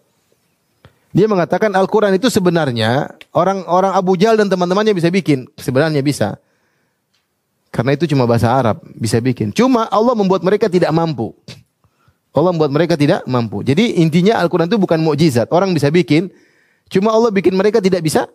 Dia 1.15 1.31
mengatakan 1.31 1.71
Al-Quran 1.71 2.17
itu 2.19 2.27
sebenarnya 2.27 3.15
orang-orang 3.31 3.93
Abu 3.95 4.19
Jal 4.19 4.35
dan 4.35 4.51
teman-temannya 4.51 4.97
bisa 4.97 5.13
bikin. 5.15 5.47
Sebenarnya 5.55 6.03
bisa. 6.03 6.43
Karena 7.71 7.95
itu 7.95 8.11
cuma 8.11 8.27
bahasa 8.27 8.51
Arab, 8.51 8.83
bisa 8.99 9.23
bikin. 9.23 9.55
Cuma 9.55 9.87
Allah 9.91 10.15
membuat 10.19 10.43
mereka 10.43 10.67
tidak 10.67 10.91
mampu. 10.91 11.35
Allah 12.35 12.51
membuat 12.51 12.75
mereka 12.75 12.99
tidak 12.99 13.23
mampu. 13.31 13.63
Jadi 13.63 14.03
intinya 14.03 14.43
Al-Quran 14.43 14.67
itu 14.67 14.79
bukan 14.81 14.99
mukjizat. 14.99 15.47
Orang 15.55 15.71
bisa 15.71 15.87
bikin, 15.87 16.35
cuma 16.91 17.15
Allah 17.15 17.31
bikin 17.31 17.55
mereka 17.55 17.79
tidak 17.79 18.03
bisa 18.03 18.27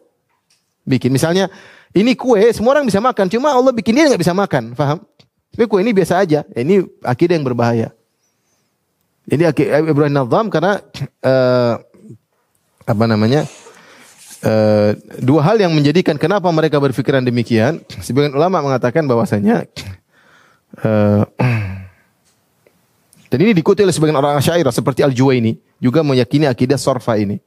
bikin. 0.88 1.12
Misalnya, 1.12 1.52
ini 1.92 2.16
kue, 2.16 2.40
semua 2.56 2.80
orang 2.80 2.88
bisa 2.88 3.04
makan. 3.04 3.28
Cuma 3.28 3.52
Allah 3.52 3.76
bikin 3.76 3.92
dia 3.92 4.08
nggak 4.08 4.24
bisa 4.24 4.32
makan. 4.32 4.72
Faham? 4.72 5.04
Tapi 5.54 5.66
kue 5.66 5.80
ini 5.82 5.92
biasa 5.92 6.22
aja. 6.22 6.46
Ini 6.54 6.86
akidah 7.04 7.36
yang 7.36 7.46
berbahaya. 7.46 7.90
Jadi 9.30 9.46
Ibrahim 9.90 10.14
Nazam 10.14 10.50
karena 10.50 10.82
uh, 11.22 11.74
apa 12.92 13.06
namanya? 13.06 13.46
uh, 14.44 14.96
dua 15.20 15.42
hal 15.44 15.60
yang 15.60 15.72
menjadikan 15.76 16.16
kenapa 16.16 16.48
mereka 16.52 16.80
berpikiran 16.80 17.24
demikian. 17.24 17.84
Sebagian 18.06 18.36
ulama 18.36 18.64
mengatakan 18.64 19.06
bahwasanya 19.06 19.68
uh, 20.84 21.24
dan 23.30 23.38
ini 23.40 23.52
diikuti 23.54 23.84
oleh 23.84 23.94
sebagian 23.94 24.18
orang 24.18 24.40
Asy'ariyah 24.40 24.74
seperti 24.74 25.06
Al-Juwaini 25.06 25.60
juga 25.78 26.02
meyakini 26.02 26.48
akidah 26.50 26.80
sorfa 26.80 27.20
ini. 27.20 27.38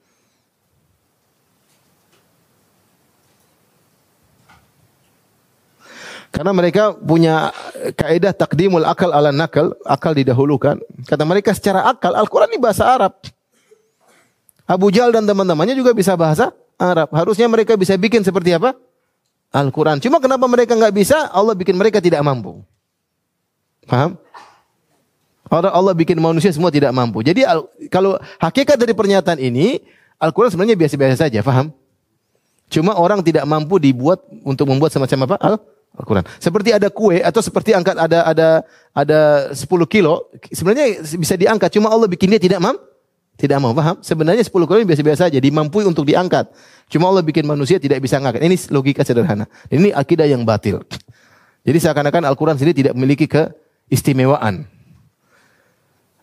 Karena 6.33 6.57
mereka 6.57 6.97
punya 6.97 7.53
kaidah 7.93 8.33
takdimul 8.33 8.89
akal 8.89 9.13
ala 9.13 9.29
nakal, 9.29 9.77
akal 9.85 10.17
didahulukan. 10.17 10.81
Kata 11.05 11.29
mereka 11.29 11.53
secara 11.53 11.85
akal 11.85 12.17
Al-Qur'an 12.17 12.49
ini 12.49 12.57
bahasa 12.57 12.89
Arab. 12.89 13.21
Abu 14.65 14.89
Jal 14.89 15.13
dan 15.13 15.29
teman-temannya 15.29 15.77
juga 15.77 15.93
bisa 15.93 16.17
bahasa 16.17 16.57
Arab. 16.81 17.13
Harusnya 17.13 17.45
mereka 17.53 17.77
bisa 17.77 17.93
bikin 18.01 18.25
seperti 18.25 18.57
apa? 18.57 18.73
Al-Quran. 19.53 20.01
Cuma 20.01 20.17
kenapa 20.17 20.49
mereka 20.49 20.73
nggak 20.73 20.97
bisa? 20.97 21.29
Allah 21.29 21.53
bikin 21.53 21.77
mereka 21.77 22.01
tidak 22.01 22.25
mampu. 22.25 22.65
Paham? 23.85 24.17
Orang 25.53 25.73
Allah 25.77 25.93
bikin 25.93 26.17
manusia 26.17 26.49
semua 26.49 26.73
tidak 26.73 26.97
mampu. 26.97 27.21
Jadi 27.21 27.45
kalau 27.93 28.17
hakikat 28.41 28.81
dari 28.81 28.97
pernyataan 28.97 29.37
ini, 29.37 29.85
Al-Quran 30.17 30.49
sebenarnya 30.49 30.81
biasa-biasa 30.81 31.29
saja. 31.29 31.45
Paham? 31.45 31.69
Cuma 32.73 32.97
orang 32.97 33.21
tidak 33.21 33.45
mampu 33.45 33.77
dibuat 33.77 34.25
untuk 34.49 34.65
membuat 34.73 34.97
semacam 34.97 35.29
apa? 35.29 35.37
Al 35.37 35.55
Al-Quran. 35.93 36.25
Seperti 36.41 36.73
ada 36.73 36.89
kue 36.89 37.21
atau 37.21 37.45
seperti 37.45 37.77
angkat 37.77 37.97
ada 38.01 38.25
ada 38.25 38.49
ada 38.97 39.21
10 39.53 39.69
kilo, 39.89 40.33
sebenarnya 40.49 41.05
bisa 41.21 41.37
diangkat. 41.37 41.69
Cuma 41.77 41.93
Allah 41.93 42.09
bikin 42.09 42.33
dia 42.33 42.41
tidak 42.41 42.65
mampu 42.65 42.93
tidak 43.37 43.59
mau 43.59 43.73
paham. 43.73 43.97
Sebenarnya 44.05 44.45
10 44.45 44.53
kilo 44.53 44.79
biasa-biasa 44.85 45.29
saja, 45.29 45.39
dimampui 45.41 45.83
untuk 45.89 46.05
diangkat. 46.05 46.53
Cuma 46.93 47.09
Allah 47.09 47.25
bikin 47.25 47.49
manusia 47.49 47.81
tidak 47.81 48.05
bisa 48.05 48.21
ngangkat. 48.21 48.45
Ini 48.45 48.57
logika 48.69 49.03
sederhana. 49.03 49.49
Ini 49.73 49.91
akidah 49.97 50.29
yang 50.29 50.45
batil. 50.45 50.85
Jadi 51.65 51.79
seakan-akan 51.81 52.29
Al-Quran 52.29 52.55
sendiri 52.59 52.87
tidak 52.87 52.95
memiliki 52.95 53.27
keistimewaan. 53.27 54.69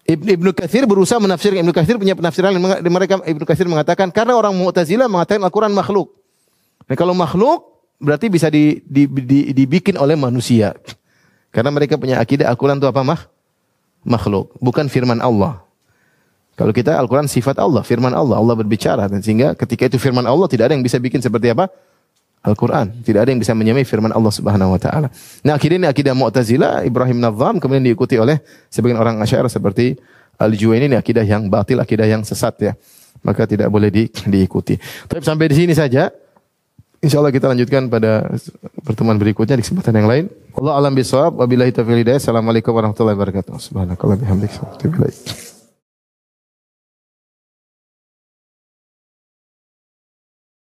Ibnu 0.10 0.58
Katsir 0.58 0.90
berusaha 0.90 1.22
menafsirkan 1.22 1.62
Ibnu 1.62 1.70
Katsir 1.70 2.02
punya 2.02 2.18
penafsiran 2.18 2.58
mereka 2.82 3.22
Ibnu 3.22 3.46
Katsir 3.46 3.70
mengatakan 3.70 4.10
karena 4.10 4.34
orang 4.34 4.58
Mu'tazilah 4.58 5.06
mengatakan 5.06 5.46
Al-Qur'an 5.46 5.70
makhluk. 5.70 6.18
Nah, 6.90 6.98
kalau 6.98 7.14
makhluk 7.14 7.79
berarti 8.00 8.32
bisa 8.32 8.48
di, 8.48 8.80
di, 8.88 9.06
di, 9.06 9.52
dibikin 9.54 10.00
oleh 10.00 10.16
manusia. 10.16 10.74
Karena 11.52 11.70
mereka 11.70 12.00
punya 12.00 12.18
akidah 12.18 12.48
Al-Qur'an 12.50 12.80
itu 12.80 12.88
apa 12.88 13.04
mah? 13.04 13.22
Makhluk, 14.08 14.56
bukan 14.64 14.88
firman 14.88 15.20
Allah. 15.20 15.62
Kalau 16.60 16.76
kita 16.76 17.00
Al-Quran 17.00 17.32
sifat 17.32 17.56
Allah, 17.56 17.80
firman 17.88 18.12
Allah, 18.12 18.36
Allah 18.36 18.52
berbicara. 18.52 19.08
Dan 19.08 19.24
sehingga 19.24 19.56
ketika 19.56 19.88
itu 19.88 19.96
firman 19.96 20.28
Allah, 20.28 20.44
tidak 20.52 20.68
ada 20.68 20.74
yang 20.76 20.84
bisa 20.84 21.00
bikin 21.00 21.24
seperti 21.24 21.56
apa? 21.56 21.72
Al-Quran. 22.44 23.00
Tidak 23.00 23.16
ada 23.16 23.32
yang 23.32 23.40
bisa 23.40 23.56
menyamai 23.56 23.88
firman 23.88 24.12
Allah 24.12 24.28
subhanahu 24.28 24.76
wa 24.76 24.80
ta'ala. 24.80 25.08
Nah 25.48 25.56
akhirnya 25.56 25.88
ini 25.88 25.88
akidah 25.88 26.12
Mu'tazila, 26.12 26.84
Ibrahim 26.84 27.24
Nazam, 27.24 27.64
kemudian 27.64 27.88
diikuti 27.88 28.20
oleh 28.20 28.44
sebagian 28.68 29.00
orang 29.00 29.24
Asy'ar 29.24 29.48
seperti 29.48 29.96
Al-Juwaini, 30.36 30.92
ini 30.92 30.96
akidah 31.00 31.24
yang 31.24 31.48
batil, 31.48 31.80
akidah 31.80 32.08
yang 32.08 32.28
sesat 32.28 32.56
ya. 32.60 32.76
Maka 33.24 33.48
tidak 33.48 33.72
boleh 33.72 33.88
di, 33.88 34.12
diikuti. 34.28 34.76
Tapi 35.08 35.24
sampai 35.24 35.48
di 35.48 35.56
sini 35.64 35.72
saja. 35.72 36.12
Insya 37.00 37.24
Allah 37.24 37.32
kita 37.32 37.48
lanjutkan 37.48 37.88
pada 37.88 38.28
pertemuan 38.84 39.16
berikutnya 39.16 39.56
di 39.56 39.64
kesempatan 39.64 40.04
yang 40.04 40.08
lain. 40.12 40.26
Allah 40.52 40.76
alam 40.76 40.92
bisawab. 40.92 41.40
Wabillahi 41.40 41.72
taufiq 41.72 42.04
hidayah. 42.04 42.20
Assalamualaikum 42.20 42.76
warahmatullahi 42.76 43.16
wabarakatuh. 43.16 43.56
Subhanakallah 43.56 44.20
bihamdik. 44.20 44.52